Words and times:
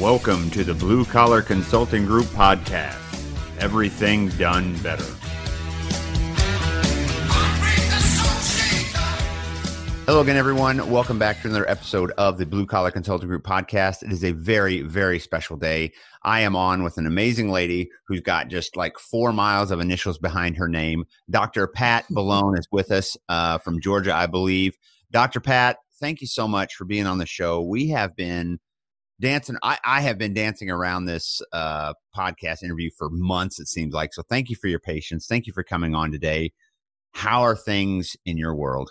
Welcome 0.00 0.48
to 0.52 0.64
the 0.64 0.72
Blue 0.72 1.04
Collar 1.04 1.42
Consulting 1.42 2.06
Group 2.06 2.24
podcast. 2.28 2.96
Everything 3.58 4.30
done 4.30 4.74
better. 4.78 5.04
Hello 10.06 10.22
again, 10.22 10.38
everyone. 10.38 10.90
Welcome 10.90 11.18
back 11.18 11.42
to 11.42 11.48
another 11.48 11.68
episode 11.68 12.12
of 12.12 12.38
the 12.38 12.46
Blue 12.46 12.64
Collar 12.64 12.90
Consulting 12.90 13.28
Group 13.28 13.44
podcast. 13.44 14.02
It 14.02 14.10
is 14.10 14.24
a 14.24 14.32
very, 14.32 14.80
very 14.80 15.18
special 15.18 15.58
day. 15.58 15.92
I 16.22 16.40
am 16.40 16.56
on 16.56 16.82
with 16.82 16.96
an 16.96 17.06
amazing 17.06 17.50
lady 17.50 17.90
who's 18.06 18.22
got 18.22 18.48
just 18.48 18.78
like 18.78 18.98
four 18.98 19.34
miles 19.34 19.70
of 19.70 19.80
initials 19.80 20.16
behind 20.16 20.56
her 20.56 20.66
name. 20.66 21.04
Dr. 21.28 21.66
Pat 21.66 22.06
Boulogne 22.10 22.56
is 22.56 22.66
with 22.72 22.90
us 22.90 23.18
uh, 23.28 23.58
from 23.58 23.82
Georgia, 23.82 24.14
I 24.14 24.28
believe. 24.28 24.78
Dr. 25.10 25.40
Pat, 25.40 25.76
thank 26.00 26.22
you 26.22 26.26
so 26.26 26.48
much 26.48 26.74
for 26.76 26.86
being 26.86 27.06
on 27.06 27.18
the 27.18 27.26
show. 27.26 27.60
We 27.60 27.88
have 27.88 28.16
been 28.16 28.60
dancing. 29.20 29.56
I, 29.62 29.78
I 29.84 30.00
have 30.00 30.18
been 30.18 30.34
dancing 30.34 30.70
around 30.70 31.04
this 31.04 31.40
uh, 31.52 31.94
podcast 32.16 32.62
interview 32.62 32.90
for 32.96 33.10
months, 33.10 33.60
it 33.60 33.68
seems 33.68 33.94
like. 33.94 34.12
So 34.14 34.22
thank 34.22 34.50
you 34.50 34.56
for 34.56 34.68
your 34.68 34.80
patience. 34.80 35.26
Thank 35.26 35.46
you 35.46 35.52
for 35.52 35.62
coming 35.62 35.94
on 35.94 36.10
today. 36.10 36.52
How 37.12 37.42
are 37.42 37.56
things 37.56 38.16
in 38.24 38.36
your 38.36 38.54
world? 38.54 38.90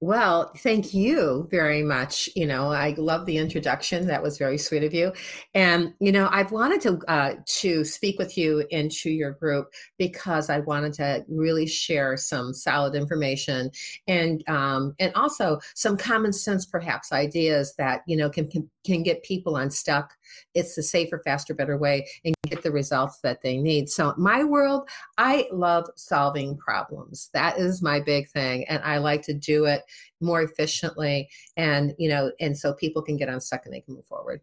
Well, 0.00 0.52
thank 0.58 0.94
you 0.94 1.48
very 1.50 1.82
much. 1.82 2.30
You 2.36 2.46
know, 2.46 2.70
I 2.70 2.94
love 2.96 3.26
the 3.26 3.36
introduction. 3.36 4.06
That 4.06 4.22
was 4.22 4.38
very 4.38 4.56
sweet 4.56 4.84
of 4.84 4.94
you. 4.94 5.12
And 5.54 5.92
you 5.98 6.12
know, 6.12 6.28
I've 6.30 6.52
wanted 6.52 6.80
to 6.82 6.98
uh, 7.08 7.34
to 7.44 7.84
speak 7.84 8.16
with 8.16 8.38
you 8.38 8.64
into 8.70 9.10
your 9.10 9.32
group 9.32 9.72
because 9.98 10.50
I 10.50 10.60
wanted 10.60 10.92
to 10.94 11.24
really 11.28 11.66
share 11.66 12.16
some 12.16 12.54
solid 12.54 12.94
information 12.94 13.72
and 14.06 14.48
um, 14.48 14.94
and 15.00 15.12
also 15.14 15.58
some 15.74 15.96
common 15.96 16.32
sense, 16.32 16.64
perhaps 16.64 17.10
ideas 17.10 17.74
that 17.76 18.02
you 18.06 18.16
know 18.16 18.30
can 18.30 18.48
can, 18.48 18.70
can 18.92 19.02
get 19.02 19.22
people 19.22 19.56
unstuck. 19.56 20.14
It's 20.54 20.74
the 20.74 20.82
safer, 20.82 21.20
faster, 21.24 21.54
better 21.54 21.78
way 21.78 22.06
and 22.24 22.34
get 22.48 22.62
the 22.62 22.72
results 22.72 23.20
that 23.20 23.42
they 23.42 23.56
need. 23.56 23.88
So, 23.88 24.14
my 24.16 24.44
world, 24.44 24.88
I 25.16 25.48
love 25.52 25.86
solving 25.96 26.56
problems. 26.56 27.30
That 27.32 27.58
is 27.58 27.82
my 27.82 28.00
big 28.00 28.28
thing, 28.28 28.64
and 28.68 28.82
I 28.82 28.98
like 28.98 29.22
to 29.22 29.34
do 29.34 29.66
it 29.66 29.82
more 30.20 30.42
efficiently 30.42 31.28
and 31.56 31.94
you 31.96 32.08
know 32.08 32.32
and 32.40 32.58
so 32.58 32.74
people 32.74 33.02
can 33.02 33.16
get 33.16 33.28
unstuck 33.28 33.64
and 33.64 33.72
they 33.72 33.80
can 33.80 33.94
move 33.94 34.06
forward 34.06 34.40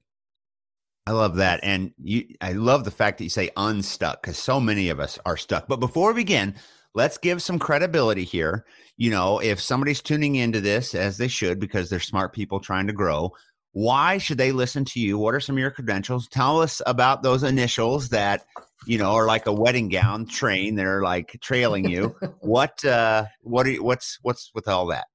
I 1.07 1.11
love 1.11 1.35
that. 1.35 1.59
And 1.61 1.93
you 2.01 2.25
I 2.41 2.53
love 2.53 2.83
the 2.83 2.91
fact 2.91 3.19
that 3.19 3.25
you 3.25 3.29
say 3.29 3.51
unstuck 3.57 4.23
because 4.23 4.37
so 4.37 4.59
many 4.59 4.89
of 4.89 4.99
us 4.99 5.19
are 5.25 5.37
stuck. 5.37 5.67
But 5.67 5.79
before 5.79 6.13
we 6.13 6.21
begin, 6.21 6.55
let's 6.95 7.19
give 7.19 7.43
some 7.43 7.59
credibility 7.59 8.23
here. 8.23 8.65
You 8.97 9.11
know, 9.11 9.39
if 9.39 9.61
somebody's 9.61 10.01
tuning 10.01 10.35
into 10.35 10.61
this 10.61 10.95
as 10.95 11.17
they 11.17 11.27
should 11.27 11.59
because 11.59 11.89
they're 11.89 11.99
smart 11.99 12.33
people 12.33 12.59
trying 12.59 12.87
to 12.87 12.93
grow, 12.93 13.31
why 13.75 14.17
should 14.17 14.37
they 14.37 14.53
listen 14.53 14.85
to 14.85 15.01
you? 15.01 15.17
What 15.17 15.35
are 15.35 15.41
some 15.41 15.57
of 15.57 15.59
your 15.59 15.69
credentials? 15.69 16.29
Tell 16.29 16.61
us 16.61 16.81
about 16.85 17.23
those 17.23 17.43
initials 17.43 18.07
that, 18.07 18.45
you 18.87 18.97
know, 18.97 19.11
are 19.11 19.27
like 19.27 19.47
a 19.47 19.51
wedding 19.51 19.89
gown 19.89 20.27
train. 20.27 20.75
They're 20.75 21.01
like 21.01 21.37
trailing 21.41 21.89
you. 21.89 22.15
what 22.39 22.85
uh 22.85 23.25
what 23.41 23.67
are 23.67 23.71
you, 23.71 23.83
what's 23.83 24.17
what's 24.21 24.49
with 24.55 24.69
all 24.69 24.85
that? 24.87 25.07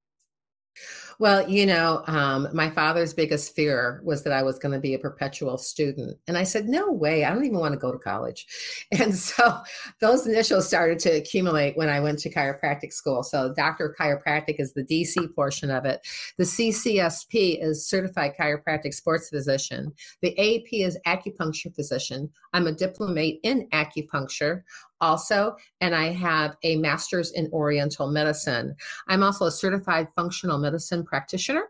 Well, 1.21 1.47
you 1.47 1.67
know, 1.67 2.03
um, 2.07 2.49
my 2.55 2.71
father's 2.71 3.13
biggest 3.13 3.55
fear 3.55 4.01
was 4.03 4.25
that 4.25 4.33
I 4.33 4.43
was 4.43 4.59
going 4.59 4.73
to 4.73 4.81
be 4.81 4.95
a 4.95 4.99
perpetual 4.99 5.59
student. 5.59 6.17
And 6.27 6.39
I 6.39 6.45
said, 6.45 6.67
no 6.67 6.91
way, 6.91 7.27
I 7.27 7.35
don't 7.35 7.45
even 7.45 7.59
want 7.59 7.75
to 7.75 7.79
go 7.79 7.93
to 7.93 7.99
college. 7.99 8.47
And 8.99 9.15
so 9.15 9.59
those 10.01 10.27
initials 10.27 10.67
started 10.67 10.99
to 11.01 11.11
accumulate 11.11 11.77
when 11.77 11.91
I 11.91 12.01
went 12.01 12.19
to 12.21 12.31
chiropractic 12.31 12.93
school. 12.93 13.23
So, 13.23 13.53
Doctor 13.55 13.95
Chiropractic 13.99 14.57
is 14.59 14.73
the 14.73 14.83
DC 14.83 15.35
portion 15.35 15.71
of 15.71 15.85
it. 15.85 16.01
The 16.39 16.45
CCSP 16.45 17.63
is 17.63 17.87
Certified 17.87 18.33
Chiropractic 18.39 18.95
Sports 18.95 19.29
Physician. 19.29 19.93
The 20.23 20.33
AP 20.39 20.73
is 20.73 20.99
Acupuncture 21.07 21.75
Physician. 21.75 22.31
I'm 22.53 22.67
a 22.67 22.73
diplomate 22.73 23.41
in 23.43 23.69
acupuncture 23.69 24.63
also, 25.01 25.57
and 25.81 25.95
I 25.95 26.13
have 26.13 26.57
a 26.63 26.77
master's 26.77 27.33
in 27.33 27.49
Oriental 27.53 28.11
medicine. 28.11 28.75
I'm 29.09 29.23
also 29.23 29.47
a 29.47 29.51
certified 29.51 30.09
functional 30.15 30.59
medicine 30.59 31.05
practitioner. 31.05 31.65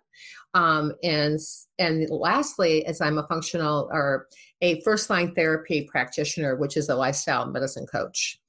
Um, 0.54 0.92
and 1.02 1.38
and 1.78 2.10
lastly, 2.10 2.84
as 2.86 3.00
I'm 3.00 3.18
a 3.18 3.26
functional 3.26 3.88
or 3.92 4.26
a 4.60 4.80
first 4.82 5.08
line 5.08 5.34
therapy 5.34 5.88
practitioner, 5.90 6.56
which 6.56 6.76
is 6.76 6.88
a 6.88 6.94
lifestyle 6.96 7.46
medicine 7.46 7.86
coach. 7.86 8.40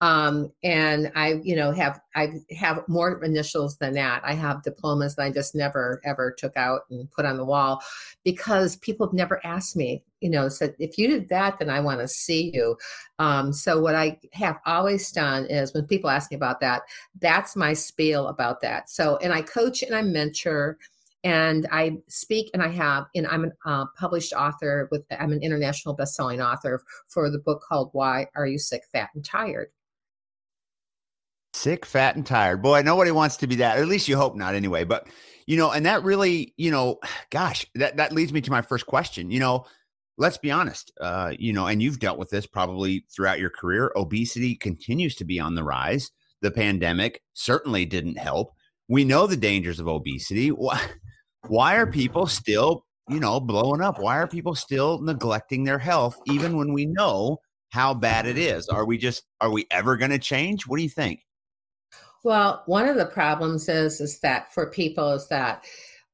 Um, 0.00 0.52
and 0.62 1.10
I, 1.14 1.40
you 1.42 1.56
know, 1.56 1.72
have 1.72 2.00
I 2.14 2.34
have 2.56 2.86
more 2.88 3.22
initials 3.22 3.76
than 3.78 3.94
that. 3.94 4.22
I 4.24 4.34
have 4.34 4.62
diplomas 4.62 5.16
that 5.16 5.22
I 5.24 5.30
just 5.30 5.54
never 5.54 6.00
ever 6.04 6.34
took 6.36 6.56
out 6.56 6.82
and 6.90 7.10
put 7.10 7.24
on 7.24 7.36
the 7.36 7.44
wall 7.44 7.82
because 8.24 8.76
people 8.76 9.06
have 9.06 9.14
never 9.14 9.44
asked 9.44 9.76
me, 9.76 10.02
you 10.20 10.30
know, 10.30 10.48
said 10.48 10.74
if 10.78 10.98
you 10.98 11.08
did 11.08 11.28
that, 11.28 11.58
then 11.58 11.70
I 11.70 11.80
want 11.80 12.00
to 12.00 12.08
see 12.08 12.50
you. 12.54 12.76
Um, 13.18 13.52
so 13.52 13.80
what 13.80 13.94
I 13.94 14.18
have 14.32 14.58
always 14.66 15.10
done 15.12 15.46
is 15.46 15.74
when 15.74 15.86
people 15.86 16.10
ask 16.10 16.30
me 16.30 16.36
about 16.36 16.60
that, 16.60 16.82
that's 17.20 17.56
my 17.56 17.72
spiel 17.72 18.28
about 18.28 18.60
that. 18.60 18.88
So 18.90 19.16
and 19.18 19.32
I 19.32 19.42
coach 19.42 19.82
and 19.82 19.94
I 19.94 20.02
mentor 20.02 20.78
and 21.28 21.68
I 21.70 21.98
speak 22.08 22.50
and 22.54 22.62
I 22.62 22.68
have, 22.68 23.04
and 23.14 23.26
I'm 23.26 23.44
a 23.44 23.70
uh, 23.70 23.84
published 23.98 24.32
author 24.32 24.88
with, 24.90 25.02
I'm 25.10 25.30
an 25.30 25.42
international 25.42 25.94
best-selling 25.94 26.40
author 26.40 26.82
for 27.06 27.28
the 27.28 27.38
book 27.38 27.62
called 27.68 27.90
Why 27.92 28.28
Are 28.34 28.46
You 28.46 28.58
Sick, 28.58 28.80
Fat, 28.92 29.10
and 29.14 29.22
Tired? 29.22 29.68
Sick, 31.52 31.84
fat, 31.84 32.16
and 32.16 32.24
tired. 32.24 32.62
Boy, 32.62 32.80
nobody 32.80 33.10
wants 33.10 33.36
to 33.38 33.46
be 33.46 33.56
that. 33.56 33.78
At 33.78 33.88
least 33.88 34.08
you 34.08 34.16
hope 34.16 34.36
not 34.36 34.54
anyway. 34.54 34.84
But, 34.84 35.06
you 35.46 35.58
know, 35.58 35.70
and 35.70 35.84
that 35.84 36.02
really, 36.02 36.54
you 36.56 36.70
know, 36.70 36.98
gosh, 37.30 37.66
that, 37.74 37.98
that 37.98 38.12
leads 38.14 38.32
me 38.32 38.40
to 38.40 38.50
my 38.50 38.62
first 38.62 38.86
question. 38.86 39.30
You 39.30 39.40
know, 39.40 39.66
let's 40.16 40.38
be 40.38 40.50
honest, 40.50 40.92
uh, 40.98 41.34
you 41.38 41.52
know, 41.52 41.66
and 41.66 41.82
you've 41.82 42.00
dealt 42.00 42.18
with 42.18 42.30
this 42.30 42.46
probably 42.46 43.04
throughout 43.14 43.38
your 43.38 43.50
career. 43.50 43.92
Obesity 43.96 44.54
continues 44.54 45.14
to 45.16 45.26
be 45.26 45.38
on 45.38 45.56
the 45.56 45.64
rise. 45.64 46.10
The 46.40 46.50
pandemic 46.50 47.20
certainly 47.34 47.84
didn't 47.84 48.16
help. 48.16 48.54
We 48.88 49.04
know 49.04 49.26
the 49.26 49.36
dangers 49.36 49.78
of 49.78 49.88
obesity 49.88 50.50
why 51.46 51.76
are 51.76 51.86
people 51.86 52.26
still, 52.26 52.84
you 53.08 53.20
know, 53.20 53.40
blowing 53.40 53.80
up? 53.80 53.98
Why 53.98 54.18
are 54.18 54.26
people 54.26 54.54
still 54.54 55.00
neglecting 55.00 55.64
their 55.64 55.78
health 55.78 56.20
even 56.26 56.56
when 56.56 56.72
we 56.72 56.86
know 56.86 57.38
how 57.70 57.94
bad 57.94 58.26
it 58.26 58.38
is? 58.38 58.68
Are 58.68 58.84
we 58.84 58.98
just 58.98 59.24
are 59.40 59.50
we 59.50 59.66
ever 59.70 59.96
going 59.96 60.10
to 60.10 60.18
change? 60.18 60.66
What 60.66 60.78
do 60.78 60.82
you 60.82 60.88
think? 60.88 61.20
Well, 62.24 62.62
one 62.66 62.88
of 62.88 62.96
the 62.96 63.06
problems 63.06 63.68
is 63.68 64.00
is 64.00 64.18
that 64.20 64.52
for 64.52 64.70
people 64.70 65.12
is 65.12 65.28
that 65.28 65.64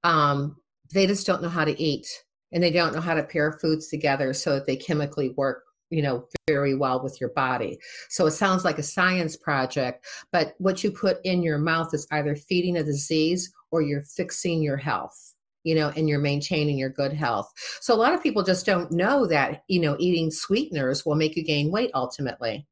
um, 0.02 0.56
they 0.92 1.06
just 1.06 1.26
don't 1.26 1.42
know 1.42 1.48
how 1.48 1.64
to 1.64 1.80
eat 1.80 2.06
and 2.52 2.62
they 2.62 2.70
don't 2.70 2.94
know 2.94 3.00
how 3.00 3.14
to 3.14 3.22
pair 3.22 3.52
foods 3.52 3.88
together 3.88 4.32
so 4.32 4.54
that 4.54 4.66
they 4.66 4.76
chemically 4.76 5.30
work 5.30 5.63
you 5.90 6.02
know 6.02 6.26
very 6.46 6.74
well 6.74 7.02
with 7.02 7.20
your 7.20 7.30
body. 7.30 7.78
So 8.08 8.26
it 8.26 8.32
sounds 8.32 8.64
like 8.64 8.78
a 8.78 8.82
science 8.82 9.36
project 9.36 10.06
but 10.32 10.54
what 10.58 10.82
you 10.82 10.90
put 10.90 11.18
in 11.24 11.42
your 11.42 11.58
mouth 11.58 11.92
is 11.94 12.06
either 12.10 12.36
feeding 12.36 12.76
a 12.76 12.84
disease 12.84 13.52
or 13.70 13.82
you're 13.82 14.02
fixing 14.02 14.62
your 14.62 14.76
health 14.76 15.34
you 15.64 15.74
know 15.74 15.90
and 15.96 16.08
you're 16.08 16.20
maintaining 16.20 16.78
your 16.78 16.90
good 16.90 17.12
health. 17.12 17.52
So 17.80 17.94
a 17.94 17.96
lot 17.96 18.14
of 18.14 18.22
people 18.22 18.42
just 18.42 18.64
don't 18.64 18.92
know 18.92 19.26
that 19.26 19.64
you 19.66 19.80
know 19.80 19.96
eating 19.98 20.30
sweeteners 20.30 21.04
will 21.04 21.16
make 21.16 21.36
you 21.36 21.42
gain 21.42 21.72
weight 21.72 21.90
ultimately. 21.94 22.66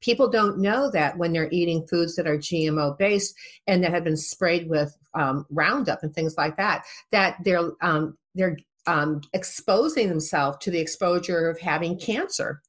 People 0.00 0.28
don't 0.28 0.58
know 0.58 0.90
that 0.90 1.16
when 1.16 1.32
they're 1.32 1.48
eating 1.50 1.86
foods 1.86 2.14
that 2.16 2.26
are 2.26 2.36
gmo 2.36 2.96
based 2.98 3.34
and 3.66 3.82
that 3.82 3.90
have 3.90 4.04
been 4.04 4.16
sprayed 4.16 4.68
with 4.68 4.96
um, 5.14 5.46
roundup 5.50 6.02
and 6.02 6.14
things 6.14 6.36
like 6.36 6.56
that 6.56 6.84
that 7.10 7.36
they're 7.44 7.72
um, 7.80 8.16
they're 8.34 8.56
um, 8.86 9.20
exposing 9.32 10.08
themselves 10.08 10.58
to 10.60 10.70
the 10.70 10.78
exposure 10.78 11.48
of 11.48 11.58
having 11.58 11.98
cancer 11.98 12.60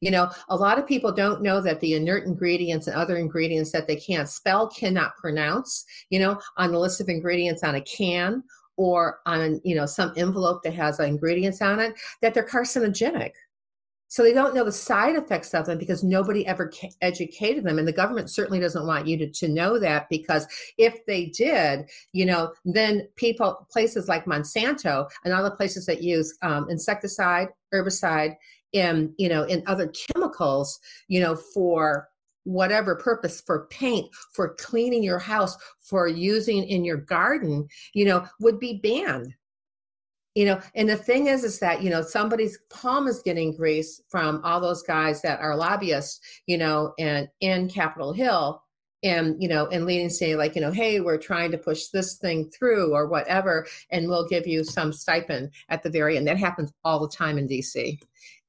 you 0.00 0.10
know, 0.10 0.30
a 0.48 0.56
lot 0.56 0.78
of 0.78 0.86
people 0.86 1.12
don't 1.12 1.42
know 1.42 1.60
that 1.60 1.80
the 1.80 1.94
inert 1.94 2.24
ingredients 2.24 2.86
and 2.86 2.96
other 2.96 3.16
ingredients 3.16 3.72
that 3.72 3.86
they 3.86 3.96
can't 3.96 4.28
spell, 4.28 4.68
cannot 4.68 5.16
pronounce, 5.16 5.84
you 6.10 6.18
know, 6.20 6.40
on 6.56 6.72
the 6.72 6.78
list 6.78 7.00
of 7.00 7.08
ingredients 7.08 7.64
on 7.64 7.74
a 7.74 7.80
can 7.80 8.42
or 8.76 9.18
on, 9.26 9.60
you 9.64 9.74
know, 9.74 9.86
some 9.86 10.12
envelope 10.16 10.62
that 10.62 10.74
has 10.74 11.00
ingredients 11.00 11.60
on 11.60 11.80
it, 11.80 11.94
that 12.22 12.32
they're 12.32 12.46
carcinogenic. 12.46 13.32
So 14.08 14.22
they 14.22 14.32
don't 14.32 14.54
know 14.54 14.64
the 14.64 14.72
side 14.72 15.16
effects 15.16 15.54
of 15.54 15.66
them 15.66 15.78
because 15.78 16.02
nobody 16.02 16.46
ever 16.46 16.72
educated 17.02 17.64
them. 17.64 17.78
And 17.78 17.86
the 17.86 17.92
government 17.92 18.30
certainly 18.30 18.58
doesn't 18.58 18.86
want 18.86 19.06
you 19.06 19.18
to, 19.18 19.30
to 19.30 19.48
know 19.48 19.78
that 19.78 20.08
because 20.08 20.46
if 20.78 21.04
they 21.06 21.26
did, 21.26 21.88
you 22.12 22.24
know, 22.24 22.52
then 22.64 23.06
people, 23.16 23.66
places 23.70 24.08
like 24.08 24.24
Monsanto 24.24 25.08
and 25.24 25.34
other 25.34 25.50
places 25.50 25.86
that 25.86 26.02
use 26.02 26.36
um, 26.42 26.68
insecticide, 26.70 27.48
herbicide, 27.72 28.34
and, 28.74 29.12
you 29.16 29.28
know 29.28 29.44
in 29.44 29.62
other 29.66 29.88
chemicals 29.88 30.78
you 31.08 31.20
know 31.20 31.34
for 31.34 32.08
whatever 32.44 32.96
purpose 32.96 33.40
for 33.40 33.66
paint 33.70 34.06
for 34.32 34.54
cleaning 34.54 35.02
your 35.02 35.18
house 35.18 35.56
for 35.80 36.08
using 36.08 36.64
in 36.64 36.84
your 36.84 36.96
garden 36.96 37.66
you 37.94 38.04
know 38.04 38.26
would 38.40 38.58
be 38.58 38.78
banned 38.82 39.34
you 40.34 40.44
know 40.44 40.60
and 40.74 40.88
the 40.88 40.96
thing 40.96 41.26
is 41.26 41.44
is 41.44 41.58
that 41.58 41.82
you 41.82 41.90
know 41.90 42.02
somebody's 42.02 42.58
palm 42.70 43.08
is 43.08 43.22
getting 43.22 43.56
grease 43.56 44.00
from 44.08 44.40
all 44.44 44.60
those 44.60 44.82
guys 44.82 45.22
that 45.22 45.40
are 45.40 45.56
lobbyists 45.56 46.20
you 46.46 46.58
know 46.58 46.92
and 46.98 47.28
in 47.40 47.68
capitol 47.68 48.12
hill 48.12 48.62
and 49.02 49.40
you 49.40 49.48
know 49.48 49.66
and 49.68 49.86
leading 49.86 50.10
say 50.10 50.34
like 50.34 50.54
you 50.54 50.60
know 50.60 50.72
hey 50.72 51.00
we're 51.00 51.18
trying 51.18 51.50
to 51.50 51.58
push 51.58 51.86
this 51.88 52.16
thing 52.16 52.50
through 52.50 52.92
or 52.92 53.06
whatever 53.06 53.66
and 53.90 54.08
we'll 54.08 54.26
give 54.28 54.46
you 54.46 54.64
some 54.64 54.92
stipend 54.92 55.50
at 55.68 55.82
the 55.82 55.90
very 55.90 56.16
end. 56.16 56.26
That 56.26 56.36
happens 56.36 56.72
all 56.84 56.98
the 57.00 57.08
time 57.08 57.38
in 57.38 57.48
dc 57.48 57.98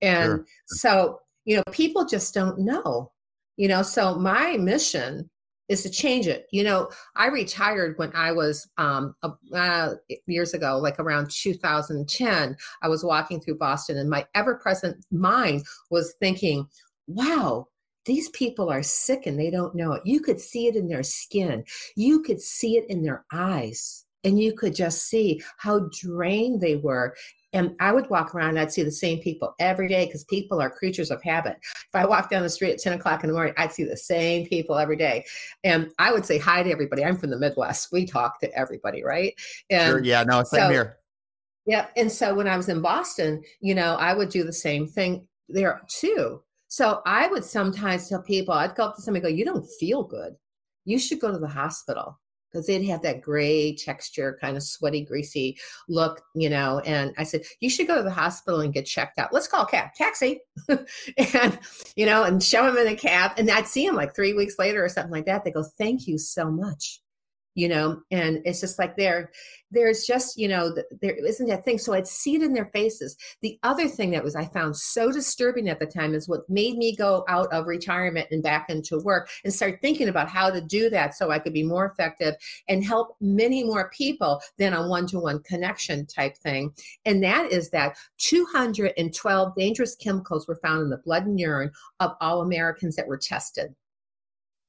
and 0.02 0.26
sure. 0.26 0.46
so 0.68 1.20
you 1.46 1.58
know 1.58 1.64
people 1.72 2.06
just 2.06 2.34
don't 2.34 2.60
know. 2.60 3.12
You 3.58 3.68
know 3.68 3.82
so 3.82 4.16
my 4.16 4.58
mission 4.58 5.30
is 5.70 5.84
to 5.84 5.90
change 5.90 6.28
it. 6.28 6.48
You 6.52 6.64
know 6.64 6.90
i 7.16 7.28
retired 7.28 7.98
when 7.98 8.12
i 8.16 8.32
was 8.32 8.68
um 8.78 9.16
uh, 9.54 9.94
years 10.28 10.54
ago 10.54 10.78
like 10.78 11.00
around 11.00 11.30
2010 11.30 12.58
i 12.82 12.88
was 12.88 13.04
walking 13.04 13.40
through 13.40 13.58
boston 13.58 13.98
and 13.98 14.10
my 14.10 14.26
ever-present 14.36 15.06
mind 15.12 15.64
was 15.90 16.16
thinking 16.20 16.68
wow 17.08 17.68
these 18.06 18.30
people 18.30 18.70
are 18.70 18.82
sick 18.82 19.28
and 19.28 19.40
they 19.40 19.52
don't 19.52 19.76
know 19.76 19.94
it. 19.94 20.02
You 20.04 20.20
could 20.20 20.42
see 20.42 20.66
it 20.66 20.76
in 20.76 20.88
their 20.88 21.04
skin, 21.04 21.64
you 21.96 22.22
could 22.24 22.42
see 22.42 22.76
it 22.76 22.90
in 22.90 23.04
their 23.04 23.24
eyes, 23.32 24.06
and 24.24 24.40
you 24.40 24.54
could 24.54 24.76
just 24.76 25.08
see 25.08 25.42
how 25.58 25.90
drained 25.92 26.62
they 26.62 26.76
were. 26.76 27.16
And 27.52 27.76
I 27.80 27.92
would 27.92 28.10
walk 28.10 28.36
around 28.36 28.50
and 28.50 28.60
I'd 28.60 28.72
see 28.72 28.84
the 28.84 28.92
same 28.92 29.20
people 29.20 29.56
every 29.60 29.88
day 29.88 30.06
because 30.06 30.24
people 30.26 30.62
are 30.62 30.70
creatures 30.70 31.10
of 31.10 31.22
habit. 31.24 31.58
If 31.64 31.96
I 31.96 32.06
walk 32.06 32.30
down 32.30 32.44
the 32.44 32.50
street 32.50 32.74
at 32.74 32.80
10 32.80 32.94
o'clock 32.94 33.24
in 33.24 33.28
the 33.28 33.34
morning, 33.34 33.56
I'd 33.58 33.74
see 33.74 33.86
the 33.86 33.98
same 33.98 34.46
people 34.46 34.78
every 34.78 34.98
day. 34.98 35.26
And 35.64 35.90
I 35.98 36.12
would 36.12 36.26
say 36.26 36.38
hi 36.38 36.62
to 36.62 36.70
everybody. 36.70 37.04
I'm 37.04 37.18
from 37.18 37.32
the 37.32 37.40
Midwest. 37.40 37.92
We 37.92 38.06
talk 38.06 38.40
to 38.42 38.54
everybody, 38.56 39.04
right? 39.04 39.34
And 39.72 39.90
sure. 39.90 40.04
Yeah. 40.04 40.24
No, 40.24 40.44
same 40.44 40.62
so, 40.62 40.70
here. 40.70 40.98
Yeah. 41.66 41.88
And 41.96 42.12
so 42.12 42.36
when 42.36 42.48
I 42.48 42.56
was 42.56 42.70
in 42.70 42.82
Boston, 42.82 43.42
you 43.62 43.74
know, 43.74 43.96
I 43.96 44.14
would 44.14 44.30
do 44.30 44.44
the 44.44 44.54
same 44.54 44.88
thing 44.88 45.28
there 45.48 45.82
too. 45.88 46.44
So 46.68 47.02
I 47.08 47.28
would 47.28 47.44
sometimes 47.44 48.10
tell 48.10 48.22
people, 48.22 48.54
I'd 48.54 48.76
go 48.76 48.86
up 48.86 48.96
to 48.96 49.02
somebody 49.02 49.24
go, 49.24 49.30
You 49.30 49.46
don't 49.46 49.68
feel 49.80 50.04
good. 50.04 50.36
You 50.86 51.00
should 51.00 51.20
go 51.20 51.32
to 51.32 51.40
the 51.40 51.48
hospital 51.48 52.20
because 52.52 52.68
they'd 52.68 52.86
have 52.86 53.02
that 53.02 53.22
gray 53.22 53.76
texture, 53.76 54.38
kind 54.42 54.58
of 54.58 54.64
sweaty, 54.64 55.04
greasy 55.04 55.58
look, 55.88 56.22
you 56.36 56.50
know. 56.50 56.80
And 56.86 57.14
I 57.18 57.24
said, 57.24 57.42
You 57.60 57.70
should 57.70 57.88
go 57.88 57.98
to 57.98 58.04
the 58.04 58.12
hospital 58.12 58.62
and 58.62 58.74
get 58.74 58.86
checked 58.86 59.20
out. 59.20 59.34
Let's 59.34 59.48
call 59.48 59.64
a 59.64 59.70
cab, 59.70 59.94
taxi. 59.96 60.42
and, 61.34 61.60
you 61.96 62.06
know, 62.06 62.24
and 62.24 62.44
show 62.44 62.66
them 62.66 62.78
in 62.78 62.94
a 62.94 62.96
cab. 62.96 63.32
And 63.38 63.50
I'd 63.50 63.68
see 63.68 63.86
them 63.86 63.96
like 63.96 64.16
three 64.16 64.34
weeks 64.34 64.60
later 64.60 64.84
or 64.84 64.90
something 64.90 65.12
like 65.12 65.26
that. 65.26 65.44
They 65.44 65.52
go, 65.52 65.64
Thank 65.64 66.08
you 66.08 66.18
so 66.18 66.50
much 66.50 67.02
you 67.56 67.68
know 67.68 68.02
and 68.12 68.42
it's 68.46 68.62
just 68.62 68.80
like 68.80 68.96
there 68.96 69.32
there's 69.72 70.06
just 70.06 70.38
you 70.38 70.48
know 70.48 70.74
there 71.02 71.16
isn't 71.26 71.48
that 71.48 71.66
thing. 71.66 71.78
So 71.78 71.94
i'd 71.94 72.08
see 72.08 72.36
it 72.36 72.42
in 72.42 72.54
their 72.54 72.70
faces. 72.74 73.16
The 73.42 73.60
other 73.64 73.88
thing 73.88 74.12
that 74.12 74.24
was 74.24 74.36
i 74.36 74.46
found 74.46 74.76
so 74.76 75.12
disturbing 75.12 75.70
at 75.70 75.80
the 75.80 75.86
time 75.86 76.14
is 76.14 76.28
what 76.28 76.50
made 76.50 76.78
me 76.78 76.96
go 76.96 77.26
out 77.28 77.52
of 77.52 77.68
retirement 77.68 78.28
and 78.32 78.44
back 78.44 78.70
into 78.70 79.00
work 79.00 79.30
and 79.44 79.54
start 79.54 79.80
thinking 79.82 80.10
about 80.10 80.30
how 80.30 80.50
to 80.50 80.62
do 80.62 80.90
that 80.90 81.16
so 81.16 81.32
i 81.32 81.40
could 81.40 81.54
be 81.54 81.64
more 81.64 81.86
effective 81.86 82.36
and 82.68 82.84
help 82.84 83.16
many 83.22 83.64
more 83.64 83.90
people 83.90 84.42
than 84.58 84.74
a 84.74 84.88
one-to-one 84.88 85.42
connection 85.44 86.06
type 86.06 86.38
thing. 86.38 86.72
And 87.06 87.24
that 87.24 87.52
is 87.52 87.70
that 87.72 87.98
212 88.18 89.56
dangerous 89.56 89.96
chemicals 89.96 90.48
were 90.48 90.60
found 90.62 90.82
in 90.84 90.90
the 90.90 90.98
blood 90.98 91.26
and 91.26 91.40
urine 91.40 91.72
of 92.00 92.12
all 92.22 92.42
americans 92.42 92.96
that 92.96 93.08
were 93.08 93.18
tested 93.18 93.74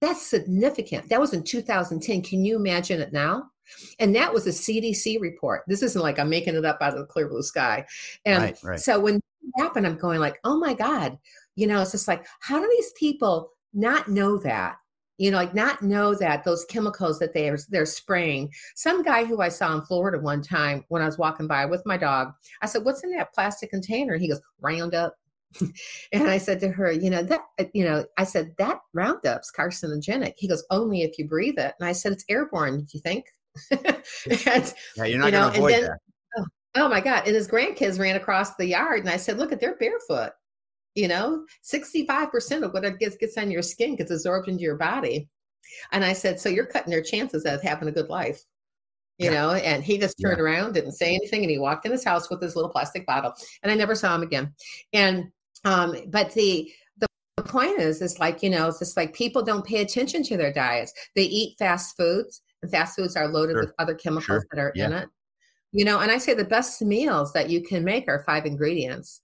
that's 0.01 0.27
significant. 0.27 1.09
That 1.09 1.21
was 1.21 1.35
in 1.35 1.43
2010. 1.43 2.23
Can 2.23 2.45
you 2.45 2.57
imagine 2.57 3.01
it 3.01 3.13
now? 3.13 3.51
And 3.99 4.15
that 4.17 4.33
was 4.33 4.47
a 4.47 4.51
CDC 4.51 5.21
report. 5.21 5.63
This 5.67 5.83
isn't 5.83 6.03
like 6.03 6.19
I'm 6.19 6.31
making 6.31 6.57
it 6.57 6.65
up 6.65 6.79
out 6.81 6.95
of 6.95 6.99
the 6.99 7.07
clear 7.07 7.29
blue 7.29 7.43
sky. 7.43 7.87
And 8.25 8.43
right, 8.43 8.59
right. 8.63 8.81
so 8.81 8.99
when 8.99 9.17
it 9.17 9.23
happened, 9.59 9.87
I'm 9.87 9.97
going 9.97 10.21
like, 10.21 10.39
oh 10.45 10.59
my 10.59 10.75
God, 10.75 11.19
you 11.55 11.67
know, 11.67 11.83
it's 11.83 11.93
just 11.93 12.09
like, 12.09 12.27
how 12.41 12.59
do 12.59 12.69
these 12.77 12.93
people 12.93 13.51
not 13.73 14.09
know 14.09 14.39
that? 14.39 14.77
You 15.19 15.31
know, 15.31 15.37
like 15.37 15.55
not 15.55 15.83
know 15.83 16.15
that 16.15 16.45
those 16.45 16.65
chemicals 16.65 17.19
that 17.19 17.35
they 17.35 17.51
are 17.51 17.59
they're 17.69 17.85
spraying. 17.85 18.51
Some 18.75 19.03
guy 19.03 19.25
who 19.27 19.43
I 19.43 19.51
saw 19.51 19.75
in 19.75 19.83
Florida 19.83 20.19
one 20.19 20.41
time 20.41 20.83
when 20.89 21.03
I 21.03 21.07
was 21.07 21.19
walking 21.19 21.47
by 21.47 21.67
with 21.67 21.85
my 21.85 21.99
dog, 21.99 22.33
I 22.63 22.67
said, 22.67 22.87
"What's 22.87 23.05
in 23.05 23.11
that 23.11 23.35
plastic 23.35 23.69
container?" 23.69 24.17
He 24.17 24.29
goes, 24.29 24.41
"Roundup." 24.63 25.15
And 26.13 26.29
I 26.29 26.39
said 26.39 26.61
to 26.61 26.69
her, 26.69 26.93
you 26.93 27.11
know, 27.11 27.23
that, 27.23 27.41
uh, 27.59 27.65
you 27.73 27.85
know, 27.85 28.05
I 28.17 28.25
said, 28.25 28.55
that 28.59 28.81
Roundup's 28.97 29.53
carcinogenic. 29.57 30.35
He 30.37 30.49
goes, 30.49 30.65
only 30.71 31.03
if 31.03 31.19
you 31.19 31.27
breathe 31.27 31.59
it. 31.59 31.75
And 31.79 31.89
I 31.89 31.93
said, 31.93 32.13
it's 32.13 32.25
airborne, 32.29 32.81
do 32.81 32.87
you 32.93 33.01
think? 33.01 33.27
and, 33.71 34.75
yeah, 34.97 35.05
you're 35.05 35.19
not 35.19 35.27
you 35.27 35.33
know, 35.33 35.41
going 35.41 35.53
to 35.53 35.59
avoid 35.59 35.73
then, 35.73 35.83
that. 35.83 35.99
Oh, 36.39 36.45
oh, 36.77 36.89
my 36.89 37.01
God. 37.01 37.27
And 37.27 37.35
his 37.35 37.49
grandkids 37.49 37.99
ran 37.99 38.17
across 38.17 38.55
the 38.55 38.67
yard 38.67 39.01
and 39.01 39.11
I 39.11 39.17
said, 39.17 39.39
look 39.39 39.53
at 39.53 39.61
they're 39.61 39.77
barefoot. 39.77 40.33
You 40.95 41.09
know, 41.09 41.45
65% 41.65 42.65
of 42.65 42.73
what 42.73 42.85
it 42.85 42.99
gets 42.99 43.17
gets 43.17 43.39
on 43.39 43.51
your 43.51 43.63
skin 43.63 43.97
gets 43.97 44.11
absorbed 44.11 44.49
into 44.49 44.63
your 44.63 44.77
body. 44.77 45.29
And 45.93 46.05
I 46.05 46.13
said, 46.13 46.41
so 46.41 46.49
you're 46.49 46.67
cutting 46.67 46.91
their 46.91 47.03
chances 47.03 47.45
of 47.45 47.63
having 47.63 47.89
a 47.89 47.93
good 47.93 48.09
life 48.09 48.45
you 49.21 49.31
know 49.31 49.53
and 49.53 49.85
he 49.85 49.99
just 49.99 50.19
turned 50.21 50.39
yeah. 50.39 50.45
around 50.45 50.73
didn't 50.73 50.93
say 50.93 51.15
anything 51.15 51.43
and 51.43 51.51
he 51.51 51.59
walked 51.59 51.85
in 51.85 51.93
his 51.93 52.05
house 52.05 52.31
with 52.31 52.43
his 52.43 52.57
little 52.57 52.71
plastic 52.71 53.07
bottle 53.07 53.33
and 53.63 53.71
i 53.71 53.75
never 53.75 53.95
saw 53.95 54.15
him 54.15 54.23
again 54.23 54.53
and 54.93 55.31
um, 55.65 55.97
but 56.09 56.33
the 56.35 56.71
the 57.41 57.49
point 57.49 57.79
is, 57.79 58.03
is 58.03 58.19
like 58.19 58.43
you 58.43 58.51
know, 58.51 58.69
it's 58.69 58.79
just 58.79 58.97
like 58.97 59.15
people 59.15 59.43
don't 59.43 59.65
pay 59.65 59.81
attention 59.81 60.23
to 60.25 60.37
their 60.37 60.53
diets. 60.53 60.93
They 61.17 61.25
eat 61.25 61.57
fast 61.59 61.97
foods, 61.97 62.43
and 62.63 62.71
fast 62.71 62.97
foods 62.97 63.17
are 63.17 63.29
loaded 63.29 63.55
sure. 63.55 63.63
with 63.63 63.73
other 63.79 63.95
chemicals 63.95 64.25
sure. 64.25 64.47
that 64.53 64.61
are 64.61 64.73
yeah. 64.75 64.87
in 64.87 64.93
it. 64.93 65.09
You 65.73 65.85
know, 65.85 66.01
and 66.01 66.11
I 66.11 66.19
say 66.19 66.35
the 66.35 66.45
best 66.45 66.83
meals 66.83 67.33
that 67.33 67.49
you 67.49 67.63
can 67.63 67.85
make 67.85 68.09
are 68.09 68.25
five 68.25 68.45
ingredients. 68.45 69.23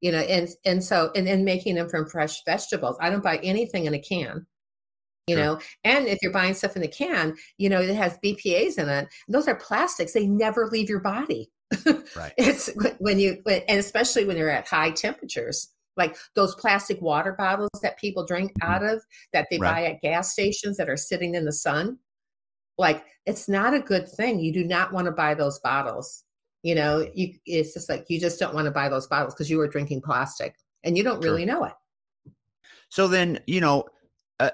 You 0.00 0.12
know, 0.12 0.20
and 0.20 0.48
and 0.64 0.82
so 0.82 1.10
and 1.14 1.26
then 1.26 1.44
making 1.44 1.74
them 1.74 1.88
from 1.88 2.08
fresh 2.08 2.42
vegetables. 2.44 2.96
I 3.00 3.10
don't 3.10 3.22
buy 3.22 3.38
anything 3.38 3.86
in 3.86 3.94
a 3.94 3.98
can 3.98 4.46
you 5.26 5.36
sure. 5.36 5.44
know 5.44 5.58
and 5.84 6.06
if 6.06 6.18
you're 6.22 6.32
buying 6.32 6.54
stuff 6.54 6.74
in 6.74 6.82
a 6.82 6.88
can 6.88 7.36
you 7.58 7.68
know 7.68 7.82
it 7.82 7.94
has 7.94 8.18
bpas 8.24 8.78
in 8.78 8.88
it 8.88 9.08
those 9.28 9.46
are 9.46 9.56
plastics 9.56 10.12
they 10.12 10.26
never 10.26 10.68
leave 10.68 10.88
your 10.88 11.00
body 11.00 11.50
right 12.16 12.32
it's 12.38 12.70
when 12.98 13.18
you 13.18 13.36
and 13.46 13.78
especially 13.78 14.24
when 14.24 14.38
you're 14.38 14.48
at 14.48 14.66
high 14.66 14.90
temperatures 14.90 15.74
like 15.98 16.16
those 16.34 16.54
plastic 16.54 17.02
water 17.02 17.32
bottles 17.32 17.68
that 17.82 17.98
people 17.98 18.24
drink 18.24 18.52
mm-hmm. 18.52 18.70
out 18.70 18.84
of 18.84 19.02
that 19.32 19.48
they 19.50 19.58
right. 19.58 19.72
buy 19.72 19.84
at 19.84 20.00
gas 20.00 20.32
stations 20.32 20.78
that 20.78 20.88
are 20.88 20.96
sitting 20.96 21.34
in 21.34 21.44
the 21.44 21.52
sun? 21.52 21.98
Like 22.78 23.04
it's 23.26 23.48
not 23.48 23.74
a 23.74 23.80
good 23.80 24.08
thing. 24.08 24.40
You 24.40 24.52
do 24.52 24.64
not 24.64 24.92
want 24.92 25.06
to 25.06 25.12
buy 25.12 25.34
those 25.34 25.58
bottles. 25.58 26.24
You 26.62 26.74
know 26.74 27.06
you 27.14 27.34
it's 27.44 27.74
just 27.74 27.88
like 27.88 28.06
you 28.08 28.18
just 28.18 28.40
don't 28.40 28.54
want 28.54 28.64
to 28.64 28.70
buy 28.70 28.88
those 28.88 29.06
bottles 29.06 29.34
because 29.34 29.50
you 29.50 29.60
are 29.60 29.68
drinking 29.68 30.00
plastic 30.00 30.54
and 30.84 30.96
you 30.96 31.04
don't 31.04 31.22
really 31.22 31.44
know 31.44 31.64
it. 31.64 31.74
So 32.88 33.08
then 33.08 33.40
you 33.46 33.60
know 33.60 33.84
uh, 34.40 34.50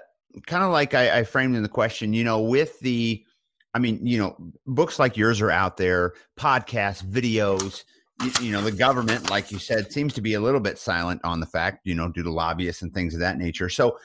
kind 0.46 0.64
of 0.64 0.72
like 0.72 0.94
I, 0.94 1.18
I 1.18 1.24
framed 1.24 1.56
in 1.56 1.62
the 1.62 1.68
question 1.68 2.12
you 2.12 2.24
know 2.24 2.40
with 2.40 2.80
the 2.80 3.24
i 3.72 3.78
mean 3.78 4.04
you 4.04 4.18
know 4.18 4.36
books 4.66 4.98
like 4.98 5.16
yours 5.16 5.40
are 5.40 5.50
out 5.50 5.76
there 5.76 6.14
podcasts 6.38 7.04
videos 7.04 7.84
you, 8.22 8.32
you, 8.40 8.52
know 8.52 8.62
the 8.62 8.72
government 8.72 9.30
like 9.30 9.50
you 9.50 9.58
said 9.58 9.92
seems 9.92 10.12
to 10.14 10.20
be 10.20 10.34
a 10.34 10.40
little 10.40 10.60
bit 10.60 10.78
silent 10.78 11.20
on 11.24 11.40
the 11.40 11.46
fact 11.46 11.80
you 11.84 11.94
know 11.94 12.08
due 12.08 12.22
to 12.22 12.30
lobbyists 12.30 12.82
and 12.82 12.92
things 12.92 13.14
of 13.14 13.20
that 13.20 13.38
nature. 13.38 13.68
So 13.68 13.98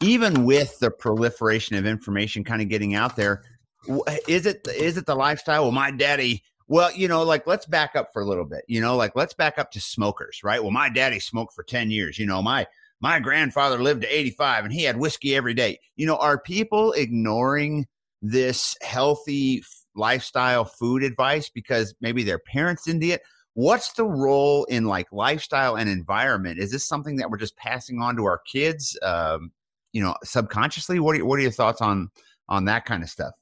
even 0.00 0.44
with 0.44 0.78
the 0.80 0.90
proliferation 0.90 1.76
of 1.76 1.86
information 1.86 2.44
kind 2.44 2.60
of 2.60 2.68
getting 2.68 2.94
out 2.94 3.16
there 3.16 3.42
is 4.28 4.46
it 4.46 4.66
is 4.68 4.96
it 4.96 5.06
the 5.06 5.14
lifestyle? 5.14 5.62
Well 5.62 5.72
my 5.72 5.90
daddy 5.90 6.42
well 6.68 6.92
you 6.92 7.08
know 7.08 7.22
like 7.22 7.46
let's 7.46 7.66
back 7.66 7.96
up 7.96 8.12
for 8.12 8.22
a 8.22 8.26
little 8.26 8.44
bit 8.44 8.64
you 8.68 8.80
know 8.80 8.96
like 8.96 9.12
let's 9.14 9.34
back 9.34 9.58
up 9.58 9.70
to 9.72 9.80
smokers 9.80 10.40
right? 10.42 10.62
Well 10.62 10.72
my 10.72 10.88
daddy 10.88 11.20
smoked 11.20 11.54
for 11.54 11.62
10 11.62 11.90
years 11.90 12.18
you 12.18 12.26
know 12.26 12.42
my 12.42 12.66
my 13.00 13.18
grandfather 13.20 13.82
lived 13.82 14.02
to 14.02 14.08
85 14.08 14.64
and 14.64 14.72
he 14.72 14.84
had 14.84 14.98
whiskey 14.98 15.34
every 15.34 15.54
day. 15.54 15.80
You 15.96 16.06
know 16.06 16.16
are 16.16 16.38
people 16.38 16.92
ignoring 16.92 17.86
this 18.20 18.76
healthy 18.82 19.62
lifestyle 19.94 20.64
food 20.64 21.02
advice 21.02 21.48
because 21.48 21.94
maybe 22.00 22.24
their 22.24 22.38
parents 22.38 22.84
didn't 22.84 23.00
do 23.00 23.10
it 23.10 23.22
what's 23.54 23.92
the 23.92 24.04
role 24.04 24.64
in 24.64 24.84
like 24.84 25.10
lifestyle 25.12 25.76
and 25.76 25.88
environment 25.88 26.58
is 26.58 26.70
this 26.70 26.86
something 26.86 27.16
that 27.16 27.30
we're 27.30 27.38
just 27.38 27.56
passing 27.56 28.00
on 28.00 28.16
to 28.16 28.24
our 28.24 28.38
kids 28.38 28.98
um, 29.02 29.50
you 29.92 30.02
know 30.02 30.14
subconsciously 30.22 30.98
what 30.98 31.16
are, 31.16 31.24
what 31.24 31.38
are 31.38 31.42
your 31.42 31.50
thoughts 31.50 31.80
on 31.80 32.10
on 32.48 32.64
that 32.64 32.84
kind 32.84 33.02
of 33.02 33.08
stuff 33.08 33.34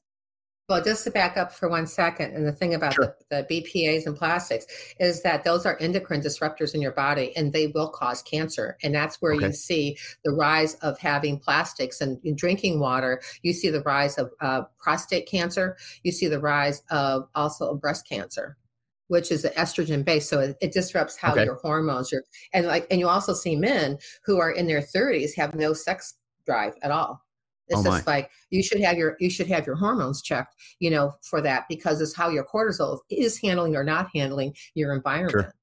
well, 0.69 0.81
just 0.81 1.03
to 1.03 1.11
back 1.11 1.35
up 1.35 1.51
for 1.51 1.67
one 1.67 1.85
second, 1.85 2.33
and 2.33 2.47
the 2.47 2.53
thing 2.53 2.73
about 2.73 2.93
sure. 2.93 3.17
the, 3.29 3.45
the, 3.47 3.61
BPAs 3.61 4.05
and 4.05 4.15
plastics 4.15 4.65
is 4.97 5.21
that 5.21 5.43
those 5.43 5.65
are 5.65 5.77
endocrine 5.81 6.21
disruptors 6.21 6.73
in 6.73 6.81
your 6.81 6.93
body 6.93 7.35
and 7.35 7.51
they 7.51 7.67
will 7.67 7.89
cause 7.89 8.21
cancer. 8.21 8.77
And 8.81 8.95
that's 8.95 9.21
where 9.21 9.33
okay. 9.33 9.47
you 9.47 9.53
see 9.53 9.97
the 10.23 10.31
rise 10.31 10.75
of 10.75 10.97
having 10.97 11.37
plastics 11.37 11.99
and 11.99 12.19
drinking 12.37 12.79
water. 12.79 13.21
You 13.41 13.51
see 13.51 13.69
the 13.69 13.81
rise 13.81 14.17
of 14.17 14.31
uh, 14.39 14.61
prostate 14.79 15.27
cancer. 15.27 15.75
You 16.03 16.13
see 16.13 16.27
the 16.27 16.39
rise 16.39 16.81
of 16.89 17.27
also 17.35 17.75
breast 17.75 18.07
cancer 18.07 18.57
which 19.07 19.31
is 19.31 19.45
estrogen 19.57 20.03
based. 20.03 20.29
So 20.29 20.39
it, 20.39 20.57
it 20.61 20.73
disrupts 20.73 21.17
how 21.17 21.33
okay. 21.33 21.45
your 21.45 21.55
hormones 21.55 22.11
are. 22.13 22.23
And 22.53 22.67
like, 22.67 22.87
and 22.89 22.99
you 22.99 23.07
also 23.07 23.33
see 23.33 23.55
men 23.55 23.97
who 24.25 24.39
are 24.39 24.51
in 24.51 24.67
their 24.67 24.81
30s 24.81 25.35
have 25.35 25.55
no 25.55 25.73
sex 25.73 26.15
drive 26.45 26.73
at 26.81 26.91
all. 26.91 27.21
It's 27.67 27.79
oh 27.79 27.83
just 27.83 28.07
like 28.07 28.29
you 28.49 28.61
should 28.61 28.81
have 28.81 28.97
your 28.97 29.15
you 29.19 29.29
should 29.29 29.47
have 29.47 29.65
your 29.65 29.75
hormones 29.75 30.21
checked, 30.21 30.53
you 30.79 30.91
know, 30.91 31.13
for 31.21 31.41
that 31.41 31.63
because 31.69 32.01
it's 32.01 32.15
how 32.15 32.29
your 32.29 32.43
cortisol 32.43 32.99
is 33.09 33.39
handling 33.39 33.75
or 33.75 33.83
not 33.83 34.09
handling 34.13 34.53
your 34.75 34.93
environment. 34.93 35.31
Sure. 35.31 35.53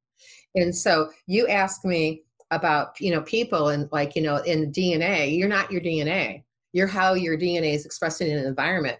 And 0.55 0.75
so 0.75 1.11
you 1.27 1.47
ask 1.47 1.85
me 1.85 2.23
about 2.51 3.01
you 3.01 3.13
know 3.13 3.21
people 3.23 3.69
and 3.69 3.89
like 3.93 4.17
you 4.17 4.23
know 4.23 4.37
in 4.39 4.73
DNA, 4.73 5.37
you're 5.37 5.49
not 5.49 5.71
your 5.71 5.81
DNA 5.81 6.43
You're 6.73 6.87
how 6.87 7.15
your 7.15 7.37
DNA 7.37 7.75
is 7.75 7.85
expressed 7.85 8.21
in 8.21 8.37
an 8.37 8.47
environment. 8.47 8.99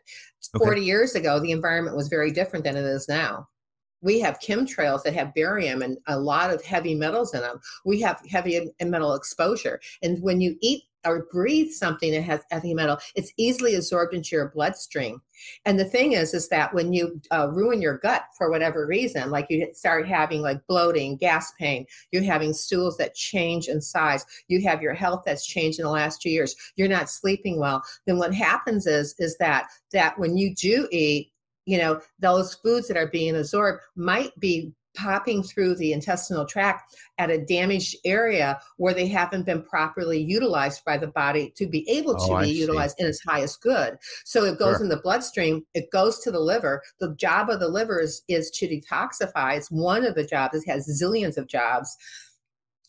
Okay. 0.55 0.65
40 0.65 0.81
years 0.83 1.15
ago, 1.15 1.41
the 1.41 1.53
environment 1.53 1.97
was 1.97 2.09
very 2.09 2.31
different 2.31 2.65
than 2.65 2.77
it 2.77 2.85
is 2.85 3.09
now. 3.09 3.49
We 4.03 4.21
have 4.21 4.41
chemtrails 4.41 5.03
that 5.05 5.15
have 5.15 5.35
barium 5.35 5.83
and 5.83 5.99
a 6.07 6.19
lot 6.19 6.53
of 6.53 6.65
heavy 6.65 6.95
metals 6.95 7.35
in 7.35 7.41
them. 7.41 7.61
We 7.85 8.01
have 8.01 8.21
heavy 8.31 8.71
metal 8.83 9.15
exposure. 9.15 9.81
And 10.03 10.21
when 10.23 10.41
you 10.41 10.57
eat 10.61 10.85
or 11.07 11.27
breathe 11.31 11.71
something 11.71 12.13
that 12.13 12.23
has 12.23 12.43
heavy 12.51 12.75
metal, 12.75 12.99
it's 13.15 13.33
easily 13.37 13.75
absorbed 13.75 14.15
into 14.15 14.37
your 14.37 14.51
bloodstream. 14.51 15.21
And 15.65 15.79
the 15.79 15.85
thing 15.85 16.13
is, 16.13 16.35
is 16.35 16.49
that 16.49 16.75
when 16.75 16.93
you 16.93 17.21
uh, 17.31 17.49
ruin 17.51 17.81
your 17.81 17.99
gut 17.99 18.25
for 18.37 18.51
whatever 18.51 18.87
reason, 18.87 19.31
like 19.31 19.47
you 19.49 19.67
start 19.73 20.07
having 20.07 20.43
like 20.43 20.61
bloating, 20.67 21.17
gas 21.17 21.53
pain, 21.59 21.87
you're 22.13 22.23
having 22.23 22.53
stools 22.53 22.97
that 22.99 23.15
change 23.15 23.69
in 23.69 23.81
size, 23.81 24.27
you 24.49 24.61
have 24.63 24.83
your 24.83 24.95
health 24.95 25.23
that's 25.25 25.47
changed 25.47 25.79
in 25.79 25.85
the 25.85 25.91
last 25.91 26.21
two 26.21 26.31
years, 26.31 26.55
you're 26.77 26.89
not 26.89 27.09
sleeping 27.09 27.59
well, 27.59 27.83
then 28.07 28.19
what 28.19 28.35
happens 28.35 28.87
is, 28.87 29.15
is 29.19 29.37
that 29.39 29.69
that 29.93 30.19
when 30.19 30.37
you 30.37 30.55
do 30.55 30.87
eat, 30.91 31.33
you 31.71 31.79
know 31.79 32.01
those 32.19 32.55
foods 32.55 32.89
that 32.89 32.97
are 32.97 33.07
being 33.07 33.37
absorbed 33.37 33.81
might 33.95 34.33
be 34.41 34.73
popping 34.97 35.41
through 35.41 35.77
the 35.77 35.93
intestinal 35.93 36.45
tract 36.45 36.97
at 37.19 37.31
a 37.31 37.45
damaged 37.45 37.97
area 38.05 38.59
where 38.77 38.93
they 38.93 39.07
haven't 39.07 39.47
been 39.47 39.63
properly 39.63 40.21
utilized 40.21 40.85
by 40.85 40.99
the 40.99 41.07
body 41.07 41.53
to 41.57 41.69
be 41.69 41.89
able 41.89 42.15
to 42.17 42.25
oh, 42.25 42.41
be 42.41 42.45
I 42.45 42.45
utilized 42.45 42.97
see. 42.99 43.05
in 43.05 43.09
its 43.09 43.23
highest 43.23 43.63
good. 43.63 43.97
So 44.25 44.45
it 44.45 44.59
goes 44.59 44.79
sure. 44.79 44.83
in 44.83 44.89
the 44.89 44.97
bloodstream, 44.97 45.65
it 45.75 45.93
goes 45.93 46.19
to 46.21 46.33
the 46.33 46.41
liver. 46.41 46.83
The 46.99 47.15
job 47.15 47.51
of 47.51 47.61
the 47.61 47.69
liver 47.69 48.01
is, 48.01 48.23
is 48.27 48.51
to 48.51 48.67
detoxify. 48.67 49.57
It's 49.57 49.71
one 49.71 50.05
of 50.05 50.17
the 50.17 50.25
jobs, 50.25 50.57
it 50.57 50.69
has 50.69 51.01
zillions 51.01 51.37
of 51.37 51.47
jobs. 51.47 51.97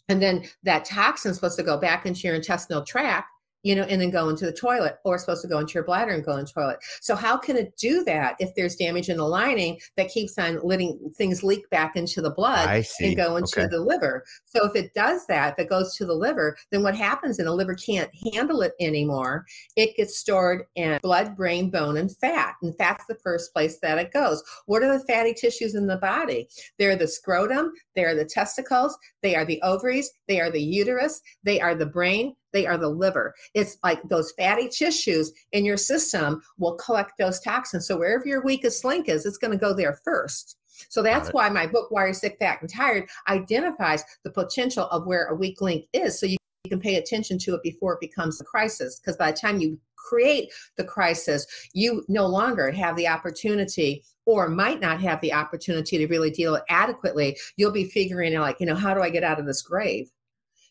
And 0.09 0.19
then 0.21 0.45
that 0.63 0.85
toxin 0.85 1.29
is 1.29 1.37
supposed 1.37 1.57
to 1.57 1.63
go 1.63 1.77
back 1.77 2.07
into 2.07 2.21
your 2.21 2.35
intestinal 2.35 2.83
tract 2.83 3.29
you 3.63 3.75
know, 3.75 3.83
and 3.83 4.01
then 4.01 4.09
go 4.09 4.29
into 4.29 4.45
the 4.45 4.53
toilet, 4.53 4.97
or 5.03 5.17
supposed 5.17 5.41
to 5.41 5.47
go 5.47 5.59
into 5.59 5.73
your 5.73 5.83
bladder 5.83 6.11
and 6.11 6.25
go 6.25 6.33
in 6.33 6.45
the 6.45 6.51
toilet. 6.51 6.79
So 7.01 7.15
how 7.15 7.37
can 7.37 7.57
it 7.57 7.77
do 7.77 8.03
that 8.05 8.35
if 8.39 8.53
there's 8.55 8.75
damage 8.75 9.09
in 9.09 9.17
the 9.17 9.27
lining 9.27 9.79
that 9.97 10.09
keeps 10.09 10.37
on 10.37 10.59
letting 10.63 11.11
things 11.15 11.43
leak 11.43 11.69
back 11.69 11.95
into 11.95 12.21
the 12.21 12.31
blood 12.31 12.83
and 12.99 13.15
go 13.15 13.37
into 13.37 13.61
okay. 13.61 13.67
the 13.69 13.79
liver? 13.79 14.23
So 14.45 14.65
if 14.65 14.75
it 14.75 14.93
does 14.93 15.25
that, 15.27 15.53
if 15.53 15.65
it 15.65 15.69
goes 15.69 15.95
to 15.97 16.05
the 16.05 16.13
liver, 16.13 16.57
then 16.71 16.83
what 16.83 16.95
happens? 16.95 17.39
And 17.39 17.47
the 17.47 17.53
liver 17.53 17.75
can't 17.75 18.09
handle 18.33 18.61
it 18.61 18.73
anymore. 18.79 19.45
It 19.75 19.95
gets 19.95 20.17
stored 20.17 20.63
in 20.75 20.99
blood, 21.01 21.35
brain, 21.35 21.69
bone, 21.69 21.97
and 21.97 22.15
fat, 22.17 22.55
and 22.61 22.75
fat's 22.77 23.05
the 23.07 23.15
first 23.15 23.53
place 23.53 23.79
that 23.81 23.97
it 23.97 24.11
goes. 24.11 24.43
What 24.65 24.83
are 24.83 24.97
the 24.97 25.05
fatty 25.05 25.33
tissues 25.33 25.75
in 25.75 25.87
the 25.87 25.97
body? 25.97 26.47
They're 26.79 26.95
the 26.95 27.07
scrotum, 27.07 27.71
they 27.95 28.05
are 28.05 28.15
the 28.15 28.25
testicles, 28.25 28.97
they 29.21 29.35
are 29.35 29.45
the 29.45 29.61
ovaries, 29.61 30.11
they 30.27 30.39
are 30.39 30.49
the 30.49 30.61
uterus, 30.61 31.21
they 31.43 31.59
are 31.59 31.75
the 31.75 31.85
brain, 31.85 32.35
they 32.53 32.65
are 32.67 32.77
the 32.77 32.89
liver. 32.89 33.33
It's 33.53 33.77
like 33.83 34.01
those 34.03 34.31
fatty 34.33 34.69
tissues 34.69 35.31
in 35.51 35.65
your 35.65 35.77
system 35.77 36.41
will 36.57 36.75
collect 36.75 37.17
those 37.17 37.39
toxins. 37.39 37.87
So 37.87 37.97
wherever 37.97 38.27
your 38.27 38.43
weakest 38.43 38.83
link 38.85 39.09
is, 39.09 39.25
it's 39.25 39.37
going 39.37 39.51
to 39.51 39.57
go 39.57 39.73
there 39.73 39.99
first. 40.03 40.57
So 40.89 41.03
that's 41.03 41.29
why 41.29 41.47
my 41.49 41.67
book, 41.67 41.91
Why 41.91 42.05
You're 42.05 42.13
Sick, 42.13 42.37
Fat, 42.39 42.59
and 42.61 42.69
Tired, 42.69 43.07
identifies 43.27 44.03
the 44.23 44.31
potential 44.31 44.87
of 44.87 45.05
where 45.05 45.27
a 45.27 45.35
weak 45.35 45.61
link 45.61 45.85
is. 45.93 46.19
So 46.19 46.25
you 46.25 46.37
can 46.67 46.79
pay 46.79 46.95
attention 46.95 47.37
to 47.39 47.55
it 47.55 47.61
before 47.61 47.93
it 47.93 47.99
becomes 47.99 48.41
a 48.41 48.43
crisis. 48.43 48.99
Because 48.99 49.17
by 49.17 49.31
the 49.31 49.37
time 49.37 49.59
you 49.59 49.79
create 49.95 50.51
the 50.77 50.83
crisis, 50.83 51.45
you 51.73 52.03
no 52.07 52.25
longer 52.25 52.71
have 52.71 52.95
the 52.95 53.07
opportunity 53.07 54.03
or 54.25 54.49
might 54.49 54.79
not 54.79 54.99
have 54.99 55.21
the 55.21 55.33
opportunity 55.33 55.97
to 55.97 56.07
really 56.07 56.31
deal 56.31 56.59
adequately. 56.69 57.37
You'll 57.57 57.71
be 57.71 57.85
figuring 57.85 58.35
out, 58.35 58.41
like, 58.41 58.59
you 58.59 58.65
know, 58.65 58.75
how 58.75 58.93
do 58.93 59.01
I 59.01 59.09
get 59.09 59.23
out 59.23 59.39
of 59.39 59.45
this 59.45 59.61
grave? 59.61 60.09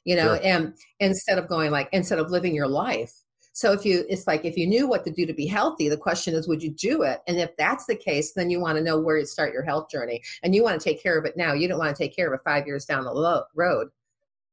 You 0.04 0.16
know, 0.16 0.36
sure. 0.36 0.44
and 0.44 0.74
instead 0.98 1.38
of 1.38 1.48
going 1.48 1.70
like, 1.70 1.88
instead 1.92 2.18
of 2.18 2.30
living 2.30 2.54
your 2.54 2.68
life. 2.68 3.12
So 3.52 3.72
if 3.72 3.84
you, 3.84 4.04
it's 4.08 4.26
like 4.26 4.44
if 4.44 4.56
you 4.56 4.66
knew 4.66 4.86
what 4.86 5.04
to 5.04 5.10
do 5.10 5.26
to 5.26 5.34
be 5.34 5.46
healthy, 5.46 5.88
the 5.88 5.96
question 5.96 6.34
is, 6.34 6.46
would 6.46 6.62
you 6.62 6.70
do 6.70 7.02
it? 7.02 7.20
And 7.26 7.38
if 7.38 7.50
that's 7.56 7.84
the 7.86 7.96
case, 7.96 8.32
then 8.32 8.48
you 8.48 8.60
want 8.60 8.78
to 8.78 8.84
know 8.84 8.98
where 8.98 9.18
to 9.18 9.26
start 9.26 9.52
your 9.52 9.64
health 9.64 9.90
journey, 9.90 10.22
and 10.42 10.54
you 10.54 10.62
want 10.62 10.80
to 10.80 10.84
take 10.84 11.02
care 11.02 11.18
of 11.18 11.24
it 11.24 11.36
now. 11.36 11.52
You 11.52 11.68
don't 11.68 11.78
want 11.78 11.94
to 11.94 12.02
take 12.02 12.14
care 12.14 12.32
of 12.32 12.38
it 12.38 12.44
five 12.44 12.66
years 12.66 12.84
down 12.84 13.04
the 13.04 13.12
lo- 13.12 13.42
road, 13.54 13.88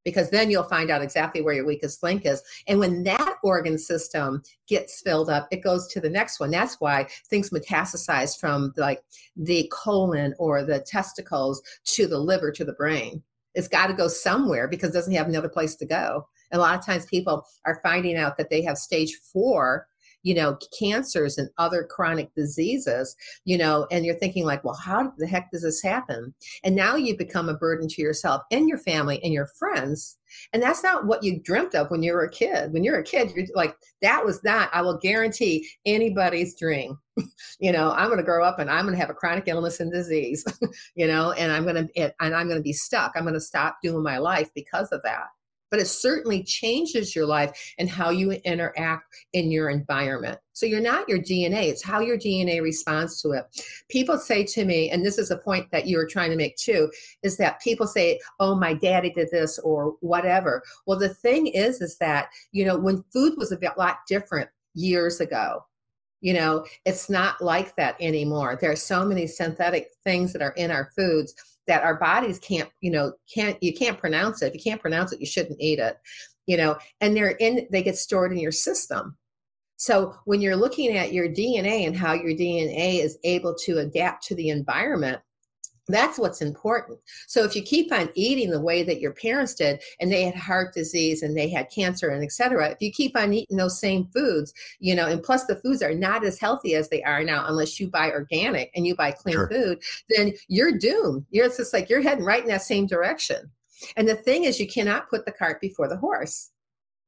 because 0.04 0.32
then 0.32 0.50
you'll 0.50 0.64
find 0.64 0.90
out 0.90 1.04
exactly 1.04 1.42
where 1.42 1.54
your 1.54 1.66
weakest 1.66 2.02
link 2.02 2.26
is. 2.26 2.42
And 2.68 2.80
when 2.80 3.04
that 3.04 3.36
organ 3.44 3.78
system 3.78 4.42
gets 4.68 5.02
filled 5.02 5.30
up, 5.30 5.48
it 5.52 5.64
goes 5.64 5.88
to 5.90 6.02
the 6.02 6.10
next 6.10 6.40
one. 6.40 6.50
That's 6.50 6.82
why 6.82 7.08
things 7.30 7.52
metastasize 7.52 8.38
from 8.38 8.74
like 8.78 9.04
the 9.36 9.72
colon 9.72 10.34
or 10.40 10.64
the 10.64 10.80
testicles 10.80 11.62
to 11.86 12.08
the 12.08 12.20
liver 12.20 12.52
to 12.52 12.66
the 12.66 12.74
brain 12.74 13.22
it's 13.58 13.68
got 13.68 13.88
to 13.88 13.94
go 13.94 14.08
somewhere 14.08 14.68
because 14.68 14.92
it 14.92 14.94
doesn't 14.94 15.16
have 15.16 15.28
another 15.28 15.50
place 15.50 15.76
to 15.76 15.86
go. 15.86 16.28
And 16.52 16.60
a 16.60 16.62
lot 16.62 16.78
of 16.78 16.86
times 16.86 17.08
people 17.08 17.44
are 17.66 17.82
finding 17.84 18.16
out 18.16 18.38
that 18.38 18.50
they 18.50 18.62
have 18.62 18.78
stage 18.78 19.20
four 19.34 19.88
you 20.24 20.34
know 20.34 20.58
cancers 20.78 21.38
and 21.38 21.50
other 21.60 21.84
chronic 21.84 22.34
diseases 22.34 23.16
you 23.46 23.56
know 23.56 23.86
and 23.92 24.04
you're 24.04 24.18
thinking 24.18 24.46
like 24.46 24.64
well 24.64 24.74
how 24.74 25.14
the 25.18 25.28
heck 25.28 25.52
does 25.52 25.62
this 25.64 25.82
happen? 25.82 26.34
And 26.64 26.76
now 26.76 26.96
you 26.96 27.18
become 27.18 27.50
a 27.50 27.54
burden 27.54 27.88
to 27.90 28.02
yourself 28.02 28.42
and 28.52 28.68
your 28.68 28.80
family 28.80 29.24
and 29.24 29.32
your 29.32 29.48
friends. 29.60 30.18
And 30.54 30.62
that's 30.62 30.84
not 30.84 31.06
what 31.06 31.24
you 31.24 31.40
dreamt 31.40 31.76
of 31.76 31.90
when 31.92 32.04
you 32.04 32.14
were 32.14 32.24
a 32.24 32.30
kid. 32.30 32.74
When 32.74 32.84
you're 32.84 33.00
a 33.00 33.04
kid 33.04 33.32
you're 33.36 33.46
like 33.56 33.76
that 34.02 34.24
was 34.24 34.44
not 34.44 34.70
i 34.74 34.82
will 34.82 34.98
guarantee 34.98 35.68
anybody's 35.86 36.56
dream 36.56 36.98
you 37.60 37.72
know 37.72 37.92
i'm 37.92 38.08
going 38.08 38.18
to 38.18 38.24
grow 38.24 38.44
up 38.44 38.60
and 38.60 38.70
i'm 38.70 38.86
going 38.86 38.94
to 38.94 39.00
have 39.00 39.10
a 39.10 39.14
chronic 39.14 39.46
illness 39.48 39.80
and 39.80 39.92
disease 39.92 40.46
you 40.96 41.08
know 41.08 41.32
and 41.34 41.52
i'm 41.52 41.64
going 41.64 41.88
to 41.88 42.14
and 42.22 42.36
i'm 42.36 42.48
going 42.48 42.60
to 42.60 42.64
be 42.64 42.74
stuck 42.74 43.14
i'm 43.16 43.24
going 43.24 43.34
to 43.34 43.40
stop 43.40 43.78
doing 43.82 44.04
my 44.04 44.18
life 44.18 44.50
because 44.54 44.92
of 44.92 45.02
that 45.04 45.28
but 45.70 45.80
it 45.80 45.88
certainly 45.88 46.44
changes 46.44 47.16
your 47.16 47.26
life 47.26 47.74
and 47.78 47.90
how 47.90 48.10
you 48.10 48.32
interact 48.32 49.06
in 49.34 49.52
your 49.52 49.70
environment. 49.70 50.40
So 50.54 50.66
you're 50.66 50.80
not 50.80 51.08
your 51.08 51.20
DNA, 51.20 51.64
it's 51.64 51.84
how 51.84 52.00
your 52.00 52.18
DNA 52.18 52.62
responds 52.62 53.22
to 53.22 53.32
it. 53.32 53.46
People 53.90 54.18
say 54.18 54.44
to 54.46 54.66
me, 54.66 54.90
and 54.90 55.06
this 55.06 55.18
is 55.18 55.30
a 55.30 55.38
point 55.38 55.70
that 55.72 55.86
you 55.86 55.98
were 55.98 56.08
trying 56.08 56.32
to 56.32 56.38
make 56.38 56.56
too, 56.56 56.90
is 57.24 57.38
that 57.38 57.62
people 57.62 57.88
say, 57.88 58.20
oh, 58.40 58.56
my 58.56 58.74
daddy 58.74 59.12
did 59.12 59.30
this 59.32 59.60
or 59.60 59.96
whatever. 60.00 60.64
Well, 60.86 60.98
the 60.98 61.14
thing 61.14 61.48
is, 61.48 61.82
is 61.82 61.98
that, 61.98 62.30
you 62.52 62.66
know, 62.66 62.78
when 62.78 63.04
food 63.14 63.34
was 63.38 63.52
a 63.52 63.60
lot 63.78 64.00
different 64.08 64.50
years 64.74 65.20
ago, 65.20 65.66
you 66.22 66.34
know, 66.34 66.66
it's 66.86 67.10
not 67.10 67.42
like 67.42 67.76
that 67.76 67.96
anymore. 68.00 68.58
There 68.60 68.72
are 68.72 68.76
so 68.76 69.06
many 69.06 69.28
synthetic 69.28 69.90
things 70.04 70.34
that 70.34 70.42
are 70.42 70.52
in 70.52 70.72
our 70.72 70.92
foods 70.96 71.34
that 71.68 71.84
our 71.84 71.96
bodies 71.96 72.40
can't, 72.40 72.70
you 72.82 72.92
know, 72.92 73.14
can't 73.34 73.62
you 73.62 73.74
can't 73.74 74.00
pronounce 74.00 74.42
it. 74.42 74.48
If 74.48 74.54
you 74.56 74.62
can't 74.72 74.82
pronounce 74.82 75.12
it, 75.14 75.20
you 75.20 75.26
shouldn't 75.26 75.62
eat 75.62 75.80
it. 75.80 75.98
You 76.48 76.58
know, 76.58 76.78
and 77.02 77.16
they're 77.16 77.32
in 77.32 77.68
they 77.72 77.84
get 77.84 77.98
stored 77.98 78.32
in 78.32 78.40
your 78.40 78.52
system. 78.52 79.18
So 79.76 80.16
when 80.26 80.42
you're 80.42 80.56
looking 80.56 80.98
at 80.98 81.14
your 81.14 81.30
DNA 81.30 81.86
and 81.86 81.96
how 81.96 82.14
your 82.14 82.32
DNA 82.32 83.04
is 83.04 83.20
able 83.24 83.54
to 83.66 83.78
adapt 83.78 84.26
to 84.26 84.36
the 84.36 84.50
environment, 84.50 85.22
that's 85.88 86.20
what's 86.20 86.42
important. 86.42 87.00
So 87.28 87.44
if 87.44 87.56
you 87.56 87.62
keep 87.62 87.92
on 87.92 88.10
eating 88.14 88.50
the 88.50 88.62
way 88.62 88.84
that 88.84 89.00
your 89.00 89.14
parents 89.14 89.54
did 89.54 89.82
and 90.00 90.12
they 90.12 90.24
had 90.24 90.36
heart 90.36 90.74
disease 90.74 91.24
and 91.24 91.36
they 91.36 91.50
had 91.50 91.72
cancer 91.72 92.10
and 92.10 92.24
etc. 92.24 92.70
If 92.70 92.82
you 92.82 92.92
keep 92.92 93.16
on 93.16 93.34
eating 93.34 93.58
those 93.58 93.80
same 93.80 94.10
foods, 94.14 94.54
you 94.80 94.96
know, 94.96 95.08
and 95.08 95.24
plus 95.24 95.46
the 95.46 95.56
foods 95.56 95.82
are 95.82 95.94
not 95.94 96.26
as 96.26 96.40
healthy 96.40 96.76
as 96.76 96.90
they 96.90 97.04
are 97.04 97.24
now 97.24 97.46
unless 97.48 97.80
you 97.80 97.90
buy 97.90 98.12
organic 98.12 98.72
and 98.76 98.86
you 98.86 98.96
buy 98.96 99.12
clean 99.12 99.36
sure. 99.36 99.50
food, 99.50 99.82
then 100.10 100.34
you're 100.48 100.78
doomed. 100.78 101.26
You're 101.30 101.48
just 101.48 101.74
like 101.74 101.90
you're 101.90 102.02
heading 102.02 102.26
right 102.26 102.44
in 102.44 102.50
that 102.50 102.64
same 102.64 102.86
direction. 102.86 103.50
And 103.96 104.08
the 104.08 104.16
thing 104.16 104.44
is 104.44 104.60
you 104.60 104.68
cannot 104.68 105.10
put 105.10 105.26
the 105.26 105.32
cart 105.32 105.62
before 105.62 105.88
the 105.88 105.98
horse. 105.98 106.52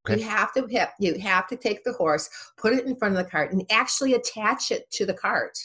Okay. 0.08 0.22
You 0.22 0.30
have 0.30 0.54
to 0.54 0.90
you 1.00 1.20
have 1.20 1.48
to 1.48 1.58
take 1.58 1.84
the 1.84 1.94
horse, 1.94 2.30
put 2.58 2.74
it 2.74 2.86
in 2.86 2.96
front 2.96 3.18
of 3.18 3.24
the 3.24 3.30
cart 3.30 3.52
and 3.52 3.66
actually 3.70 4.14
attach 4.14 4.72
it 4.72 4.90
to 4.92 5.06
the 5.06 5.14
cart 5.14 5.58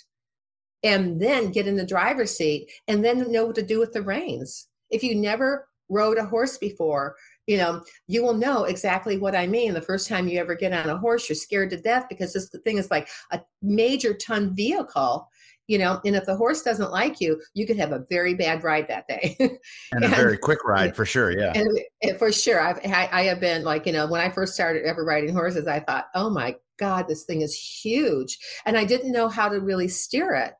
and 0.84 1.18
then 1.20 1.50
get 1.50 1.66
in 1.66 1.76
the 1.76 1.86
driver's 1.86 2.36
seat 2.36 2.70
and 2.86 3.04
then 3.04 3.32
know 3.32 3.46
what 3.46 3.56
to 3.56 3.62
do 3.62 3.80
with 3.80 3.92
the 3.92 4.02
reins. 4.02 4.68
If 4.90 5.02
you 5.02 5.16
never 5.16 5.66
rode 5.88 6.18
a 6.18 6.24
horse 6.24 6.58
before, 6.58 7.16
you 7.46 7.56
know, 7.56 7.82
you 8.06 8.22
will 8.22 8.34
know 8.34 8.64
exactly 8.64 9.18
what 9.18 9.34
I 9.34 9.46
mean. 9.46 9.74
The 9.74 9.80
first 9.80 10.08
time 10.08 10.28
you 10.28 10.38
ever 10.38 10.54
get 10.54 10.72
on 10.72 10.88
a 10.88 10.98
horse, 10.98 11.28
you're 11.28 11.36
scared 11.36 11.70
to 11.70 11.80
death 11.80 12.06
because 12.08 12.32
this 12.32 12.54
thing 12.64 12.78
is 12.78 12.90
like 12.90 13.08
a 13.32 13.40
major 13.62 14.14
ton 14.14 14.54
vehicle, 14.54 15.28
you 15.66 15.78
know, 15.78 16.00
and 16.04 16.16
if 16.16 16.26
the 16.26 16.36
horse 16.36 16.62
doesn't 16.62 16.90
like 16.90 17.20
you, 17.20 17.40
you 17.54 17.66
could 17.66 17.78
have 17.78 17.92
a 17.92 18.04
very 18.10 18.34
bad 18.34 18.62
ride 18.62 18.88
that 18.88 19.08
day. 19.08 19.36
and, 19.40 19.58
and, 19.92 20.04
a 20.04 20.08
very 20.08 20.38
quick 20.38 20.64
ride 20.64 20.94
for 20.94 21.06
sure. 21.06 21.30
Yeah. 21.30 21.52
And, 21.54 21.78
and 22.02 22.18
for 22.18 22.30
sure. 22.30 22.60
I've, 22.60 22.78
I, 22.84 23.08
I 23.10 23.22
have 23.24 23.40
been 23.40 23.64
like, 23.64 23.86
you 23.86 23.92
know, 23.92 24.06
when 24.06 24.20
I 24.20 24.28
first 24.28 24.54
started 24.54 24.84
ever 24.84 25.04
riding 25.04 25.34
horses, 25.34 25.66
I 25.66 25.80
thought, 25.80 26.06
oh 26.14 26.28
my 26.28 26.56
God, 26.78 27.08
this 27.08 27.24
thing 27.24 27.42
is 27.42 27.54
huge. 27.54 28.38
And 28.66 28.76
I 28.76 28.84
didn't 28.84 29.12
know 29.12 29.28
how 29.28 29.48
to 29.48 29.60
really 29.60 29.88
steer 29.88 30.34
it. 30.34 30.54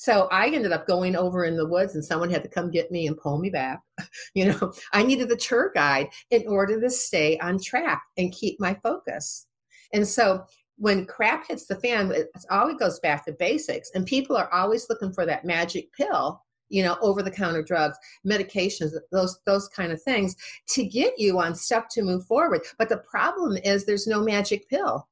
So 0.00 0.28
I 0.32 0.46
ended 0.46 0.72
up 0.72 0.86
going 0.86 1.14
over 1.14 1.44
in 1.44 1.58
the 1.58 1.68
woods 1.68 1.94
and 1.94 2.02
someone 2.02 2.30
had 2.30 2.42
to 2.44 2.48
come 2.48 2.70
get 2.70 2.90
me 2.90 3.06
and 3.06 3.18
pull 3.18 3.36
me 3.36 3.50
back. 3.50 3.82
you 4.34 4.46
know, 4.46 4.72
I 4.94 5.02
needed 5.02 5.28
the 5.28 5.36
tour 5.36 5.70
guide 5.74 6.08
in 6.30 6.48
order 6.48 6.80
to 6.80 6.88
stay 6.88 7.38
on 7.40 7.60
track 7.60 8.02
and 8.16 8.32
keep 8.32 8.58
my 8.58 8.72
focus. 8.82 9.46
And 9.92 10.08
so 10.08 10.46
when 10.76 11.04
crap 11.04 11.48
hits 11.48 11.66
the 11.66 11.76
fan, 11.76 12.10
it 12.12 12.30
always 12.50 12.78
goes 12.78 12.98
back 13.00 13.26
to 13.26 13.32
basics. 13.32 13.90
And 13.94 14.06
people 14.06 14.38
are 14.38 14.50
always 14.54 14.86
looking 14.88 15.12
for 15.12 15.26
that 15.26 15.44
magic 15.44 15.92
pill, 15.92 16.42
you 16.70 16.82
know, 16.82 16.96
over 17.02 17.22
the 17.22 17.30
counter 17.30 17.62
drugs, 17.62 17.98
medications, 18.26 18.94
those 19.12 19.38
those 19.44 19.68
kind 19.68 19.92
of 19.92 20.02
things 20.02 20.34
to 20.68 20.82
get 20.82 21.18
you 21.18 21.38
on 21.38 21.54
stuff 21.54 21.88
to 21.90 22.02
move 22.02 22.24
forward. 22.24 22.62
But 22.78 22.88
the 22.88 23.04
problem 23.10 23.58
is 23.64 23.84
there's 23.84 24.06
no 24.06 24.22
magic 24.22 24.66
pill 24.70 25.09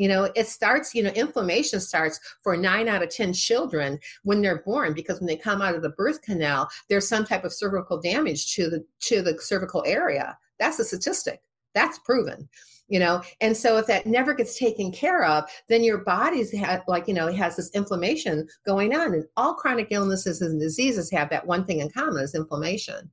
you 0.00 0.08
know 0.08 0.30
it 0.34 0.48
starts 0.48 0.94
you 0.94 1.02
know 1.02 1.10
inflammation 1.10 1.78
starts 1.78 2.18
for 2.42 2.56
nine 2.56 2.88
out 2.88 3.02
of 3.02 3.10
ten 3.10 3.34
children 3.34 3.98
when 4.22 4.40
they're 4.40 4.62
born 4.62 4.94
because 4.94 5.20
when 5.20 5.26
they 5.26 5.36
come 5.36 5.60
out 5.60 5.74
of 5.74 5.82
the 5.82 5.90
birth 5.90 6.22
canal 6.22 6.66
there's 6.88 7.06
some 7.06 7.24
type 7.24 7.44
of 7.44 7.52
cervical 7.52 8.00
damage 8.00 8.54
to 8.54 8.70
the 8.70 8.82
to 9.00 9.20
the 9.20 9.38
cervical 9.40 9.84
area. 9.86 10.36
That's 10.58 10.78
a 10.78 10.84
statistic. 10.84 11.42
That's 11.74 11.98
proven 11.98 12.48
you 12.88 12.98
know? 12.98 13.22
And 13.40 13.56
so 13.56 13.76
if 13.76 13.86
that 13.86 14.04
never 14.04 14.34
gets 14.34 14.58
taken 14.58 14.90
care 14.90 15.24
of 15.24 15.44
then 15.68 15.84
your 15.84 15.98
body's 15.98 16.50
had 16.50 16.82
like 16.88 17.06
you 17.06 17.14
know 17.14 17.28
it 17.28 17.36
has 17.36 17.56
this 17.56 17.70
inflammation 17.74 18.48
going 18.66 18.96
on 18.96 19.12
and 19.14 19.24
all 19.36 19.54
chronic 19.54 19.88
illnesses 19.90 20.40
and 20.40 20.58
diseases 20.58 21.10
have 21.10 21.28
that 21.30 21.46
one 21.46 21.64
thing 21.64 21.80
in 21.80 21.90
common 21.90 22.24
is 22.24 22.34
inflammation 22.34 23.10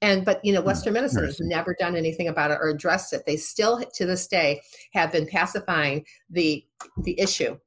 and 0.00 0.24
but 0.24 0.44
you 0.44 0.52
know, 0.52 0.60
Western 0.60 0.94
medicine 0.94 1.24
has 1.24 1.40
never 1.40 1.74
done 1.78 1.96
anything 1.96 2.28
about 2.28 2.50
it 2.50 2.58
or 2.60 2.68
addressed 2.68 3.12
it. 3.12 3.24
They 3.26 3.36
still 3.36 3.82
to 3.94 4.06
this 4.06 4.26
day 4.26 4.60
have 4.92 5.12
been 5.12 5.26
pacifying 5.26 6.04
the 6.30 6.64
the 7.02 7.18
issue. 7.20 7.58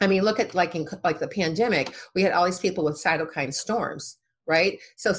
I 0.00 0.06
mean, 0.06 0.22
look 0.22 0.40
at 0.40 0.54
like 0.54 0.74
in 0.74 0.86
like 1.02 1.20
the 1.20 1.28
pandemic, 1.28 1.94
we 2.14 2.22
had 2.22 2.32
all 2.32 2.44
these 2.44 2.58
people 2.58 2.84
with 2.84 3.02
cytokine 3.02 3.54
storms, 3.54 4.18
right? 4.46 4.78
So 4.96 5.14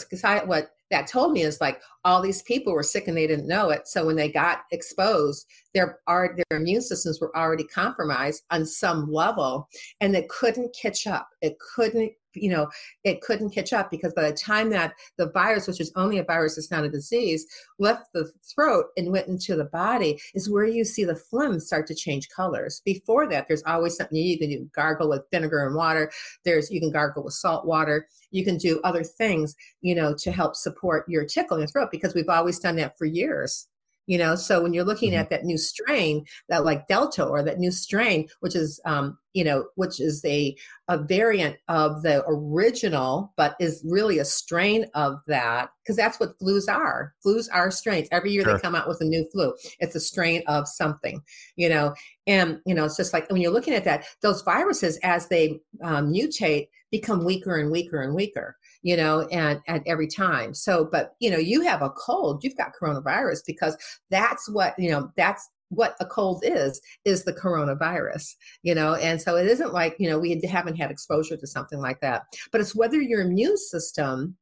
what 0.45 0.71
that 0.91 1.07
told 1.07 1.31
me 1.31 1.41
is 1.41 1.59
like 1.61 1.81
all 2.03 2.21
these 2.21 2.43
people 2.43 2.73
were 2.73 2.83
sick 2.83 3.07
and 3.07 3.17
they 3.17 3.25
didn't 3.25 3.47
know 3.47 3.69
it. 3.69 3.87
So 3.87 4.05
when 4.05 4.15
they 4.15 4.29
got 4.29 4.65
exposed, 4.71 5.45
their 5.73 5.99
are 6.07 6.35
their 6.35 6.59
immune 6.59 6.81
systems 6.81 7.19
were 7.19 7.35
already 7.35 7.63
compromised 7.63 8.43
on 8.51 8.65
some 8.65 9.11
level, 9.11 9.67
and 9.99 10.13
they 10.13 10.27
couldn't 10.29 10.75
catch 10.79 11.07
up. 11.07 11.27
It 11.41 11.57
couldn't 11.75 12.11
you 12.35 12.49
know, 12.49 12.69
it 13.03 13.21
couldn't 13.21 13.51
catch 13.51 13.73
up 13.73 13.89
because 13.91 14.13
by 14.13 14.29
the 14.29 14.35
time 14.35 14.69
that 14.71 14.93
the 15.17 15.29
virus, 15.31 15.67
which 15.67 15.81
is 15.81 15.91
only 15.95 16.17
a 16.17 16.23
virus, 16.23 16.57
it's 16.57 16.71
not 16.71 16.83
a 16.83 16.89
disease, 16.89 17.45
left 17.79 18.07
the 18.13 18.31
throat 18.43 18.85
and 18.97 19.11
went 19.11 19.27
into 19.27 19.55
the 19.55 19.65
body, 19.65 20.19
is 20.33 20.49
where 20.49 20.65
you 20.65 20.83
see 20.83 21.03
the 21.03 21.15
phlegm 21.15 21.59
start 21.59 21.87
to 21.87 21.95
change 21.95 22.29
colors. 22.29 22.81
Before 22.85 23.27
that, 23.29 23.47
there's 23.47 23.63
always 23.63 23.95
something 23.95 24.17
you 24.17 24.37
can 24.37 24.49
do 24.49 24.69
gargle 24.73 25.09
with 25.09 25.23
vinegar 25.31 25.65
and 25.65 25.75
water. 25.75 26.11
There's 26.43 26.71
you 26.71 26.79
can 26.79 26.91
gargle 26.91 27.23
with 27.23 27.33
salt 27.33 27.65
water. 27.65 28.07
You 28.31 28.43
can 28.43 28.57
do 28.57 28.81
other 28.83 29.03
things, 29.03 29.55
you 29.81 29.95
know, 29.95 30.13
to 30.15 30.31
help 30.31 30.55
support 30.55 31.07
your 31.07 31.25
tickle 31.25 31.57
in 31.57 31.61
your 31.61 31.67
throat 31.67 31.89
because 31.91 32.13
we've 32.13 32.29
always 32.29 32.59
done 32.59 32.75
that 32.77 32.97
for 32.97 33.05
years 33.05 33.67
you 34.07 34.17
know 34.17 34.35
so 34.35 34.61
when 34.61 34.73
you're 34.73 34.83
looking 34.83 35.11
mm-hmm. 35.11 35.21
at 35.21 35.29
that 35.29 35.45
new 35.45 35.57
strain 35.57 36.25
that 36.49 36.65
like 36.65 36.87
delta 36.87 37.23
or 37.23 37.43
that 37.43 37.59
new 37.59 37.71
strain 37.71 38.27
which 38.39 38.55
is 38.55 38.79
um, 38.85 39.17
you 39.33 39.43
know 39.43 39.65
which 39.75 39.99
is 39.99 40.23
a 40.25 40.55
a 40.87 40.97
variant 40.97 41.57
of 41.67 42.01
the 42.03 42.23
original 42.27 43.33
but 43.37 43.55
is 43.59 43.83
really 43.87 44.19
a 44.19 44.25
strain 44.25 44.85
of 44.93 45.19
that 45.27 45.69
because 45.83 45.95
that's 45.95 46.19
what 46.19 46.37
flus 46.39 46.67
are. 46.67 47.13
Flus 47.23 47.47
are 47.53 47.69
strains. 47.69 48.07
Every 48.11 48.31
year 48.31 48.43
sure. 48.43 48.53
they 48.53 48.59
come 48.59 48.75
out 48.75 48.87
with 48.87 49.01
a 49.01 49.05
new 49.05 49.27
flu. 49.31 49.53
It's 49.79 49.95
a 49.95 49.99
strain 49.99 50.41
of 50.47 50.67
something 50.67 51.21
you 51.55 51.69
know? 51.69 51.93
And 52.27 52.59
you 52.65 52.73
know 52.73 52.85
it's 52.85 52.97
just 52.97 53.13
like 53.13 53.29
when 53.29 53.41
you're 53.41 53.51
looking 53.51 53.73
at 53.73 53.83
that 53.83 54.05
those 54.21 54.41
viruses 54.41 54.97
as 55.03 55.27
they 55.27 55.59
um, 55.83 56.11
mutate 56.11 56.69
become 56.91 57.25
weaker 57.25 57.57
and 57.57 57.71
weaker 57.71 58.01
and 58.01 58.15
weaker 58.15 58.55
you 58.85 58.95
know, 58.95 59.21
and 59.31 59.59
at 59.67 59.81
every 59.87 60.05
time. 60.05 60.53
So, 60.53 60.85
but 60.85 61.15
you 61.19 61.31
know, 61.31 61.39
you 61.39 61.61
have 61.61 61.81
a 61.81 61.89
cold, 61.89 62.43
you've 62.43 62.55
got 62.55 62.73
coronavirus 62.79 63.39
because 63.47 63.75
that's 64.11 64.47
what, 64.47 64.75
you 64.77 64.91
know, 64.91 65.09
that's 65.17 65.49
what 65.69 65.95
a 65.99 66.05
cold 66.05 66.43
is 66.45 66.79
is 67.05 67.23
the 67.23 67.33
coronavirus 67.33 68.35
you 68.61 68.75
know? 68.75 68.93
And 68.93 69.19
so 69.19 69.35
it 69.35 69.47
isn't 69.47 69.73
like 69.73 69.95
you 69.97 70.07
know 70.07 70.19
we 70.19 70.39
haven't 70.47 70.75
had 70.75 70.91
exposure 70.91 71.35
to 71.35 71.47
something 71.47 71.79
like 71.79 71.99
that. 72.01 72.25
But 72.51 72.61
it's 72.61 72.75
whether 72.75 73.01
your 73.01 73.21
immune 73.21 73.57
system 73.57 74.37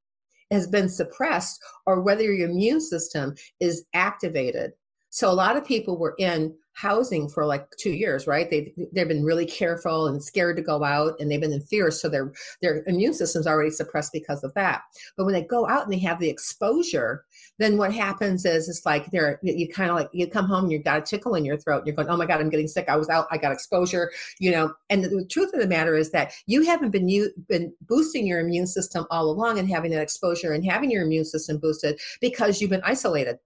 has 0.51 0.67
been 0.67 0.89
suppressed 0.89 1.63
or 1.85 2.01
whether 2.01 2.23
your 2.23 2.49
immune 2.49 2.81
system 2.81 3.35
is 3.61 3.85
activated. 3.93 4.73
So 5.09 5.31
a 5.31 5.33
lot 5.33 5.55
of 5.55 5.65
people 5.65 5.97
were 5.97 6.15
in 6.19 6.53
housing 6.73 7.29
for 7.29 7.45
like 7.45 7.69
two 7.77 7.91
years, 7.91 8.27
right? 8.27 8.49
They 8.49 8.73
they've 8.91 9.07
been 9.07 9.23
really 9.23 9.45
careful 9.45 10.07
and 10.07 10.23
scared 10.23 10.57
to 10.57 10.63
go 10.63 10.83
out, 10.83 11.19
and 11.19 11.29
they've 11.29 11.39
been 11.39 11.53
in 11.53 11.61
fear, 11.61 11.91
so 11.91 12.09
their 12.09 12.33
their 12.61 12.83
immune 12.87 13.13
system's 13.13 13.47
already 13.47 13.69
suppressed 13.69 14.11
because 14.11 14.43
of 14.43 14.53
that. 14.55 14.81
But 15.15 15.25
when 15.25 15.33
they 15.33 15.43
go 15.43 15.67
out 15.67 15.83
and 15.83 15.93
they 15.93 15.99
have 15.99 16.19
the 16.19 16.29
exposure, 16.29 17.25
then 17.59 17.77
what 17.77 17.93
happens 17.93 18.45
is 18.45 18.67
it's 18.67 18.85
like 18.85 19.05
they're 19.11 19.39
you 19.43 19.69
kind 19.69 19.89
of 19.91 19.95
like 19.95 20.09
you 20.13 20.27
come 20.27 20.45
home 20.45 20.63
and 20.63 20.71
you've 20.71 20.83
got 20.83 20.97
a 20.97 21.01
tickle 21.01 21.35
in 21.35 21.45
your 21.45 21.57
throat, 21.57 21.79
and 21.79 21.87
you're 21.87 21.95
going, 21.95 22.09
oh 22.09 22.17
my 22.17 22.25
god, 22.25 22.41
I'm 22.41 22.49
getting 22.49 22.67
sick. 22.67 22.89
I 22.89 22.97
was 22.97 23.09
out, 23.09 23.27
I 23.31 23.37
got 23.37 23.51
exposure, 23.51 24.11
you 24.39 24.51
know. 24.51 24.73
And 24.89 25.03
the, 25.03 25.09
the 25.09 25.25
truth 25.25 25.53
of 25.53 25.59
the 25.59 25.67
matter 25.67 25.95
is 25.95 26.11
that 26.11 26.33
you 26.47 26.63
haven't 26.63 26.91
been 26.91 27.07
you 27.07 27.29
been 27.47 27.73
boosting 27.81 28.25
your 28.25 28.39
immune 28.39 28.67
system 28.67 29.05
all 29.11 29.29
along 29.29 29.59
and 29.59 29.69
having 29.69 29.91
that 29.91 30.01
exposure 30.01 30.53
and 30.53 30.65
having 30.65 30.89
your 30.89 31.03
immune 31.03 31.25
system 31.25 31.57
boosted 31.57 31.99
because 32.19 32.59
you've 32.59 32.69
been 32.71 32.81
isolated 32.83 33.37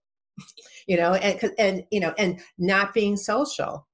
you 0.88 0.98
know, 0.98 1.14
and 1.16 1.52
and 1.58 1.84
you 1.92 2.00
know, 2.00 2.14
and 2.18 2.40
not 2.58 2.94
being 2.94 3.18
social. 3.18 3.88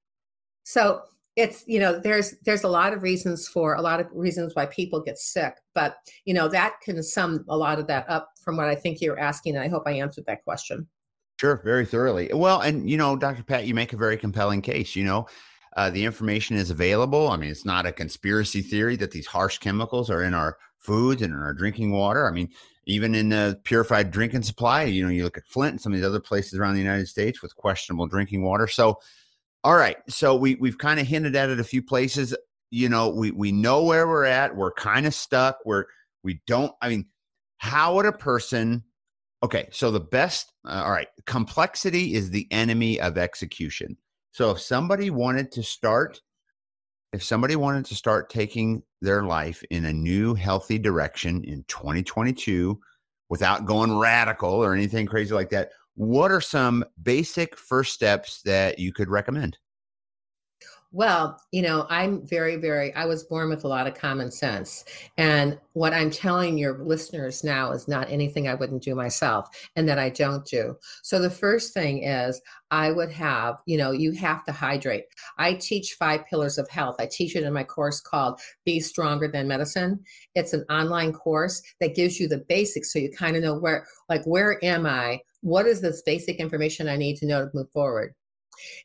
So 0.63 1.01
it's 1.35 1.63
you 1.67 1.79
know 1.79 1.99
there's 1.99 2.35
there's 2.45 2.63
a 2.63 2.69
lot 2.69 2.93
of 2.93 3.01
reasons 3.01 3.47
for 3.47 3.73
a 3.73 3.81
lot 3.81 3.99
of 3.99 4.07
reasons 4.13 4.53
why 4.53 4.65
people 4.67 5.01
get 5.01 5.17
sick 5.17 5.55
but 5.73 5.95
you 6.25 6.33
know 6.33 6.47
that 6.47 6.75
can 6.83 7.01
sum 7.01 7.43
a 7.49 7.57
lot 7.57 7.79
of 7.79 7.87
that 7.87 8.07
up 8.07 8.29
from 8.39 8.55
what 8.55 8.67
i 8.67 8.75
think 8.75 9.01
you're 9.01 9.19
asking 9.19 9.55
and 9.55 9.63
i 9.63 9.67
hope 9.67 9.83
i 9.85 9.91
answered 9.91 10.25
that 10.25 10.43
question. 10.43 10.87
Sure 11.39 11.59
very 11.65 11.85
thoroughly. 11.85 12.29
Well 12.33 12.61
and 12.61 12.89
you 12.89 12.97
know 12.97 13.15
dr 13.15 13.43
pat 13.43 13.65
you 13.65 13.73
make 13.73 13.93
a 13.93 13.97
very 13.97 14.17
compelling 14.17 14.61
case 14.61 14.95
you 14.95 15.03
know 15.03 15.27
uh, 15.75 15.89
the 15.89 16.05
information 16.05 16.55
is 16.55 16.69
available. 16.69 17.29
I 17.29 17.37
mean 17.37 17.49
it's 17.49 17.65
not 17.65 17.87
a 17.87 17.91
conspiracy 17.91 18.61
theory 18.61 18.95
that 18.97 19.09
these 19.09 19.25
harsh 19.25 19.57
chemicals 19.57 20.11
are 20.11 20.23
in 20.23 20.35
our 20.35 20.57
foods 20.77 21.21
and 21.21 21.33
in 21.33 21.39
our 21.39 21.53
drinking 21.53 21.91
water. 21.91 22.27
I 22.27 22.31
mean 22.31 22.49
even 22.85 23.15
in 23.15 23.29
the 23.29 23.59
purified 23.63 24.11
drinking 24.11 24.43
supply. 24.43 24.83
You 24.83 25.03
know, 25.03 25.11
you 25.11 25.23
look 25.23 25.37
at 25.37 25.47
Flint 25.47 25.73
and 25.73 25.81
some 25.81 25.93
of 25.93 25.99
these 25.99 26.05
other 26.05 26.19
places 26.19 26.59
around 26.59 26.73
the 26.73 26.81
United 26.81 27.07
States 27.07 27.41
with 27.41 27.55
questionable 27.55 28.07
drinking 28.07 28.43
water. 28.43 28.67
So, 28.67 28.99
all 29.63 29.75
right, 29.75 29.97
so 30.09 30.35
we 30.35 30.55
we've 30.55 30.77
kind 30.77 30.99
of 30.99 31.07
hinted 31.07 31.35
at 31.35 31.49
it 31.49 31.59
a 31.59 31.63
few 31.63 31.81
places. 31.81 32.35
You 32.71 32.89
know, 32.89 33.09
we 33.09 33.31
we 33.31 33.51
know 33.51 33.83
where 33.83 34.07
we're 34.07 34.25
at. 34.25 34.55
We're 34.55 34.73
kind 34.73 35.05
of 35.05 35.13
stuck. 35.13 35.57
We're 35.65 35.85
we 36.23 36.41
don't. 36.47 36.73
I 36.81 36.89
mean, 36.89 37.05
how 37.57 37.95
would 37.95 38.05
a 38.05 38.11
person? 38.11 38.83
Okay, 39.43 39.67
so 39.71 39.91
the 39.91 39.99
best. 39.99 40.51
Uh, 40.65 40.83
all 40.85 40.91
right, 40.91 41.07
complexity 41.25 42.13
is 42.13 42.29
the 42.29 42.47
enemy 42.51 42.99
of 42.99 43.17
execution. 43.17 43.97
So 44.31 44.51
if 44.51 44.59
somebody 44.59 45.09
wanted 45.11 45.51
to 45.53 45.63
start 45.63 46.21
if 47.13 47.23
somebody 47.23 47.55
wanted 47.55 47.85
to 47.85 47.95
start 47.95 48.29
taking 48.29 48.81
their 49.01 49.23
life 49.23 49.63
in 49.69 49.85
a 49.85 49.93
new 49.93 50.33
healthy 50.33 50.79
direction 50.79 51.43
in 51.43 51.63
2022 51.67 52.79
without 53.29 53.65
going 53.65 53.97
radical 53.97 54.49
or 54.49 54.73
anything 54.73 55.05
crazy 55.05 55.33
like 55.33 55.49
that, 55.49 55.69
what 55.95 56.31
are 56.31 56.41
some 56.41 56.83
basic 57.03 57.55
first 57.55 57.93
steps 57.93 58.41
that 58.41 58.79
you 58.79 58.91
could 58.91 59.09
recommend? 59.09 59.57
Well, 60.95 61.41
you 61.51 61.63
know, 61.63 61.87
I'm 61.89 62.23
very, 62.23 62.55
very, 62.55 62.93
I 62.93 63.05
was 63.05 63.23
born 63.23 63.49
with 63.49 63.63
a 63.63 63.67
lot 63.67 63.87
of 63.87 63.95
common 63.95 64.29
sense. 64.29 64.85
And 65.17 65.59
what 65.73 65.91
I'm 65.91 66.11
telling 66.11 66.55
your 66.55 66.83
listeners 66.83 67.43
now 67.43 67.71
is 67.71 67.87
not 67.87 68.11
anything 68.11 68.47
I 68.47 68.53
wouldn't 68.53 68.83
do 68.83 68.93
myself 68.93 69.49
and 69.75 69.89
that 69.89 69.97
I 69.97 70.09
don't 70.11 70.45
do. 70.45 70.77
So 71.01 71.17
the 71.17 71.31
first 71.31 71.73
thing 71.73 72.03
is 72.03 72.39
I 72.69 72.91
would 72.91 73.11
have, 73.11 73.59
you 73.65 73.75
know, 73.75 73.89
you 73.89 74.11
have 74.11 74.45
to 74.45 74.51
hydrate. 74.51 75.05
I 75.39 75.55
teach 75.55 75.95
five 75.97 76.27
pillars 76.27 76.59
of 76.59 76.69
health. 76.69 76.97
I 76.99 77.07
teach 77.07 77.35
it 77.35 77.43
in 77.43 77.53
my 77.53 77.63
course 77.63 77.99
called 77.99 78.39
Be 78.63 78.79
Stronger 78.79 79.27
Than 79.27 79.47
Medicine. 79.47 79.99
It's 80.35 80.53
an 80.53 80.63
online 80.69 81.11
course 81.11 81.63
that 81.81 81.95
gives 81.95 82.19
you 82.19 82.27
the 82.27 82.45
basics 82.47 82.93
so 82.93 82.99
you 82.99 83.09
kind 83.09 83.35
of 83.35 83.41
know 83.41 83.57
where, 83.57 83.87
like, 84.09 84.23
where 84.25 84.63
am 84.63 84.85
I? 84.85 85.21
What 85.41 85.65
is 85.65 85.81
this 85.81 86.03
basic 86.03 86.35
information 86.35 86.87
I 86.87 86.97
need 86.97 87.17
to 87.17 87.25
know 87.25 87.45
to 87.45 87.51
move 87.51 87.71
forward? 87.71 88.13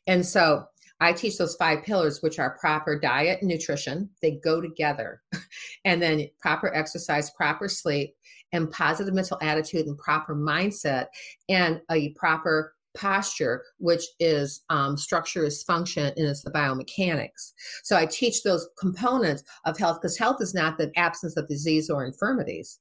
And 0.07 0.25
so 0.25 0.65
I 0.99 1.13
teach 1.13 1.37
those 1.37 1.55
five 1.55 1.83
pillars, 1.83 2.21
which 2.21 2.39
are 2.39 2.57
proper 2.59 2.99
diet 2.99 3.39
and 3.41 3.49
nutrition. 3.49 4.09
They 4.21 4.39
go 4.43 4.61
together. 4.61 5.21
and 5.85 6.01
then 6.01 6.27
proper 6.39 6.73
exercise, 6.75 7.29
proper 7.31 7.67
sleep, 7.67 8.15
and 8.51 8.71
positive 8.71 9.13
mental 9.13 9.37
attitude 9.41 9.85
and 9.85 9.97
proper 9.97 10.35
mindset, 10.35 11.07
and 11.47 11.81
a 11.91 12.09
proper 12.13 12.73
posture, 12.95 13.63
which 13.77 14.03
is 14.19 14.61
um, 14.69 14.97
structure 14.97 15.45
is 15.45 15.63
function 15.63 16.11
and 16.17 16.27
it's 16.27 16.43
the 16.43 16.51
biomechanics. 16.51 17.53
So 17.83 17.95
I 17.95 18.05
teach 18.05 18.43
those 18.43 18.67
components 18.79 19.43
of 19.65 19.77
health 19.77 19.99
because 20.01 20.17
health 20.17 20.41
is 20.41 20.53
not 20.53 20.77
the 20.77 20.91
absence 20.97 21.37
of 21.37 21.47
disease 21.47 21.89
or 21.89 22.05
infirmities. 22.05 22.79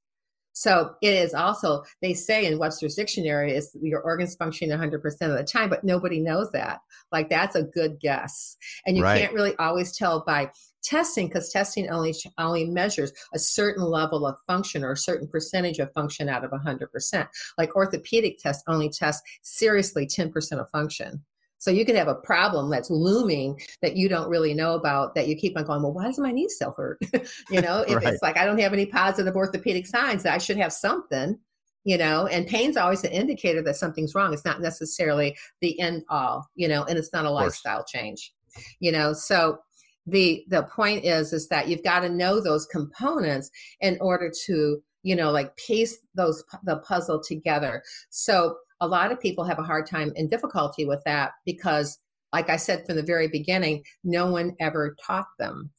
So 0.59 0.97
it 1.03 1.15
is 1.15 1.35
also, 1.35 1.85
they 2.03 2.15
say 2.15 2.45
in 2.45 2.59
Webster's 2.59 2.97
dictionary, 2.97 3.53
is 3.53 3.71
your 3.81 4.01
organs 4.01 4.35
function 4.35 4.71
100% 4.71 5.05
of 5.05 5.37
the 5.37 5.45
time, 5.45 5.71
but 5.71 5.85
nobody 5.85 6.19
knows 6.19 6.51
that. 6.51 6.81
Like 7.13 7.31
that's 7.31 7.55
a 7.55 7.63
good 7.63 8.01
guess. 8.01 8.57
And 8.85 8.97
you 8.97 9.05
right. 9.05 9.21
can't 9.21 9.33
really 9.33 9.55
always 9.61 9.97
tell 9.97 10.25
by 10.27 10.51
testing 10.83 11.29
because 11.29 11.53
testing 11.53 11.89
only 11.91 12.13
only 12.39 12.65
measures 12.65 13.13
a 13.33 13.39
certain 13.39 13.85
level 13.85 14.27
of 14.27 14.35
function 14.49 14.83
or 14.83 14.91
a 14.91 14.97
certain 14.97 15.29
percentage 15.29 15.79
of 15.79 15.93
function 15.93 16.29
out 16.29 16.45
of 16.45 16.51
100%. 16.51 17.29
Like 17.57 17.77
orthopedic 17.77 18.41
tests 18.41 18.65
only 18.67 18.89
test 18.89 19.23
seriously 19.43 20.09
10% 20.09 20.59
of 20.59 20.69
function. 20.71 21.23
So 21.59 21.71
you 21.71 21.85
could 21.85 21.97
have 21.97 22.09
a 22.09 22.15
problem 22.15 22.71
that's 22.71 22.91
looming 22.91 23.61
that 23.83 23.97
you 23.97 24.09
don't 24.09 24.29
really 24.29 24.55
know 24.55 24.75
about 24.75 25.15
that 25.15 25.29
you 25.29 25.37
keep 25.37 25.57
on 25.57 25.65
going, 25.65 25.83
well, 25.83 25.93
why 25.93 26.05
does 26.05 26.19
my 26.19 26.33
knee 26.33 26.49
still 26.49 26.75
hurt? 26.77 26.99
you 27.51 27.61
know, 27.61 27.85
if 27.87 27.97
right. 27.97 28.15
it's 28.15 28.23
like 28.23 28.37
I 28.37 28.45
don't 28.45 28.61
have 28.61 28.73
any 28.73 28.87
positive 28.87 29.37
orthopedic 29.37 29.87
signs, 29.87 30.25
I 30.25 30.39
should 30.39 30.57
have 30.57 30.73
something, 30.73 31.39
you 31.85 31.99
know, 31.99 32.27
and 32.27 32.47
pain's 32.47 32.77
always 32.77 33.05
an 33.05 33.11
indicator 33.11 33.63
that 33.63 33.77
something's 33.77 34.15
wrong. 34.15 34.33
It's 34.33 34.45
not 34.45 34.61
necessarily 34.61 35.37
the 35.61 35.79
end 35.81 36.05
all, 36.09 36.49
you 36.55 36.69
know, 36.69 36.85
and 36.85 36.99
it's 36.99 37.13
not 37.13 37.25
a 37.25 37.31
lifestyle 37.31 37.85
change. 37.85 38.33
you 38.81 38.93
know 38.93 39.13
so 39.13 39.59
the 40.07 40.45
the 40.49 40.63
point 40.65 41.05
is 41.05 41.33
is 41.33 41.49
that 41.49 41.69
you've 41.69 41.83
got 41.83 42.01
to 42.01 42.09
know 42.09 42.41
those 42.41 42.67
components 42.67 43.51
in 43.81 43.99
order 44.01 44.33
to 44.47 44.83
you 45.03 45.15
know 45.15 45.31
like 45.31 45.55
piece 45.57 45.99
those 46.15 46.43
the 46.65 46.79
puzzle 46.79 47.23
together 47.23 47.83
so 48.11 48.57
a 48.81 48.87
lot 48.87 49.13
of 49.13 49.21
people 49.21 49.45
have 49.45 49.59
a 49.59 49.65
hard 49.65 49.87
time 49.87 50.13
and 50.17 50.31
difficulty 50.31 50.85
with 50.85 51.03
that 51.05 51.33
because 51.45 51.99
like 52.33 52.51
i 52.51 52.57
said 52.57 52.85
from 52.87 52.97
the 52.97 53.03
very 53.03 53.29
beginning 53.29 53.83
no 54.05 54.31
one 54.31 54.55
ever 54.61 54.97
taught 55.05 55.29
them 55.39 55.71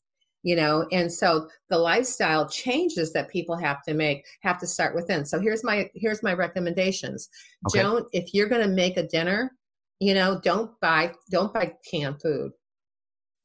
you 0.44 0.56
know? 0.56 0.88
And 0.92 1.12
so 1.12 1.50
the 1.70 1.78
lifestyle 1.78 2.48
changes 2.48 3.12
that 3.14 3.30
people 3.30 3.56
have 3.56 3.84
to 3.84 3.94
make 3.94 4.26
have 4.42 4.60
to 4.60 4.68
start 4.68 4.96
within. 4.96 5.26
So 5.26 5.40
here's 5.40 5.64
my 5.64 5.90
here's 5.96 6.24
my 6.24 6.34
recommendations. 6.34 7.30
Okay. 7.68 7.82
don't 7.82 8.08
if 8.14 8.34
you're 8.34 8.48
going 8.48 8.68
to 8.68 8.74
make 8.74 8.98
a 8.98 9.08
dinner 9.08 9.52
you 10.00 10.14
know 10.14 10.40
don't 10.44 10.72
buy 10.80 11.14
don't 11.30 11.54
buy 11.54 11.74
canned 11.90 12.22
food 12.22 12.52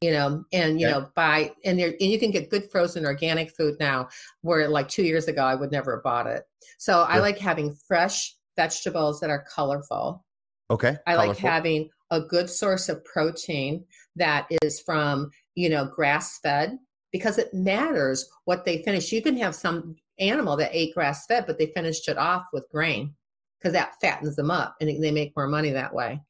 you 0.00 0.10
know? 0.10 0.44
And 0.52 0.80
you 0.80 0.86
okay. 0.86 0.98
know 0.98 1.08
buy 1.16 1.52
and 1.64 1.78
there 1.78 1.88
and 1.88 2.10
you 2.10 2.18
can 2.18 2.30
get 2.30 2.50
good 2.50 2.70
frozen 2.70 3.06
organic 3.06 3.50
food 3.50 3.76
now 3.80 4.08
where 4.42 4.68
like 4.68 4.88
two 4.88 5.02
years 5.02 5.28
ago 5.28 5.42
i 5.42 5.54
would 5.54 5.72
never 5.72 5.96
have 5.96 6.04
bought 6.04 6.26
it. 6.26 6.44
So 6.78 7.02
i 7.02 7.18
like 7.18 7.38
having 7.38 7.76
fresh 7.88 8.36
vegetables 8.56 9.20
that 9.20 9.30
are 9.30 9.44
colorful. 9.52 10.24
Okay 10.70 10.96
i 11.06 11.14
colorful. 11.14 11.28
like 11.28 11.38
having 11.38 11.90
a 12.10 12.20
good 12.20 12.48
source 12.48 12.88
of 12.88 13.04
protein 13.04 13.84
that 14.16 14.46
is 14.62 14.80
from 14.80 15.30
you 15.54 15.68
know 15.68 15.84
grass 15.84 16.38
fed 16.42 16.78
because 17.12 17.38
it 17.38 17.52
matters 17.54 18.28
what 18.44 18.64
they 18.64 18.82
finish. 18.82 19.12
You 19.12 19.22
can 19.22 19.36
have 19.36 19.54
some 19.54 19.96
animal 20.18 20.56
that 20.56 20.70
ate 20.72 20.94
grass 20.94 21.26
fed 21.26 21.44
but 21.46 21.58
they 21.58 21.72
finished 21.74 22.08
it 22.08 22.18
off 22.18 22.44
with 22.52 22.68
grain 22.70 23.14
because 23.58 23.72
that 23.72 23.94
fattens 24.00 24.36
them 24.36 24.50
up 24.50 24.76
and 24.80 25.02
they 25.02 25.10
make 25.10 25.36
more 25.36 25.48
money 25.48 25.70
that 25.70 25.94
way. 25.94 26.20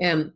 And 0.00 0.32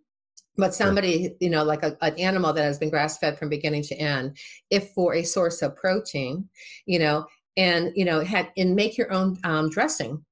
but 0.59 0.74
somebody 0.74 1.37
you 1.40 1.48
know 1.48 1.64
like 1.64 1.83
a, 1.85 1.96
an 2.03 2.18
animal 2.18 2.53
that 2.53 2.64
has 2.64 2.79
been 2.79 2.90
grass 2.90 3.16
fed 3.18 3.38
from 3.38 3.48
beginning 3.48 3.83
to 3.85 3.94
end 3.94 4.37
if 4.70 4.90
for 4.90 5.14
a 5.14 5.22
source 5.22 5.62
of 5.62 5.77
protein 5.77 6.48
you 6.85 6.98
know 6.98 7.24
and 7.57 7.92
you 7.94 8.05
know 8.05 8.20
had 8.20 8.51
and 8.57 8.74
make 8.74 8.98
your 8.98 9.11
own 9.12 9.38
um, 9.44 9.70
dressing 9.70 10.22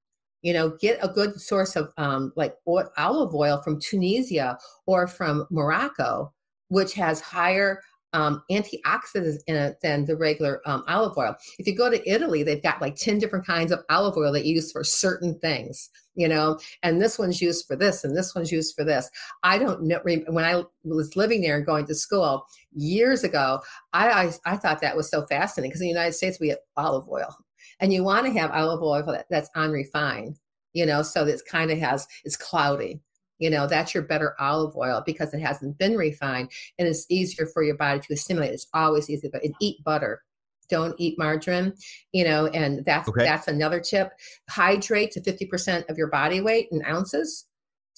you 0.41 0.53
know 0.53 0.77
get 0.79 0.99
a 1.01 1.07
good 1.07 1.39
source 1.39 1.75
of 1.75 1.91
um, 1.97 2.31
like 2.35 2.55
olive 2.97 3.33
oil 3.33 3.61
from 3.61 3.79
tunisia 3.79 4.57
or 4.85 5.07
from 5.07 5.45
morocco 5.49 6.31
which 6.69 6.93
has 6.93 7.21
higher 7.21 7.81
um, 8.13 8.41
antioxidants 8.49 9.41
in 9.47 9.55
it 9.55 9.77
than 9.81 10.05
the 10.05 10.15
regular 10.15 10.61
um, 10.65 10.83
olive 10.87 11.17
oil. 11.17 11.35
If 11.59 11.67
you 11.67 11.75
go 11.75 11.89
to 11.89 12.09
Italy, 12.09 12.41
they've 12.41 12.63
got 12.63 12.81
like 12.81 12.95
10 12.95 13.19
different 13.19 13.45
kinds 13.45 13.71
of 13.71 13.83
olive 13.89 14.15
oil 14.17 14.31
they 14.31 14.43
use 14.43 14.71
for 14.71 14.83
certain 14.83 15.37
things, 15.39 15.89
you 16.15 16.27
know, 16.27 16.57
and 16.83 17.01
this 17.01 17.19
one's 17.19 17.41
used 17.41 17.67
for 17.67 17.75
this 17.75 18.03
and 18.03 18.15
this 18.15 18.33
one's 18.33 18.51
used 18.51 18.75
for 18.75 18.83
this. 18.83 19.09
I 19.43 19.57
don't 19.57 19.83
know. 19.83 19.99
When 20.03 20.45
I 20.45 20.63
was 20.83 21.15
living 21.15 21.41
there 21.41 21.57
and 21.57 21.65
going 21.65 21.85
to 21.87 21.95
school 21.95 22.45
years 22.73 23.23
ago, 23.23 23.59
I, 23.93 24.09
I, 24.09 24.53
I 24.53 24.57
thought 24.57 24.81
that 24.81 24.97
was 24.97 25.09
so 25.09 25.25
fascinating 25.25 25.69
because 25.69 25.81
in 25.81 25.87
the 25.87 25.93
United 25.93 26.13
States, 26.13 26.39
we 26.39 26.49
have 26.49 26.59
olive 26.77 27.07
oil 27.09 27.35
and 27.79 27.93
you 27.93 28.03
want 28.03 28.25
to 28.25 28.33
have 28.33 28.51
olive 28.51 28.81
oil 28.81 29.03
that, 29.11 29.25
that's 29.29 29.49
unrefined, 29.55 30.39
you 30.73 30.85
know, 30.85 31.01
so 31.01 31.25
that 31.25 31.39
kind 31.49 31.71
of 31.71 31.77
has, 31.77 32.07
it's 32.23 32.37
cloudy 32.37 33.01
you 33.39 33.49
know 33.49 33.67
that's 33.67 33.93
your 33.93 34.03
better 34.03 34.35
olive 34.39 34.75
oil 34.75 35.03
because 35.05 35.33
it 35.33 35.39
hasn't 35.39 35.77
been 35.77 35.95
refined 35.95 36.49
and 36.77 36.87
it's 36.87 37.05
easier 37.09 37.45
for 37.45 37.63
your 37.63 37.75
body 37.75 37.99
to 37.99 38.13
assimilate. 38.13 38.51
It's 38.51 38.67
always 38.73 39.09
easy 39.09 39.29
but 39.31 39.43
eat 39.59 39.83
butter. 39.83 40.23
Don't 40.69 40.95
eat 40.97 41.17
margarine 41.17 41.73
you 42.11 42.23
know 42.23 42.47
and 42.47 42.83
that's 42.85 43.07
okay. 43.09 43.23
that's 43.23 43.47
another 43.47 43.79
tip. 43.79 44.11
Hydrate 44.49 45.11
to 45.11 45.21
50% 45.21 45.89
of 45.89 45.97
your 45.97 46.07
body 46.07 46.41
weight 46.41 46.67
in 46.71 46.83
ounces 46.85 47.45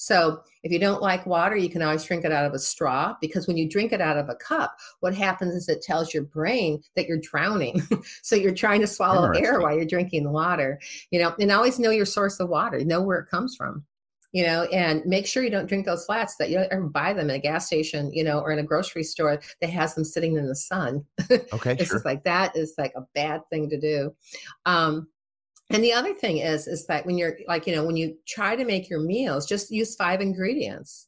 so 0.01 0.41
if 0.63 0.71
you 0.71 0.79
don't 0.79 1.01
like 1.01 1.25
water 1.25 1.57
you 1.57 1.69
can 1.69 1.81
always 1.81 2.03
drink 2.03 2.23
it 2.23 2.31
out 2.31 2.45
of 2.45 2.53
a 2.53 2.59
straw 2.59 3.13
because 3.19 3.47
when 3.47 3.57
you 3.57 3.67
drink 3.67 3.91
it 3.91 3.99
out 3.99 4.17
of 4.17 4.29
a 4.29 4.35
cup 4.35 4.75
what 5.01 5.13
happens 5.13 5.53
is 5.53 5.67
it 5.67 5.81
tells 5.81 6.13
your 6.13 6.23
brain 6.23 6.81
that 6.95 7.05
you're 7.05 7.19
drowning 7.19 7.81
so 8.21 8.35
you're 8.35 8.53
trying 8.53 8.79
to 8.79 8.87
swallow 8.87 9.29
air 9.31 9.59
while 9.59 9.75
you're 9.75 9.85
drinking 9.85 10.23
the 10.23 10.31
water 10.31 10.79
you 11.11 11.19
know 11.19 11.35
and 11.39 11.51
always 11.51 11.79
know 11.79 11.91
your 11.91 12.05
source 12.05 12.39
of 12.39 12.47
water 12.47 12.83
know 12.85 13.01
where 13.01 13.19
it 13.19 13.29
comes 13.29 13.55
from 13.55 13.83
you 14.31 14.45
know, 14.45 14.63
and 14.65 15.03
make 15.05 15.25
sure 15.25 15.43
you 15.43 15.49
don't 15.49 15.65
drink 15.65 15.85
those 15.85 16.05
flats 16.05 16.35
that 16.35 16.49
you 16.49 16.57
don't 16.57 16.71
ever 16.71 16.87
buy 16.87 17.13
them 17.13 17.29
in 17.29 17.35
a 17.35 17.39
gas 17.39 17.65
station, 17.65 18.13
you 18.13 18.23
know, 18.23 18.39
or 18.39 18.51
in 18.51 18.59
a 18.59 18.63
grocery 18.63 19.03
store 19.03 19.41
that 19.59 19.69
has 19.69 19.95
them 19.95 20.03
sitting 20.03 20.35
in 20.35 20.47
the 20.47 20.55
sun. 20.55 21.03
Okay. 21.51 21.71
it's 21.73 21.85
sure. 21.85 21.95
just 21.95 22.05
like 22.05 22.23
that 22.23 22.55
is 22.55 22.75
like 22.77 22.93
a 22.95 23.01
bad 23.15 23.41
thing 23.49 23.69
to 23.69 23.79
do. 23.79 24.13
Um, 24.65 25.07
and 25.69 25.83
the 25.83 25.93
other 25.93 26.13
thing 26.13 26.37
is, 26.37 26.67
is 26.67 26.87
that 26.87 27.05
when 27.05 27.17
you're 27.17 27.37
like, 27.47 27.67
you 27.67 27.75
know, 27.75 27.85
when 27.85 27.97
you 27.97 28.17
try 28.27 28.55
to 28.55 28.65
make 28.65 28.89
your 28.89 28.99
meals, 28.99 29.45
just 29.45 29.71
use 29.71 29.95
five 29.95 30.21
ingredients. 30.21 31.07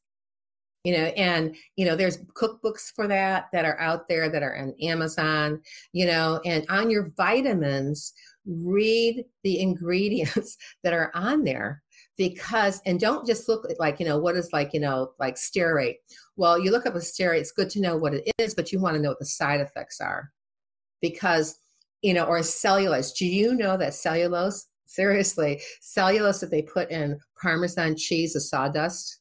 You 0.84 0.98
know 0.98 1.06
and 1.16 1.56
you 1.76 1.86
know 1.86 1.96
there's 1.96 2.18
cookbooks 2.34 2.92
for 2.96 3.08
that 3.08 3.50
that 3.54 3.66
are 3.66 3.80
out 3.80 4.10
there 4.10 4.30
that 4.30 4.42
are 4.42 4.58
on 4.58 4.74
amazon 4.82 5.62
you 5.94 6.08
know 6.08 6.42
and 6.44 6.66
on 6.70 6.90
your 6.90 7.12
vitamins 7.16 8.14
read 8.48 9.24
the 9.44 9.60
ingredients 9.62 10.58
that 10.84 10.94
are 10.94 11.12
on 11.14 11.44
there 11.44 11.84
because 12.18 12.82
and 12.86 13.00
don't 13.00 13.28
just 13.28 13.48
look 13.48 13.70
at 13.70 13.80
like 13.80 14.00
you 14.00 14.06
know 14.06 14.18
what 14.18 14.36
is 14.36 14.52
like 14.54 14.74
you 14.74 14.80
know 14.80 15.12
like 15.20 15.36
stearate. 15.36 15.96
Well 16.36 16.60
you 16.60 16.72
look 16.72 16.86
up 16.86 16.96
a 16.96 17.00
stearate 17.00 17.40
it's 17.40 17.52
good 17.52 17.70
to 17.72 17.82
know 17.82 17.96
what 17.96 18.14
it 18.14 18.32
is 18.40 18.56
but 18.56 18.72
you 18.72 18.80
want 18.80 18.96
to 18.96 19.02
know 19.02 19.10
what 19.10 19.20
the 19.20 19.26
side 19.26 19.62
effects 19.62 20.02
are 20.02 20.32
because 21.02 21.61
you 22.02 22.14
know 22.14 22.26
or 22.26 22.42
cellulose 22.44 23.12
do 23.14 23.26
you 23.26 23.56
know 23.56 23.78
that 23.78 23.94
cellulose 23.94 24.68
seriously 24.86 25.62
cellulose 25.82 26.40
that 26.40 26.52
they 26.52 26.62
put 26.62 26.90
in 26.92 27.18
parmesan 27.42 27.96
cheese 27.96 28.36
is 28.36 28.50
sawdust 28.50 29.20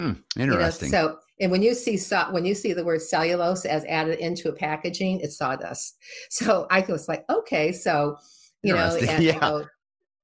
hmm, 0.00 0.12
interesting 0.36 0.88
you 0.88 0.92
know, 0.92 1.08
so 1.08 1.18
and 1.40 1.50
when 1.50 1.62
you 1.62 1.74
see 1.74 1.96
saw, 1.96 2.30
when 2.30 2.44
you 2.44 2.54
see 2.54 2.72
the 2.72 2.84
word 2.84 3.00
cellulose 3.00 3.64
as 3.64 3.84
added 3.86 4.18
into 4.18 4.48
a 4.48 4.52
packaging 4.52 5.20
it's 5.20 5.38
sawdust 5.38 5.96
so 6.30 6.66
i 6.70 6.80
was 6.88 7.08
like 7.08 7.24
okay 7.30 7.72
so 7.72 8.16
you 8.62 8.74
know, 8.74 8.96
and, 8.96 9.22
yeah. 9.22 9.64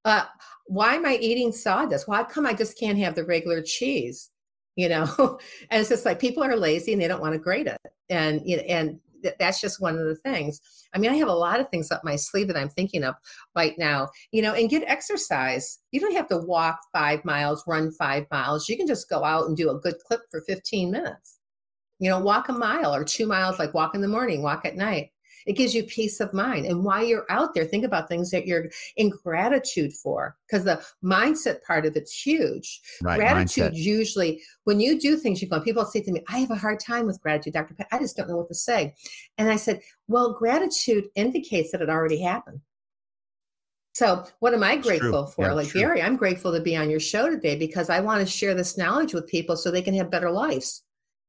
uh, 0.05 0.25
why 0.65 0.95
am 0.95 1.05
I 1.05 1.15
eating 1.15 1.51
sawdust? 1.51 2.07
Why 2.07 2.23
come 2.23 2.45
I 2.45 2.53
just 2.53 2.79
can't 2.79 2.97
have 2.99 3.15
the 3.15 3.25
regular 3.25 3.61
cheese? 3.61 4.29
You 4.75 4.89
know, 4.89 5.07
and 5.69 5.81
it's 5.81 5.89
just 5.89 6.05
like 6.05 6.19
people 6.19 6.43
are 6.43 6.55
lazy 6.55 6.93
and 6.93 7.01
they 7.01 7.07
don't 7.07 7.21
want 7.21 7.33
to 7.33 7.39
grate 7.39 7.67
it, 7.67 7.77
and 8.09 8.41
you 8.45 8.57
know, 8.57 8.63
and 8.63 8.99
th- 9.21 9.35
that's 9.39 9.61
just 9.61 9.81
one 9.81 9.97
of 9.97 10.05
the 10.05 10.15
things. 10.15 10.61
I 10.93 10.97
mean, 10.97 11.11
I 11.11 11.15
have 11.15 11.27
a 11.27 11.33
lot 11.33 11.59
of 11.59 11.69
things 11.69 11.91
up 11.91 12.03
my 12.03 12.15
sleeve 12.15 12.47
that 12.47 12.57
I'm 12.57 12.69
thinking 12.69 13.03
of 13.03 13.15
right 13.55 13.77
now. 13.77 14.09
You 14.31 14.41
know, 14.41 14.53
and 14.53 14.69
get 14.69 14.83
exercise. 14.87 15.79
You 15.91 15.99
don't 15.99 16.15
have 16.15 16.27
to 16.29 16.37
walk 16.37 16.79
five 16.93 17.23
miles, 17.25 17.63
run 17.67 17.91
five 17.91 18.25
miles. 18.31 18.69
You 18.69 18.77
can 18.77 18.87
just 18.87 19.09
go 19.09 19.23
out 19.23 19.47
and 19.47 19.57
do 19.57 19.69
a 19.69 19.79
good 19.79 19.95
clip 20.05 20.21
for 20.31 20.41
15 20.41 20.91
minutes. 20.91 21.39
You 21.99 22.09
know, 22.09 22.19
walk 22.19 22.49
a 22.49 22.53
mile 22.53 22.95
or 22.95 23.03
two 23.03 23.27
miles, 23.27 23.59
like 23.59 23.73
walk 23.73 23.93
in 23.93 24.01
the 24.01 24.07
morning, 24.07 24.41
walk 24.41 24.65
at 24.65 24.75
night 24.77 25.11
it 25.45 25.53
gives 25.53 25.73
you 25.73 25.83
peace 25.83 26.19
of 26.19 26.33
mind. 26.33 26.65
And 26.65 26.83
while 26.83 27.03
you're 27.03 27.25
out 27.29 27.53
there, 27.53 27.65
think 27.65 27.85
about 27.85 28.07
things 28.07 28.31
that 28.31 28.45
you're 28.45 28.69
in 28.97 29.09
gratitude 29.09 29.93
for, 29.93 30.37
because 30.47 30.63
the 30.65 30.83
mindset 31.03 31.63
part 31.63 31.85
of 31.85 31.95
it's 31.95 32.13
huge. 32.13 32.81
Right, 33.01 33.17
gratitude 33.17 33.73
mindset. 33.73 33.77
usually, 33.77 34.41
when 34.63 34.79
you 34.79 34.99
do 34.99 35.17
things, 35.17 35.41
you 35.41 35.47
go, 35.47 35.59
people 35.59 35.85
say 35.85 36.01
to 36.01 36.11
me, 36.11 36.23
I 36.27 36.39
have 36.39 36.51
a 36.51 36.55
hard 36.55 36.79
time 36.79 37.05
with 37.05 37.21
gratitude, 37.21 37.53
Dr. 37.53 37.73
Pat. 37.73 37.87
I 37.91 37.99
just 37.99 38.17
don't 38.17 38.29
know 38.29 38.37
what 38.37 38.47
to 38.49 38.55
say. 38.55 38.93
And 39.37 39.49
I 39.49 39.55
said, 39.55 39.81
well, 40.07 40.33
gratitude 40.33 41.05
indicates 41.15 41.71
that 41.71 41.81
it 41.81 41.89
already 41.89 42.21
happened. 42.21 42.61
So, 43.93 44.23
what 44.39 44.53
am 44.53 44.63
I 44.63 44.77
grateful 44.77 45.27
for? 45.27 45.45
Yeah, 45.45 45.53
like, 45.53 45.67
true. 45.67 45.81
Gary, 45.81 46.01
I'm 46.01 46.15
grateful 46.15 46.53
to 46.53 46.61
be 46.61 46.75
on 46.77 46.89
your 46.89 46.99
show 47.01 47.29
today 47.29 47.57
because 47.57 47.89
I 47.89 47.99
want 47.99 48.21
to 48.21 48.25
share 48.25 48.53
this 48.53 48.77
knowledge 48.77 49.13
with 49.13 49.27
people 49.27 49.57
so 49.57 49.71
they 49.71 49.81
can 49.81 49.93
have 49.95 50.11
better 50.11 50.31
lives. 50.31 50.83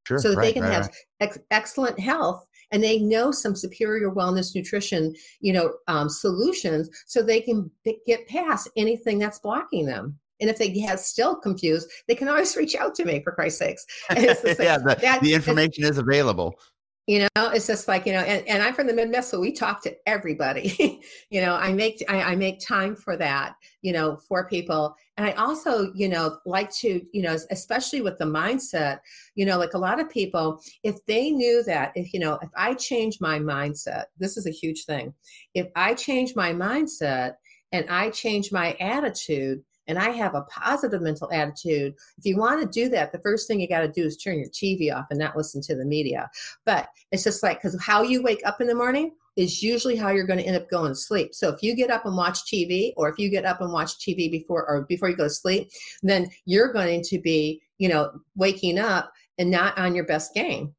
Sure, 0.06 0.18
so 0.18 0.30
that 0.30 0.36
right, 0.36 0.44
they 0.44 0.52
can 0.52 0.62
right, 0.62 0.72
have 0.72 0.86
right. 0.86 0.94
Ex- 1.20 1.38
excellent 1.50 1.98
health 1.98 2.46
and 2.72 2.82
they 2.82 2.98
know 2.98 3.30
some 3.30 3.54
superior 3.54 4.10
wellness 4.10 4.54
nutrition 4.54 5.14
you 5.40 5.52
know 5.52 5.74
um, 5.88 6.08
solutions 6.08 6.88
so 7.06 7.22
they 7.22 7.40
can 7.40 7.70
b- 7.84 8.00
get 8.06 8.26
past 8.28 8.68
anything 8.76 9.18
that's 9.18 9.38
blocking 9.38 9.86
them. 9.86 10.18
And 10.42 10.48
if 10.48 10.56
they 10.56 10.70
get 10.70 11.00
still 11.00 11.36
confused 11.36 11.90
they 12.08 12.14
can 12.14 12.28
always 12.28 12.56
reach 12.56 12.74
out 12.74 12.94
to 12.96 13.04
me 13.04 13.22
for 13.22 13.32
christ's 13.32 13.58
sakes. 13.58 13.86
Yeah 14.10 14.78
the, 14.78 14.96
that, 15.00 15.20
the 15.22 15.34
information 15.34 15.84
is 15.84 15.98
available 15.98 16.58
you 17.06 17.20
know 17.20 17.50
it's 17.50 17.66
just 17.66 17.88
like 17.88 18.06
you 18.06 18.12
know 18.12 18.20
and, 18.20 18.46
and 18.46 18.62
i'm 18.62 18.74
from 18.74 18.86
the 18.86 18.92
midwest 18.92 19.30
so 19.30 19.40
we 19.40 19.52
talk 19.52 19.82
to 19.82 19.94
everybody. 20.06 21.00
You 21.30 21.40
know 21.40 21.54
i 21.54 21.72
make 21.72 22.02
I, 22.08 22.22
I, 22.22 22.36
make 22.36 22.58
time 22.60 22.96
for 22.96 23.16
that 23.16 23.54
you 23.82 23.92
know 23.92 24.16
for 24.16 24.48
people. 24.48 24.96
And 25.16 25.26
i 25.26 25.32
also 25.32 25.92
you 25.94 26.08
know 26.08 26.38
like 26.44 26.70
to 26.76 27.00
you 27.12 27.22
know 27.22 27.36
especially 27.50 28.00
with 28.00 28.18
the 28.18 28.24
mindset 28.24 28.98
you 29.34 29.46
know 29.46 29.58
like 29.58 29.74
a 29.74 29.78
lot 29.78 30.00
of 30.00 30.10
people 30.10 30.60
if 30.82 31.04
they 31.06 31.30
knew 31.30 31.62
that 31.64 31.92
if 31.94 32.12
you 32.12 32.20
know 32.20 32.38
if 32.42 32.50
i 32.56 32.74
change 32.74 33.20
my 33.20 33.38
mindset 33.38 34.04
this 34.18 34.36
is 34.36 34.46
a 34.46 34.50
huge 34.50 34.84
thing. 34.84 35.14
If 35.54 35.68
i 35.76 35.94
change 35.94 36.34
my 36.34 36.52
mindset 36.52 37.34
and 37.72 37.88
i 37.88 38.10
change 38.10 38.52
my 38.52 38.74
attitude 38.80 39.62
and 39.90 39.98
I 39.98 40.10
have 40.10 40.34
a 40.34 40.42
positive 40.42 41.02
mental 41.02 41.30
attitude, 41.32 41.94
if 42.16 42.24
you 42.24 42.36
want 42.38 42.62
to 42.62 42.68
do 42.68 42.88
that, 42.90 43.12
the 43.12 43.18
first 43.18 43.48
thing 43.48 43.60
you 43.60 43.68
got 43.68 43.80
to 43.80 43.88
do 43.88 44.04
is 44.04 44.16
turn 44.16 44.38
your 44.38 44.48
TV 44.48 44.94
off 44.94 45.06
and 45.10 45.18
not 45.18 45.36
listen 45.36 45.60
to 45.62 45.74
the 45.74 45.84
media. 45.84 46.30
But 46.64 46.88
it's 47.12 47.24
just 47.24 47.42
like, 47.42 47.58
because 47.58 47.78
how 47.82 48.02
you 48.02 48.22
wake 48.22 48.40
up 48.46 48.60
in 48.60 48.68
the 48.68 48.74
morning 48.74 49.12
is 49.36 49.62
usually 49.62 49.96
how 49.96 50.10
you're 50.10 50.26
going 50.26 50.38
to 50.38 50.44
end 50.44 50.56
up 50.56 50.70
going 50.70 50.92
to 50.92 50.96
sleep. 50.96 51.34
So 51.34 51.48
if 51.48 51.62
you 51.62 51.74
get 51.74 51.90
up 51.90 52.06
and 52.06 52.16
watch 52.16 52.38
TV, 52.44 52.92
or 52.96 53.08
if 53.08 53.18
you 53.18 53.30
get 53.30 53.44
up 53.44 53.60
and 53.60 53.72
watch 53.72 53.98
TV 53.98 54.30
before 54.30 54.64
or 54.68 54.82
before 54.82 55.08
you 55.08 55.16
go 55.16 55.24
to 55.24 55.30
sleep, 55.30 55.70
then 56.02 56.30
you're 56.46 56.72
going 56.72 57.02
to 57.02 57.18
be, 57.18 57.60
you 57.78 57.88
know, 57.88 58.12
waking 58.36 58.78
up 58.78 59.12
and 59.38 59.50
not 59.50 59.76
on 59.78 59.94
your 59.94 60.04
best 60.06 60.34
game 60.34 60.74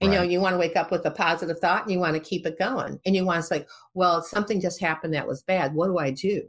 And 0.00 0.10
right. 0.10 0.14
you 0.14 0.20
know, 0.20 0.30
you 0.30 0.40
want 0.40 0.54
to 0.54 0.58
wake 0.58 0.76
up 0.76 0.90
with 0.90 1.04
a 1.06 1.10
positive 1.10 1.58
thought 1.58 1.82
and 1.82 1.92
you 1.92 1.98
want 1.98 2.14
to 2.14 2.20
keep 2.20 2.46
it 2.46 2.58
going. 2.58 3.00
And 3.04 3.16
you 3.16 3.24
want 3.24 3.38
to 3.38 3.46
say, 3.46 3.66
well, 3.94 4.22
something 4.22 4.60
just 4.60 4.80
happened 4.80 5.14
that 5.14 5.26
was 5.26 5.42
bad. 5.42 5.74
What 5.74 5.88
do 5.88 5.98
I 5.98 6.10
do? 6.10 6.42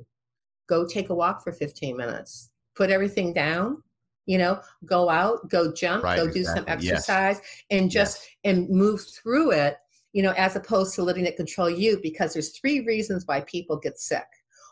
Go 0.70 0.86
take 0.86 1.10
a 1.10 1.16
walk 1.16 1.44
for 1.44 1.52
15 1.52 1.98
minutes. 1.98 2.52
Put 2.76 2.92
everything 2.92 3.34
down, 3.34 3.84
you 4.30 4.38
know, 4.38 4.62
go 4.86 5.10
out, 5.10 5.50
go 5.50 5.74
jump, 5.74 6.04
right, 6.04 6.16
go 6.16 6.32
do 6.32 6.44
some 6.44 6.64
exercise 6.68 7.38
yes. 7.38 7.64
and 7.72 7.90
just 7.90 8.22
yes. 8.22 8.54
and 8.56 8.70
move 8.70 9.02
through 9.02 9.52
it, 9.52 9.78
you 10.14 10.22
know, 10.22 10.34
as 10.38 10.56
opposed 10.56 10.94
to 10.96 11.04
letting 11.04 11.26
it 11.26 11.36
control 11.36 11.70
you 11.70 12.00
because 12.04 12.32
there's 12.32 12.58
three 12.58 12.82
reasons 12.86 13.24
why 13.26 13.42
people 13.42 13.76
get 13.76 14.00
sick. 14.00 14.28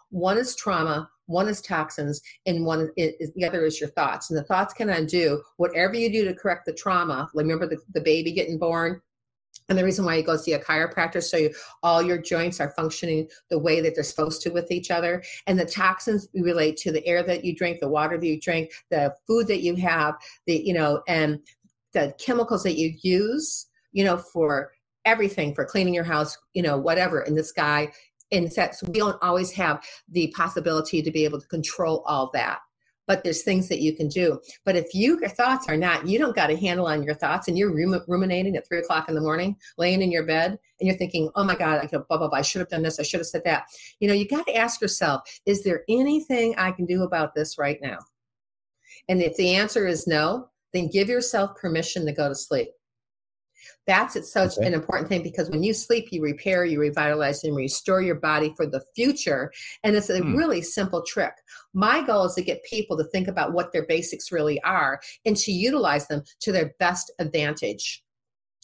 One 0.10 0.38
is 0.38 0.56
trauma, 0.56 1.10
one 1.26 1.50
is 1.50 1.60
toxins, 1.60 2.22
and 2.46 2.66
one 2.66 2.92
is 2.96 3.34
the 3.34 3.46
other 3.46 3.66
is 3.66 3.82
your 3.82 3.90
thoughts. 3.90 4.30
And 4.30 4.38
the 4.38 4.44
thoughts 4.44 4.76
can 4.76 4.90
undo 4.90 5.42
whatever 5.58 5.96
you 5.96 6.12
do 6.12 6.24
to 6.26 6.36
correct 6.36 6.68
the 6.68 6.74
trauma. 6.74 7.28
Remember 7.34 7.68
the, 7.68 7.80
the 7.96 8.02
baby 8.02 8.32
getting 8.32 8.60
born? 8.60 9.02
And 9.70 9.78
the 9.78 9.84
reason 9.84 10.06
why 10.06 10.16
you 10.16 10.24
go 10.24 10.38
see 10.38 10.54
a 10.54 10.60
chiropractor, 10.60 11.22
so 11.22 11.38
you, 11.38 11.54
all 11.84 12.02
your 12.02 12.18
joints 12.18 12.62
are 12.62 12.70
functioning 12.70 13.28
the 13.50 13.60
way 13.60 13.82
that 13.82 13.96
they're 13.96 14.04
supposed 14.04 14.42
to 14.44 14.50
with 14.50 14.72
each 14.72 14.92
other. 14.92 15.24
And 15.46 15.60
the 15.60 15.66
toxins 15.66 16.28
relate 16.34 16.78
to 16.78 16.92
the 16.92 17.06
air 17.06 17.22
that 17.24 17.44
you 17.44 17.54
drink, 17.54 17.80
the 17.80 17.90
water 17.90 18.18
that 18.18 18.26
you 18.26 18.40
drink, 18.40 18.72
the 18.90 19.14
food 19.28 19.48
that 19.48 19.62
you 19.62 19.76
have, 19.76 20.16
the 20.46 20.62
you 20.66 20.74
know, 20.74 21.02
and 21.08 21.40
the 21.94 22.14
chemicals 22.18 22.64
that 22.64 22.78
you 22.78 22.94
use, 23.02 23.68
you 23.92 24.06
know, 24.06 24.18
for 24.18 24.72
everything, 25.04 25.54
for 25.54 25.66
cleaning 25.66 25.94
your 25.94 26.04
house, 26.04 26.38
you 26.54 26.62
know, 26.62 26.78
whatever. 26.78 27.22
And 27.22 27.38
this 27.38 27.52
guy 27.52 27.92
in 28.32 28.50
sex, 28.50 28.84
we 28.84 29.00
don't 29.00 29.22
always 29.22 29.52
have 29.54 29.84
the 30.10 30.34
possibility 30.36 31.02
to 31.02 31.12
be 31.12 31.24
able 31.26 31.40
to 31.42 31.48
control 31.48 32.04
all 32.06 32.30
that 32.34 32.60
but 33.08 33.24
there's 33.24 33.44
things 33.44 33.68
that 33.70 33.80
you 33.80 33.96
can 33.96 34.10
do. 34.10 34.40
But 34.66 34.76
if 34.76 34.94
you, 34.94 35.20
your 35.20 35.30
thoughts 35.30 35.68
are 35.68 35.78
not 35.78 36.08
you 36.08 36.20
don't 36.20 36.36
got 36.36 36.52
a 36.52 36.56
handle 36.56 36.86
on 36.86 37.04
your 37.04 37.16
thoughts 37.16 37.48
and 37.48 37.58
you're 37.58 37.74
ruminating 38.08 38.56
at 38.56 38.68
three 38.68 38.80
o'clock 38.80 39.10
in 39.10 39.16
the 39.16 39.22
morning 39.22 39.56
laying 39.78 40.02
in 40.02 40.12
your 40.12 40.26
bed 40.26 40.60
and 40.80 40.88
you're 40.88 40.98
thinking 40.98 41.30
oh 41.36 41.44
my 41.44 41.56
god 41.56 41.80
i 41.82 41.88
blah 41.88 42.18
blah 42.18 42.28
blah 42.28 42.38
i 42.38 42.42
should 42.42 42.60
have 42.60 42.70
done 42.70 42.84
this 42.84 43.00
i 43.00 43.04
should 43.04 43.20
have 43.20 43.28
said 43.28 43.44
that. 43.46 43.64
You 44.00 44.08
know 44.08 44.14
you 44.14 44.28
got 44.28 44.46
to 44.48 44.56
ask 44.56 44.82
yourself 44.82 45.22
is 45.46 45.64
there 45.64 45.84
anything 45.90 46.54
i 46.58 46.72
can 46.72 46.86
do 46.86 47.04
about 47.04 47.34
this 47.34 47.58
right 47.58 47.80
now? 47.82 47.98
And 49.10 49.22
if 49.22 49.36
the 49.38 49.56
answer 49.56 49.88
is 49.88 50.08
no 50.08 50.50
then 50.74 50.90
give 50.90 51.08
yourself 51.08 51.56
permission 51.56 52.06
to 52.06 52.12
go 52.12 52.28
to 52.28 52.36
sleep 52.36 52.70
that's 53.86 54.16
it's 54.16 54.32
such 54.32 54.58
okay. 54.58 54.68
an 54.68 54.74
important 54.74 55.10
thing 55.10 55.24
because 55.24 55.50
when 55.50 55.64
you 55.64 55.74
sleep, 55.74 56.08
you 56.12 56.22
repair, 56.22 56.66
you 56.66 56.80
revitalize, 56.80 57.44
and 57.44 57.56
restore 57.56 58.02
your 58.02 58.16
body 58.16 58.54
for 58.56 58.66
the 58.66 58.84
future. 58.96 59.52
And 59.84 59.96
it's 59.96 60.10
a 60.10 60.20
hmm. 60.20 60.36
really 60.36 60.62
simple 60.62 61.04
trick. 61.04 61.34
My 61.74 62.06
goal 62.06 62.26
is 62.26 62.36
to 62.36 62.42
get 62.42 62.64
people 62.64 62.98
to 62.98 63.06
think 63.06 63.28
about 63.28 63.54
what 63.54 63.72
their 63.72 63.86
basics 63.86 64.32
really 64.32 64.62
are 64.64 65.00
and 65.26 65.38
to 65.38 65.52
utilize 65.52 66.08
them 66.08 66.24
to 66.42 66.52
their 66.52 66.74
best 66.80 67.12
advantage. 67.20 68.04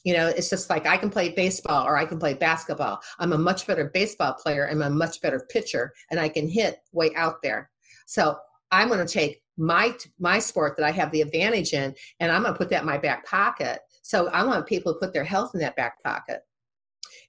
You 0.03 0.13
know, 0.13 0.27
it's 0.27 0.49
just 0.49 0.69
like 0.69 0.85
I 0.85 0.97
can 0.97 1.09
play 1.09 1.29
baseball 1.29 1.87
or 1.87 1.95
I 1.95 2.05
can 2.05 2.19
play 2.19 2.33
basketball. 2.33 2.99
I'm 3.19 3.31
a 3.31 3.37
much 3.37 3.65
better 3.65 3.89
baseball 3.93 4.33
player. 4.33 4.67
I'm 4.69 4.81
a 4.81 4.89
much 4.89 5.21
better 5.21 5.47
pitcher, 5.49 5.93
and 6.11 6.19
I 6.19 6.27
can 6.27 6.49
hit 6.49 6.79
way 6.91 7.11
out 7.15 7.35
there. 7.41 7.69
So 8.05 8.37
I'm 8.71 8.89
going 8.89 9.05
to 9.05 9.11
take 9.11 9.41
my 9.57 9.95
my 10.19 10.39
sport 10.39 10.75
that 10.75 10.85
I 10.85 10.91
have 10.91 11.11
the 11.11 11.21
advantage 11.21 11.71
in, 11.71 11.95
and 12.19 12.31
I'm 12.31 12.41
going 12.41 12.53
to 12.53 12.57
put 12.57 12.69
that 12.71 12.81
in 12.81 12.87
my 12.87 12.97
back 12.97 13.25
pocket 13.25 13.79
so 14.03 14.27
I 14.27 14.43
want 14.45 14.67
people 14.67 14.93
to 14.93 14.99
put 14.99 15.13
their 15.13 15.23
health 15.23 15.51
in 15.55 15.61
that 15.61 15.75
back 15.75 16.03
pocket. 16.03 16.41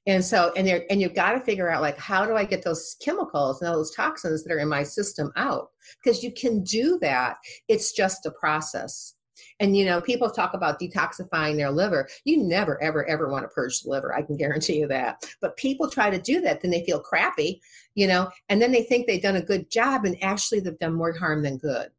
And 0.07 0.23
so, 0.23 0.53
and 0.55 0.67
there, 0.67 0.85
and 0.91 1.01
you've 1.01 1.15
got 1.15 1.33
to 1.33 1.41
figure 1.41 1.71
out 1.71 1.81
like, 1.81 1.97
how 1.97 2.27
do 2.27 2.37
I 2.37 2.45
get 2.45 2.63
those 2.63 2.97
chemicals 3.01 3.63
and 3.63 3.73
those 3.73 3.95
toxins 3.95 4.45
that 4.45 4.53
are 4.53 4.59
in 4.59 4.69
my 4.69 4.83
system 4.83 5.33
out? 5.37 5.71
Because 6.03 6.23
you 6.23 6.31
can 6.31 6.63
do 6.63 6.99
that. 7.01 7.37
It's 7.69 7.93
just 7.93 8.27
a 8.27 8.31
process. 8.31 9.15
And 9.61 9.77
you 9.77 9.85
know, 9.87 10.01
people 10.01 10.31
talk 10.31 10.53
about 10.53 10.81
detoxifying 10.81 11.57
their 11.57 11.71
liver. 11.71 12.09
You 12.25 12.43
never, 12.43 12.83
ever, 12.83 13.07
ever 13.07 13.31
want 13.31 13.45
to 13.45 13.49
purge 13.49 13.81
the 13.81 13.91
liver. 13.91 14.15
I 14.15 14.23
can 14.23 14.37
guarantee 14.37 14.79
you 14.79 14.89
that. 14.89 15.25
But 15.41 15.57
people 15.57 15.89
try 15.89 16.11
to 16.11 16.21
do 16.21 16.41
that, 16.43 16.61
then 16.61 16.71
they 16.71 16.85
feel 16.85 17.01
crappy, 17.01 17.61
you 17.95 18.07
know, 18.07 18.31
and 18.49 18.61
then 18.61 18.73
they 18.73 18.83
think 18.83 19.07
they've 19.07 19.23
done 19.23 19.37
a 19.37 19.43
good 19.43 19.71
job, 19.71 20.05
and 20.05 20.23
actually 20.23 20.61
they've 20.61 20.79
done 20.79 20.95
more 20.95 21.17
harm 21.17 21.43
than 21.43 21.57
good. 21.57 21.91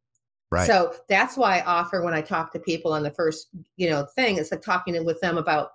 Right. 0.50 0.66
So 0.66 0.94
that's 1.08 1.36
why 1.36 1.58
I 1.58 1.64
offer 1.64 2.02
when 2.02 2.14
I 2.14 2.22
talk 2.22 2.52
to 2.52 2.60
people 2.60 2.92
on 2.92 3.02
the 3.02 3.10
first, 3.10 3.48
you 3.76 3.90
know, 3.90 4.06
thing, 4.14 4.38
it's 4.38 4.52
like 4.52 4.62
talking 4.62 5.04
with 5.04 5.20
them 5.20 5.38
about 5.38 5.70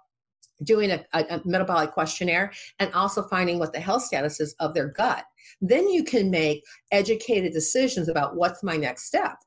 doing 0.63 0.91
a, 0.91 1.03
a, 1.13 1.41
metabolic 1.43 1.91
questionnaire 1.91 2.51
and 2.79 2.93
also 2.93 3.23
finding 3.23 3.60
what 3.60 3.73
the 3.73 3.79
health 3.79 4.03
status 4.03 4.39
is 4.39 4.53
of 4.60 4.73
their 4.73 4.88
gut. 4.88 5.25
Then 5.60 5.89
you 5.89 6.03
can 6.03 6.29
make 6.29 6.63
educated 6.91 7.51
decisions 7.51 8.07
about 8.07 8.36
what's 8.36 8.63
my 8.63 8.77
next 8.77 9.05
step 9.05 9.38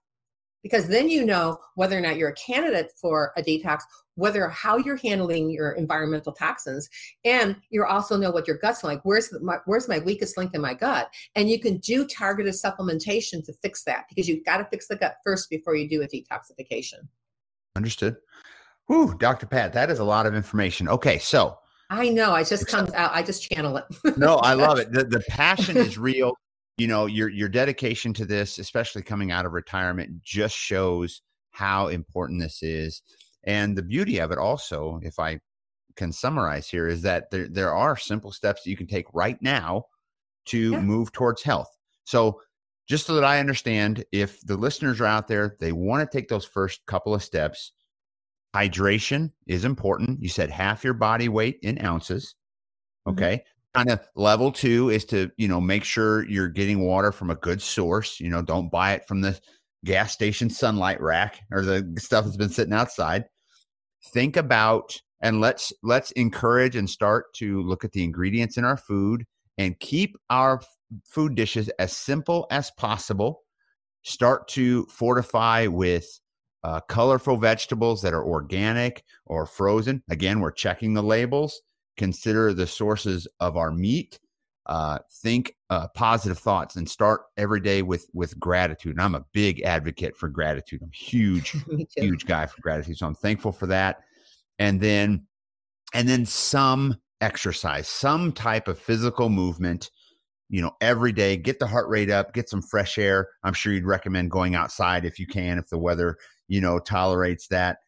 because 0.64 0.88
then 0.88 1.08
you 1.08 1.24
know 1.24 1.58
whether 1.76 1.96
or 1.96 2.00
not 2.00 2.16
you're 2.16 2.30
a 2.30 2.34
candidate 2.34 2.90
for 3.00 3.32
a 3.36 3.42
detox 3.42 3.82
whether 4.16 4.48
how 4.48 4.76
you're 4.76 4.96
handling 4.96 5.50
your 5.50 5.72
environmental 5.72 6.32
toxins 6.32 6.88
and 7.24 7.54
you 7.70 7.84
also 7.84 8.16
know 8.16 8.32
what 8.32 8.48
your 8.48 8.56
gut's 8.56 8.82
like 8.82 9.00
where's 9.04 9.28
the, 9.28 9.38
my, 9.38 9.58
where's 9.66 9.88
my 9.88 10.00
weakest 10.00 10.36
link 10.36 10.52
in 10.54 10.60
my 10.60 10.74
gut 10.74 11.08
and 11.36 11.48
you 11.48 11.60
can 11.60 11.76
do 11.78 12.04
targeted 12.06 12.54
supplementation 12.54 13.44
to 13.44 13.52
fix 13.62 13.84
that 13.84 14.06
because 14.08 14.28
you've 14.28 14.44
got 14.44 14.56
to 14.56 14.64
fix 14.64 14.88
the 14.88 14.96
gut 14.96 15.16
first 15.22 15.48
before 15.48 15.76
you 15.76 15.88
do 15.88 16.02
a 16.02 16.08
detoxification 16.08 17.06
understood 17.76 18.16
Whew, 18.86 19.16
Dr. 19.18 19.46
Pat, 19.46 19.72
that 19.72 19.90
is 19.90 19.98
a 19.98 20.04
lot 20.04 20.26
of 20.26 20.34
information. 20.34 20.88
Okay, 20.88 21.18
so 21.18 21.58
I 21.90 22.08
know. 22.10 22.32
I 22.32 22.44
just 22.44 22.66
comes 22.66 22.92
out. 22.92 23.12
I 23.14 23.22
just 23.22 23.50
channel 23.50 23.78
it. 23.78 23.84
no, 24.18 24.36
I 24.36 24.54
love 24.54 24.78
it. 24.78 24.92
The, 24.92 25.04
the 25.04 25.20
passion 25.28 25.76
is 25.76 25.96
real 25.96 26.34
you 26.76 26.86
know 26.86 27.06
your 27.06 27.28
your 27.28 27.48
dedication 27.48 28.12
to 28.12 28.24
this 28.24 28.58
especially 28.58 29.02
coming 29.02 29.30
out 29.30 29.46
of 29.46 29.52
retirement 29.52 30.22
just 30.22 30.56
shows 30.56 31.22
how 31.50 31.88
important 31.88 32.40
this 32.40 32.62
is 32.62 33.02
and 33.44 33.76
the 33.76 33.82
beauty 33.82 34.18
of 34.18 34.30
it 34.30 34.38
also 34.38 35.00
if 35.02 35.18
i 35.18 35.38
can 35.96 36.10
summarize 36.10 36.68
here 36.68 36.88
is 36.88 37.02
that 37.02 37.30
there, 37.30 37.48
there 37.48 37.72
are 37.72 37.96
simple 37.96 38.32
steps 38.32 38.64
that 38.64 38.70
you 38.70 38.76
can 38.76 38.86
take 38.86 39.06
right 39.12 39.40
now 39.40 39.84
to 40.46 40.72
yeah. 40.72 40.80
move 40.80 41.12
towards 41.12 41.42
health 41.42 41.72
so 42.04 42.40
just 42.88 43.06
so 43.06 43.14
that 43.14 43.24
i 43.24 43.38
understand 43.38 44.04
if 44.10 44.40
the 44.42 44.56
listeners 44.56 45.00
are 45.00 45.06
out 45.06 45.28
there 45.28 45.56
they 45.60 45.72
want 45.72 46.08
to 46.08 46.18
take 46.18 46.28
those 46.28 46.44
first 46.44 46.84
couple 46.86 47.14
of 47.14 47.22
steps 47.22 47.72
hydration 48.54 49.30
is 49.46 49.64
important 49.64 50.20
you 50.20 50.28
said 50.28 50.50
half 50.50 50.82
your 50.82 50.94
body 50.94 51.28
weight 51.28 51.58
in 51.62 51.82
ounces 51.84 52.34
mm-hmm. 53.06 53.16
okay 53.16 53.36
mm-hmm 53.36 53.53
kind 53.74 53.90
of 53.90 54.00
level 54.14 54.52
two 54.52 54.88
is 54.88 55.04
to 55.04 55.30
you 55.36 55.48
know 55.48 55.60
make 55.60 55.84
sure 55.84 56.28
you're 56.28 56.48
getting 56.48 56.80
water 56.80 57.10
from 57.10 57.30
a 57.30 57.34
good 57.36 57.60
source 57.60 58.20
you 58.20 58.30
know 58.30 58.40
don't 58.40 58.70
buy 58.70 58.92
it 58.92 59.06
from 59.08 59.20
the 59.20 59.38
gas 59.84 60.12
station 60.12 60.50
sunlight 60.50 61.00
rack 61.00 61.40
or 61.52 61.62
the 61.62 61.94
stuff 61.98 62.24
that's 62.24 62.36
been 62.36 62.48
sitting 62.48 62.72
outside. 62.72 63.26
Think 64.06 64.36
about 64.36 65.00
and 65.20 65.40
let's 65.40 65.72
let's 65.82 66.10
encourage 66.12 66.76
and 66.76 66.88
start 66.88 67.32
to 67.34 67.62
look 67.62 67.84
at 67.84 67.92
the 67.92 68.02
ingredients 68.02 68.56
in 68.56 68.64
our 68.64 68.76
food 68.76 69.24
and 69.58 69.78
keep 69.78 70.16
our 70.30 70.60
food 71.06 71.34
dishes 71.34 71.68
as 71.78 71.92
simple 71.92 72.46
as 72.50 72.70
possible. 72.72 73.42
Start 74.02 74.48
to 74.48 74.84
fortify 74.86 75.66
with 75.66 76.06
uh, 76.62 76.80
colorful 76.80 77.36
vegetables 77.36 78.02
that 78.02 78.14
are 78.14 78.24
organic 78.24 79.04
or 79.26 79.46
frozen. 79.46 80.02
Again 80.10 80.40
we're 80.40 80.50
checking 80.50 80.94
the 80.94 81.02
labels 81.02 81.60
consider 81.96 82.52
the 82.52 82.66
sources 82.66 83.28
of 83.40 83.56
our 83.56 83.70
meat 83.70 84.18
uh, 84.66 84.98
think 85.22 85.54
uh, 85.68 85.88
positive 85.88 86.38
thoughts 86.38 86.76
and 86.76 86.88
start 86.88 87.22
every 87.36 87.60
day 87.60 87.82
with 87.82 88.08
with 88.14 88.38
gratitude. 88.38 88.92
And 88.92 89.02
i'm 89.02 89.14
a 89.14 89.24
big 89.32 89.62
advocate 89.62 90.16
for 90.16 90.28
gratitude. 90.28 90.80
I'm 90.82 90.90
huge 90.92 91.54
huge 91.96 92.26
guy 92.26 92.46
for 92.46 92.60
gratitude. 92.62 92.96
So 92.96 93.06
i'm 93.06 93.14
thankful 93.14 93.52
for 93.52 93.66
that. 93.66 94.00
And 94.58 94.80
then 94.80 95.26
and 95.92 96.08
then 96.08 96.24
some 96.24 96.96
exercise 97.20 97.88
some 97.88 98.32
type 98.32 98.68
of 98.68 98.78
physical 98.78 99.30
movement 99.30 99.90
you 100.50 100.60
know 100.60 100.72
every 100.80 101.12
day 101.12 101.36
get 101.36 101.58
the 101.58 101.66
heart 101.66 101.88
rate 101.88 102.10
up 102.10 102.32
get 102.32 102.48
some 102.48 102.62
fresh 102.62 102.96
air. 102.96 103.28
I'm 103.42 103.54
sure 103.54 103.72
you'd 103.72 103.84
recommend 103.84 104.30
going 104.30 104.54
outside 104.54 105.04
if 105.04 105.18
you 105.18 105.26
can 105.26 105.58
if 105.58 105.68
the 105.68 105.78
weather 105.78 106.16
you 106.48 106.60
know 106.60 106.78
tolerates 106.78 107.48
that. 107.48 107.78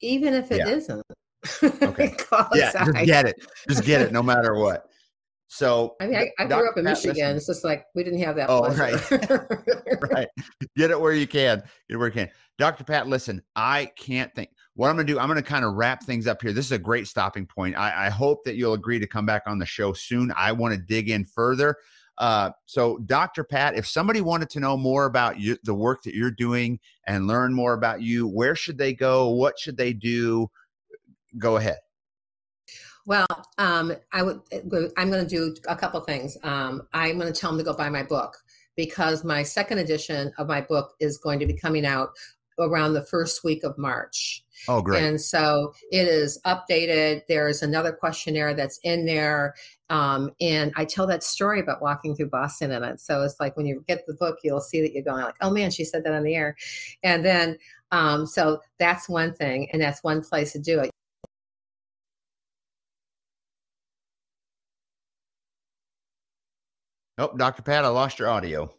Even 0.00 0.32
if 0.32 0.50
it 0.50 0.66
yeah. 0.66 0.94
not 0.94 1.04
Okay. 1.62 2.14
yeah, 2.54 2.70
just 2.72 3.04
get 3.06 3.26
it. 3.26 3.36
Just 3.68 3.84
get 3.84 4.02
it, 4.02 4.12
no 4.12 4.22
matter 4.32 4.54
what. 4.54 4.86
So 5.52 5.96
I 6.00 6.06
mean, 6.06 6.16
I, 6.16 6.30
I 6.38 6.46
grew 6.46 6.68
up 6.68 6.76
in 6.78 6.84
Michigan. 6.84 7.14
Listen. 7.16 7.36
It's 7.36 7.46
just 7.46 7.64
like 7.64 7.86
we 7.94 8.04
didn't 8.04 8.20
have 8.20 8.36
that. 8.36 8.48
Oh, 8.48 8.62
pleasure. 8.62 9.48
right, 9.90 10.02
right. 10.12 10.28
Get 10.76 10.92
it 10.92 11.00
where 11.00 11.12
you 11.12 11.26
can. 11.26 11.58
Get 11.58 11.94
it 11.94 11.96
where 11.96 12.06
you 12.06 12.12
can. 12.12 12.30
Dr. 12.56 12.84
Pat, 12.84 13.08
listen, 13.08 13.42
I 13.56 13.90
can't 13.96 14.32
think. 14.34 14.50
What 14.74 14.88
I'm 14.88 14.94
going 14.94 15.06
to 15.06 15.12
do, 15.12 15.18
I'm 15.18 15.26
going 15.26 15.42
to 15.42 15.48
kind 15.48 15.64
of 15.64 15.74
wrap 15.74 16.04
things 16.04 16.28
up 16.28 16.40
here. 16.40 16.52
This 16.52 16.66
is 16.66 16.72
a 16.72 16.78
great 16.78 17.08
stopping 17.08 17.46
point. 17.46 17.76
I, 17.76 18.06
I 18.06 18.10
hope 18.10 18.44
that 18.44 18.54
you'll 18.54 18.74
agree 18.74 19.00
to 19.00 19.06
come 19.06 19.26
back 19.26 19.42
on 19.46 19.58
the 19.58 19.66
show 19.66 19.92
soon. 19.92 20.32
I 20.36 20.52
want 20.52 20.74
to 20.74 20.80
dig 20.80 21.10
in 21.10 21.24
further. 21.24 21.76
Uh, 22.18 22.50
so, 22.66 22.98
Dr. 22.98 23.42
Pat, 23.42 23.74
if 23.74 23.86
somebody 23.86 24.20
wanted 24.20 24.50
to 24.50 24.60
know 24.60 24.76
more 24.76 25.06
about 25.06 25.40
you, 25.40 25.56
the 25.64 25.74
work 25.74 26.02
that 26.02 26.14
you're 26.14 26.30
doing 26.30 26.78
and 27.06 27.26
learn 27.26 27.52
more 27.54 27.72
about 27.72 28.02
you, 28.02 28.28
where 28.28 28.54
should 28.54 28.78
they 28.78 28.92
go? 28.92 29.30
What 29.30 29.58
should 29.58 29.76
they 29.76 29.94
do? 29.94 30.50
Go 31.38 31.56
ahead. 31.56 31.78
Well, 33.06 33.26
um, 33.58 33.92
I 34.12 34.22
would. 34.22 34.40
I'm 34.96 35.10
going 35.10 35.26
to 35.26 35.28
do 35.28 35.56
a 35.68 35.76
couple 35.76 36.00
things. 36.00 36.36
Um, 36.42 36.82
I'm 36.92 37.18
going 37.18 37.32
to 37.32 37.38
tell 37.38 37.50
them 37.50 37.58
to 37.58 37.64
go 37.64 37.74
buy 37.74 37.88
my 37.88 38.02
book 38.02 38.36
because 38.76 39.24
my 39.24 39.42
second 39.42 39.78
edition 39.78 40.32
of 40.38 40.46
my 40.46 40.60
book 40.60 40.94
is 41.00 41.18
going 41.18 41.38
to 41.40 41.46
be 41.46 41.54
coming 41.54 41.86
out 41.86 42.10
around 42.58 42.92
the 42.92 43.04
first 43.04 43.42
week 43.42 43.64
of 43.64 43.76
March. 43.78 44.44
Oh, 44.68 44.82
great. 44.82 45.02
And 45.02 45.20
so 45.20 45.72
it 45.90 46.06
is 46.06 46.38
updated. 46.44 47.22
There's 47.28 47.62
another 47.62 47.92
questionnaire 47.92 48.54
that's 48.54 48.78
in 48.84 49.06
there. 49.06 49.54
Um, 49.88 50.30
and 50.40 50.72
I 50.76 50.84
tell 50.84 51.06
that 51.06 51.22
story 51.22 51.60
about 51.60 51.82
walking 51.82 52.14
through 52.14 52.30
Boston 52.30 52.70
in 52.70 52.84
it. 52.84 53.00
So 53.00 53.22
it's 53.22 53.40
like 53.40 53.56
when 53.56 53.66
you 53.66 53.84
get 53.88 54.06
the 54.06 54.14
book, 54.14 54.38
you'll 54.44 54.60
see 54.60 54.82
that 54.82 54.92
you're 54.92 55.02
going 55.02 55.22
like, 55.22 55.36
oh 55.40 55.50
man, 55.50 55.70
she 55.70 55.84
said 55.84 56.04
that 56.04 56.12
on 56.12 56.22
the 56.22 56.34
air. 56.34 56.56
And 57.02 57.24
then, 57.24 57.58
um, 57.90 58.26
so 58.26 58.60
that's 58.78 59.08
one 59.08 59.32
thing. 59.34 59.68
And 59.72 59.80
that's 59.80 60.04
one 60.04 60.22
place 60.22 60.52
to 60.52 60.58
do 60.58 60.80
it. 60.80 60.90
Oh, 67.20 67.30
Dr. 67.36 67.60
Pat, 67.60 67.84
I 67.84 67.88
lost 67.88 68.18
your 68.18 68.30
audio. 68.30 68.72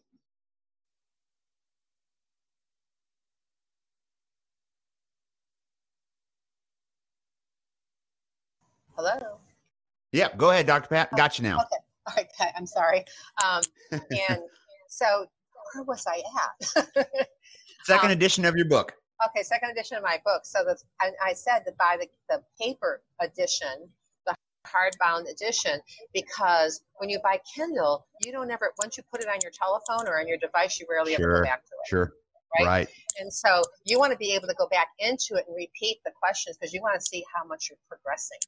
Hello. 8.95 9.37
Yep, 10.13 10.37
go 10.37 10.49
ahead, 10.49 10.65
Dr. 10.65 10.87
Pat. 10.87 11.15
Got 11.15 11.37
you 11.37 11.43
now. 11.43 11.59
Okay. 11.59 11.67
All 12.07 12.13
right, 12.17 12.51
I'm 12.57 12.65
sorry. 12.65 13.05
Um, 13.45 13.61
and 13.91 14.39
so 14.89 15.27
where 15.75 15.83
was 15.83 16.03
I 16.07 16.23
at? 16.41 17.05
second 17.83 18.07
um, 18.07 18.11
edition 18.11 18.43
of 18.45 18.55
your 18.55 18.67
book. 18.67 18.95
Okay, 19.23 19.43
second 19.43 19.69
edition 19.69 19.97
of 19.97 20.03
my 20.03 20.19
book. 20.25 20.41
So 20.45 20.63
that's 20.65 20.83
I, 20.99 21.11
I 21.23 21.33
said 21.33 21.59
to 21.67 21.73
buy 21.77 21.97
the, 21.99 22.07
the 22.27 22.43
paper 22.59 23.03
edition, 23.21 23.87
the 23.87 24.00
hardbound 24.67 25.29
edition, 25.31 25.79
because 26.13 26.81
when 26.97 27.09
you 27.09 27.19
buy 27.23 27.39
Kindle, 27.55 28.05
you 28.23 28.31
don't 28.31 28.51
ever 28.51 28.71
once 28.79 28.97
you 28.97 29.03
put 29.11 29.21
it 29.21 29.27
on 29.27 29.37
your 29.41 29.51
telephone 29.51 30.07
or 30.07 30.19
on 30.19 30.27
your 30.27 30.37
device, 30.37 30.79
you 30.79 30.87
rarely 30.89 31.15
sure, 31.15 31.31
ever 31.31 31.43
go 31.43 31.49
back 31.49 31.65
to 31.65 31.71
it. 31.71 31.89
Sure. 31.89 32.13
Right? 32.59 32.67
right. 32.67 32.89
And 33.19 33.31
so 33.31 33.61
you 33.85 33.97
want 33.97 34.11
to 34.11 34.17
be 34.17 34.33
able 34.33 34.47
to 34.47 34.55
go 34.57 34.67
back 34.67 34.87
into 34.99 35.35
it 35.35 35.45
and 35.47 35.55
repeat 35.55 35.99
the 36.05 36.11
questions 36.11 36.57
because 36.57 36.73
you 36.73 36.81
want 36.81 36.99
to 36.99 37.05
see 37.05 37.23
how 37.33 37.47
much 37.47 37.67
you're 37.69 37.79
progressing. 37.87 38.39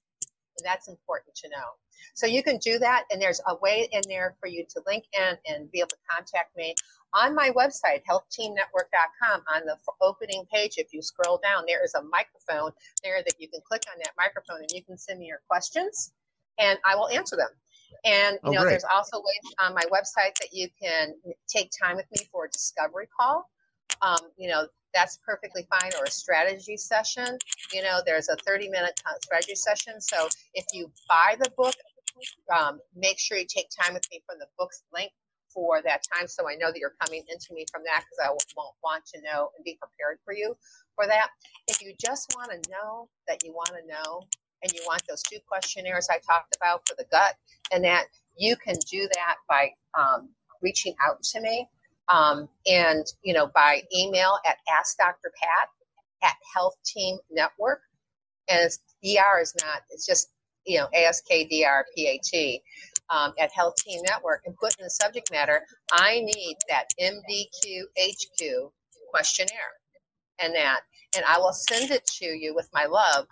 And 0.60 0.66
that's 0.66 0.88
important 0.88 1.36
to 1.36 1.50
know. 1.50 1.66
So 2.14 2.28
you 2.28 2.44
can 2.44 2.58
do 2.58 2.78
that, 2.80 3.06
and 3.12 3.22
there's 3.22 3.42
a 3.48 3.56
way 3.62 3.88
in 3.92 4.02
there 4.08 4.36
for 4.40 4.48
you 4.48 4.66
to 4.70 4.82
link 4.86 5.06
in 5.18 5.38
and 5.48 5.72
be 5.72 5.80
able 5.80 5.90
to 5.90 5.96
contact 6.12 6.56
me 6.56 6.76
on 7.14 7.36
my 7.36 7.52
website, 7.52 8.02
healthteamnetwork.com. 8.10 9.42
On 9.54 9.66
the 9.66 9.78
opening 10.02 10.46
page, 10.52 10.74
if 10.78 10.94
you 10.94 11.02
scroll 11.02 11.40
down, 11.44 11.64
there 11.68 11.84
is 11.84 11.94
a 11.96 12.02
microphone 12.04 12.72
there 13.04 13.22
that 13.24 13.36
you 13.40 13.48
can 13.48 13.62
click 13.66 13.84
on 13.92 14.00
that 14.00 14.14
microphone, 14.18 14.62
and 14.62 14.72
you 14.72 14.84
can 14.84 14.98
send 14.98 15.20
me 15.20 15.28
your 15.28 15.42
questions, 15.48 16.14
and 16.60 16.78
I 16.86 16.96
will 16.96 17.10
answer 17.10 17.36
them. 17.36 17.50
And 18.06 18.38
you 18.44 18.50
oh, 18.50 18.52
know, 18.52 18.62
great. 18.62 18.72
there's 18.72 18.86
also 18.92 19.18
ways 19.18 19.54
on 19.64 19.74
my 19.74 19.84
website 19.92 20.36
that 20.40 20.50
you 20.52 20.68
can 20.82 21.14
take 21.48 21.72
time 21.82 21.96
with 21.96 22.06
me 22.12 22.28
for 22.32 22.46
a 22.46 22.50
discovery 22.50 23.08
call. 23.18 23.50
Um, 24.02 24.18
you 24.38 24.50
know, 24.50 24.68
that's 24.94 25.20
perfectly 25.26 25.68
fine 25.70 25.92
or 26.00 26.06
a 26.06 26.12
strategy 26.12 26.78
session 26.78 27.38
you 27.74 27.82
know 27.82 28.00
there's 28.06 28.30
a 28.30 28.36
30 28.46 28.70
minute 28.70 29.00
strategy 29.24 29.56
session 29.56 30.00
so 30.00 30.28
if 30.54 30.66
you 30.72 30.92
buy 31.10 31.36
the 31.40 31.50
book 31.58 31.74
um, 32.56 32.80
make 32.96 33.20
sure 33.20 33.38
you 33.38 33.46
take 33.48 33.68
time 33.70 33.94
with 33.94 34.04
me 34.12 34.22
from 34.28 34.38
the 34.40 34.46
book's 34.58 34.84
link 34.94 35.12
for 35.54 35.82
that 35.84 36.04
time 36.14 36.28
so 36.28 36.50
i 36.50 36.56
know 36.56 36.68
that 36.72 36.80
you're 36.80 36.96
coming 37.04 37.24
into 37.30 37.54
me 37.54 37.66
from 37.72 37.82
that 37.86 38.04
because 38.04 38.26
i 38.26 38.30
won't 38.30 38.76
want 38.84 39.06
to 39.06 39.22
know 39.22 39.50
and 39.56 39.64
be 39.66 39.78
prepared 39.80 40.18
for 40.26 40.34
you 40.34 40.56
for 40.96 41.08
that 41.08 41.30
if 41.68 41.82
you 41.82 41.94
just 42.00 42.34
want 42.36 42.52
to 42.52 42.72
know 42.72 43.08
that 43.28 43.44
you 43.44 43.54
want 43.54 43.70
to 43.70 43.88
know 43.88 44.22
and 44.64 44.72
you 44.74 44.82
want 44.88 45.02
those 45.08 45.22
two 45.24 45.40
questionnaires 45.48 46.08
i 46.12 46.18
talked 46.20 46.56
about 46.56 46.82
for 46.88 46.96
the 46.98 47.06
gut 47.12 47.36
and 47.72 47.84
that 47.84 48.06
you 48.38 48.56
can 48.56 48.76
do 48.90 49.08
that 49.14 49.36
by 49.48 49.70
um, 49.98 50.30
reaching 50.62 50.96
out 51.06 51.22
to 51.22 51.40
me 51.42 51.68
um, 52.10 52.50
and, 52.68 53.06
you 53.24 53.34
know, 53.34 53.50
by 53.54 53.82
email 53.96 54.38
at 54.46 54.58
Ask 54.78 54.98
Dr. 54.98 55.32
Pat 55.42 55.70
at 56.24 56.36
Health 56.54 56.76
Team 56.86 57.18
Network. 57.32 57.82
And 58.50 58.60
it's, 58.66 58.80
DR 59.04 59.42
is 59.42 59.54
not, 59.62 59.82
it's 59.90 60.06
just, 60.06 60.30
you 60.66 60.78
know, 60.80 60.88
ASKDRPAT 60.96 62.62
um, 63.14 63.34
at 63.40 63.52
Health 63.52 63.76
Team 63.78 64.02
Network 64.10 64.42
and 64.46 64.56
put 64.58 64.76
in 64.80 64.84
the 64.84 64.90
subject 64.90 65.32
matter, 65.32 65.62
I 65.92 66.22
need 66.22 66.58
that 66.68 66.86
MDQHQ 67.00 68.72
questionnaire 69.12 69.78
and 70.40 70.54
that. 70.56 70.82
And 71.16 71.24
I 71.26 71.38
will 71.38 71.54
send 71.54 71.92
it 71.92 72.06
to 72.20 72.26
you 72.26 72.56
with 72.56 72.68
my 72.74 72.86
love 72.86 73.28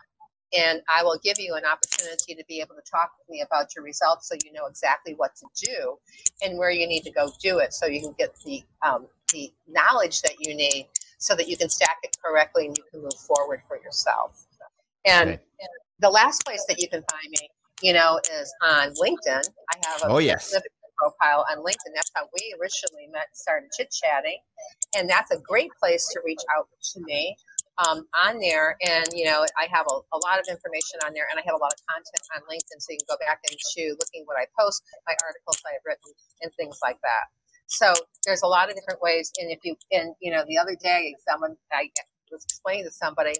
and 0.55 0.81
I 0.87 1.03
will 1.03 1.17
give 1.23 1.39
you 1.39 1.55
an 1.55 1.63
opportunity 1.65 2.35
to 2.35 2.43
be 2.47 2.59
able 2.59 2.75
to 2.75 2.81
talk 2.89 3.11
with 3.17 3.29
me 3.29 3.41
about 3.41 3.73
your 3.75 3.83
results 3.83 4.27
so 4.27 4.35
you 4.45 4.51
know 4.51 4.67
exactly 4.67 5.13
what 5.15 5.31
to 5.37 5.47
do 5.55 5.97
and 6.43 6.57
where 6.57 6.69
you 6.69 6.85
need 6.87 7.03
to 7.03 7.11
go 7.11 7.31
do 7.41 7.59
it 7.59 7.73
so 7.73 7.87
you 7.87 8.01
can 8.01 8.13
get 8.19 8.35
the, 8.45 8.61
um, 8.85 9.07
the 9.33 9.51
knowledge 9.67 10.21
that 10.21 10.35
you 10.39 10.53
need 10.53 10.87
so 11.17 11.35
that 11.35 11.47
you 11.47 11.57
can 11.57 11.69
stack 11.69 11.97
it 12.03 12.15
correctly 12.23 12.67
and 12.67 12.77
you 12.77 12.83
can 12.91 13.01
move 13.01 13.13
forward 13.13 13.61
for 13.67 13.77
yourself. 13.77 14.45
And, 15.05 15.31
okay. 15.31 15.41
and 15.59 15.69
the 15.99 16.09
last 16.09 16.45
place 16.45 16.63
that 16.67 16.79
you 16.79 16.87
can 16.87 17.03
find 17.09 17.31
me, 17.31 17.49
you 17.81 17.93
know, 17.93 18.19
is 18.39 18.53
on 18.63 18.93
LinkedIn. 18.95 19.43
I 19.69 19.77
have 19.87 20.03
a 20.03 20.13
oh, 20.13 20.17
yes. 20.19 20.53
profile 20.97 21.45
on 21.49 21.57
LinkedIn. 21.57 21.93
That's 21.95 22.11
how 22.15 22.27
we 22.33 22.55
originally 22.61 23.07
met, 23.11 23.27
started 23.33 23.69
chit 23.77 23.91
chatting. 23.91 24.39
And 24.95 25.09
that's 25.09 25.31
a 25.31 25.37
great 25.37 25.71
place 25.81 26.07
to 26.13 26.21
reach 26.25 26.41
out 26.55 26.67
to 26.93 27.01
me 27.01 27.35
um, 27.87 28.05
on 28.23 28.39
there. 28.39 28.77
And, 28.85 29.07
you 29.13 29.25
know, 29.25 29.45
I 29.57 29.67
have 29.71 29.85
a, 29.89 29.95
a, 30.13 30.19
lot 30.21 30.39
of 30.39 30.45
information 30.49 31.01
on 31.05 31.13
there 31.13 31.25
and 31.31 31.39
I 31.39 31.43
have 31.45 31.55
a 31.55 31.61
lot 31.61 31.73
of 31.73 31.79
content 31.89 32.25
on 32.35 32.41
LinkedIn. 32.45 32.77
So 32.79 32.91
you 32.91 32.99
can 32.99 33.09
go 33.09 33.17
back 33.25 33.39
into 33.49 33.95
looking 33.97 34.23
what 34.25 34.37
I 34.37 34.45
post, 34.59 34.83
my 35.07 35.15
articles 35.25 35.57
I 35.65 35.73
have 35.73 35.85
written, 35.85 36.11
and 36.41 36.51
things 36.57 36.77
like 36.83 36.99
that. 37.01 37.25
So 37.67 37.93
there's 38.25 38.43
a 38.43 38.47
lot 38.47 38.69
of 38.69 38.75
different 38.75 39.01
ways. 39.01 39.31
And 39.39 39.49
if 39.49 39.59
you, 39.63 39.75
and, 39.91 40.13
you 40.19 40.31
know, 40.31 40.43
the 40.47 40.57
other 40.57 40.75
day, 40.75 41.15
someone, 41.27 41.55
I 41.71 41.89
was 42.31 42.43
explaining 42.43 42.85
to 42.85 42.91
somebody, 42.91 43.33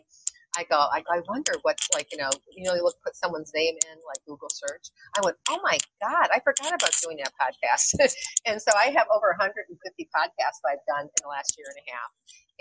I 0.58 0.64
go, 0.64 0.76
I, 0.78 1.04
I 1.10 1.22
wonder 1.28 1.54
what's 1.62 1.88
like, 1.94 2.12
you 2.12 2.18
know, 2.18 2.30
you 2.56 2.64
know, 2.64 2.76
you 2.76 2.84
look 2.84 2.96
put 3.04 3.16
someone's 3.16 3.52
name 3.56 3.76
in 3.76 3.98
like 4.08 4.24
Google 4.28 4.50
search. 4.50 4.90
I 5.18 5.22
went, 5.24 5.38
oh 5.50 5.60
my 5.64 5.78
God, 6.02 6.28
I 6.34 6.40
forgot 6.40 6.74
about 6.74 6.92
doing 7.02 7.18
that 7.24 7.34
podcast. 7.40 7.96
and 8.46 8.62
so 8.62 8.72
I 8.76 8.92
have 8.92 9.08
over 9.14 9.36
150 9.38 9.72
podcasts 10.16 10.62
I've 10.68 10.84
done 10.88 11.08
in 11.08 11.20
the 11.24 11.30
last 11.30 11.56
year 11.58 11.68
and 11.70 11.78
a 11.88 11.92
half 11.92 12.12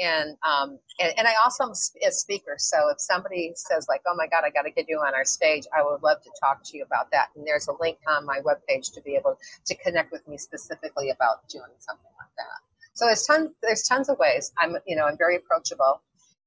and 0.00 0.36
um, 0.42 0.78
and, 0.98 1.12
and 1.18 1.28
I 1.28 1.34
also 1.42 1.64
am 1.64 1.70
a 1.70 2.10
speaker. 2.10 2.56
So 2.58 2.76
if 2.90 3.00
somebody 3.00 3.52
says 3.54 3.86
like, 3.88 4.00
"Oh 4.08 4.14
my 4.16 4.26
God, 4.26 4.42
I 4.44 4.50
got 4.50 4.62
to 4.62 4.70
get 4.70 4.86
you 4.88 4.98
on 4.98 5.14
our 5.14 5.24
stage," 5.24 5.64
I 5.76 5.82
would 5.82 6.02
love 6.02 6.22
to 6.22 6.30
talk 6.42 6.64
to 6.64 6.76
you 6.76 6.82
about 6.82 7.10
that. 7.12 7.28
And 7.36 7.46
there's 7.46 7.68
a 7.68 7.74
link 7.80 7.98
on 8.08 8.24
my 8.24 8.40
webpage 8.40 8.92
to 8.94 9.02
be 9.02 9.14
able 9.14 9.38
to 9.66 9.74
connect 9.76 10.10
with 10.10 10.26
me 10.26 10.38
specifically 10.38 11.10
about 11.10 11.46
doing 11.48 11.70
something 11.78 12.10
like 12.18 12.30
that. 12.38 12.60
So 12.94 13.06
there's 13.06 13.24
tons 13.26 13.50
there's 13.62 13.82
tons 13.82 14.08
of 14.08 14.18
ways. 14.18 14.52
I'm 14.58 14.76
you 14.86 14.96
know 14.96 15.04
I'm 15.04 15.18
very 15.18 15.36
approachable, 15.36 16.00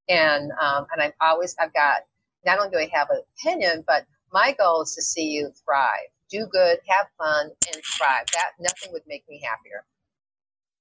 and 0.09 0.51
um, 0.61 0.85
and 0.91 1.01
I've 1.01 1.13
always 1.21 1.55
I've 1.59 1.73
got 1.73 2.01
not 2.45 2.59
only 2.59 2.71
do 2.71 2.77
I 2.77 2.89
have 2.93 3.09
an 3.09 3.21
opinion, 3.37 3.83
but 3.87 4.05
my 4.31 4.55
goal 4.57 4.81
is 4.81 4.95
to 4.95 5.01
see 5.01 5.29
you 5.29 5.51
thrive, 5.63 6.09
do 6.29 6.47
good, 6.51 6.79
have 6.87 7.07
fun, 7.17 7.51
and 7.73 7.83
thrive. 7.97 8.25
That 8.33 8.51
nothing 8.59 8.91
would 8.91 9.03
make 9.07 9.23
me 9.29 9.41
happier. 9.43 9.85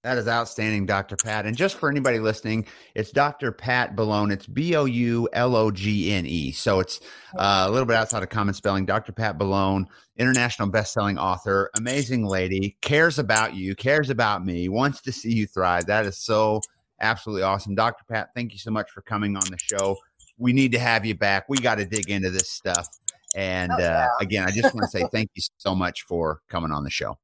That 0.02 0.18
is 0.18 0.26
outstanding, 0.26 0.85
Dr. 0.85 1.14
Pat. 1.14 1.46
And 1.46 1.56
just 1.56 1.76
for 1.76 1.88
anybody 1.88 2.18
listening, 2.18 2.66
it's 2.96 3.12
Dr. 3.12 3.52
Pat 3.52 3.94
Boulogne. 3.94 4.32
It's 4.32 4.48
B 4.48 4.74
O 4.74 4.85
U 4.85 5.28
L 5.32 5.54
O 5.54 5.70
G 5.70 6.12
N 6.12 6.26
E. 6.26 6.50
So 6.50 6.80
it's 6.80 6.98
uh, 7.38 7.66
a 7.68 7.70
little 7.70 7.87
bit 7.87 7.94
outside 7.94 8.24
of 8.24 8.28
common 8.28 8.52
spelling. 8.52 8.85
Dr. 8.85 9.12
Pat 9.12 9.38
Boulogne, 9.38 9.87
international 10.16 10.70
best-selling 10.70 11.18
author, 11.18 11.70
amazing 11.76 12.24
lady, 12.26 12.76
cares 12.80 13.20
about 13.20 13.54
you, 13.54 13.76
cares 13.76 14.11
about 14.11 14.44
me, 14.44 14.68
wants 14.68 15.00
to 15.02 15.12
see 15.12 15.32
you 15.32 15.46
thrive. 15.46 15.87
That 15.87 16.04
is 16.04 16.18
so 16.18 16.62
absolutely 17.03 17.43
awesome. 17.43 17.75
Dr. 17.75 18.05
Pat, 18.11 18.31
thank 18.35 18.53
you 18.53 18.59
so 18.59 18.71
much 18.71 18.91
for 18.91 19.03
coming 19.03 19.37
on 19.37 19.45
the 19.51 19.59
show. 19.59 19.97
We 20.38 20.53
need 20.53 20.73
to 20.73 20.79
have 20.79 21.05
you 21.05 21.15
back. 21.15 21.45
We 21.49 21.59
got 21.59 21.77
to 21.77 21.85
dig 21.85 22.09
into 22.09 22.31
this 22.31 22.51
stuff. 22.51 22.88
And 23.37 23.73
oh, 23.73 23.79
yeah. 23.79 24.07
uh, 24.07 24.09
again, 24.21 24.47
I 24.47 24.51
just 24.51 24.75
want 24.75 24.85
to 24.85 24.88
say 24.88 25.07
thank 25.12 25.31
you 25.35 25.43
so 25.59 25.75
much 25.75 26.03
for 26.03 26.41
coming 26.49 26.71
on 26.71 26.85
the 26.85 26.91
show. 26.91 27.19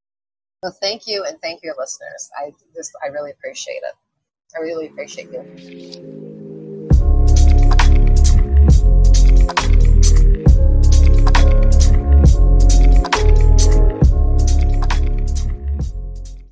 So 0.63 0.71
thank 0.81 1.07
you 1.07 1.23
and 1.23 1.39
thank 1.41 1.63
your 1.63 1.75
listeners. 1.77 2.29
I 2.37 2.51
just 2.75 2.91
I 3.03 3.07
really 3.07 3.31
appreciate 3.31 3.81
it. 3.83 3.93
I 4.57 4.61
really 4.61 4.87
appreciate 4.87 5.31
you. 5.31 6.28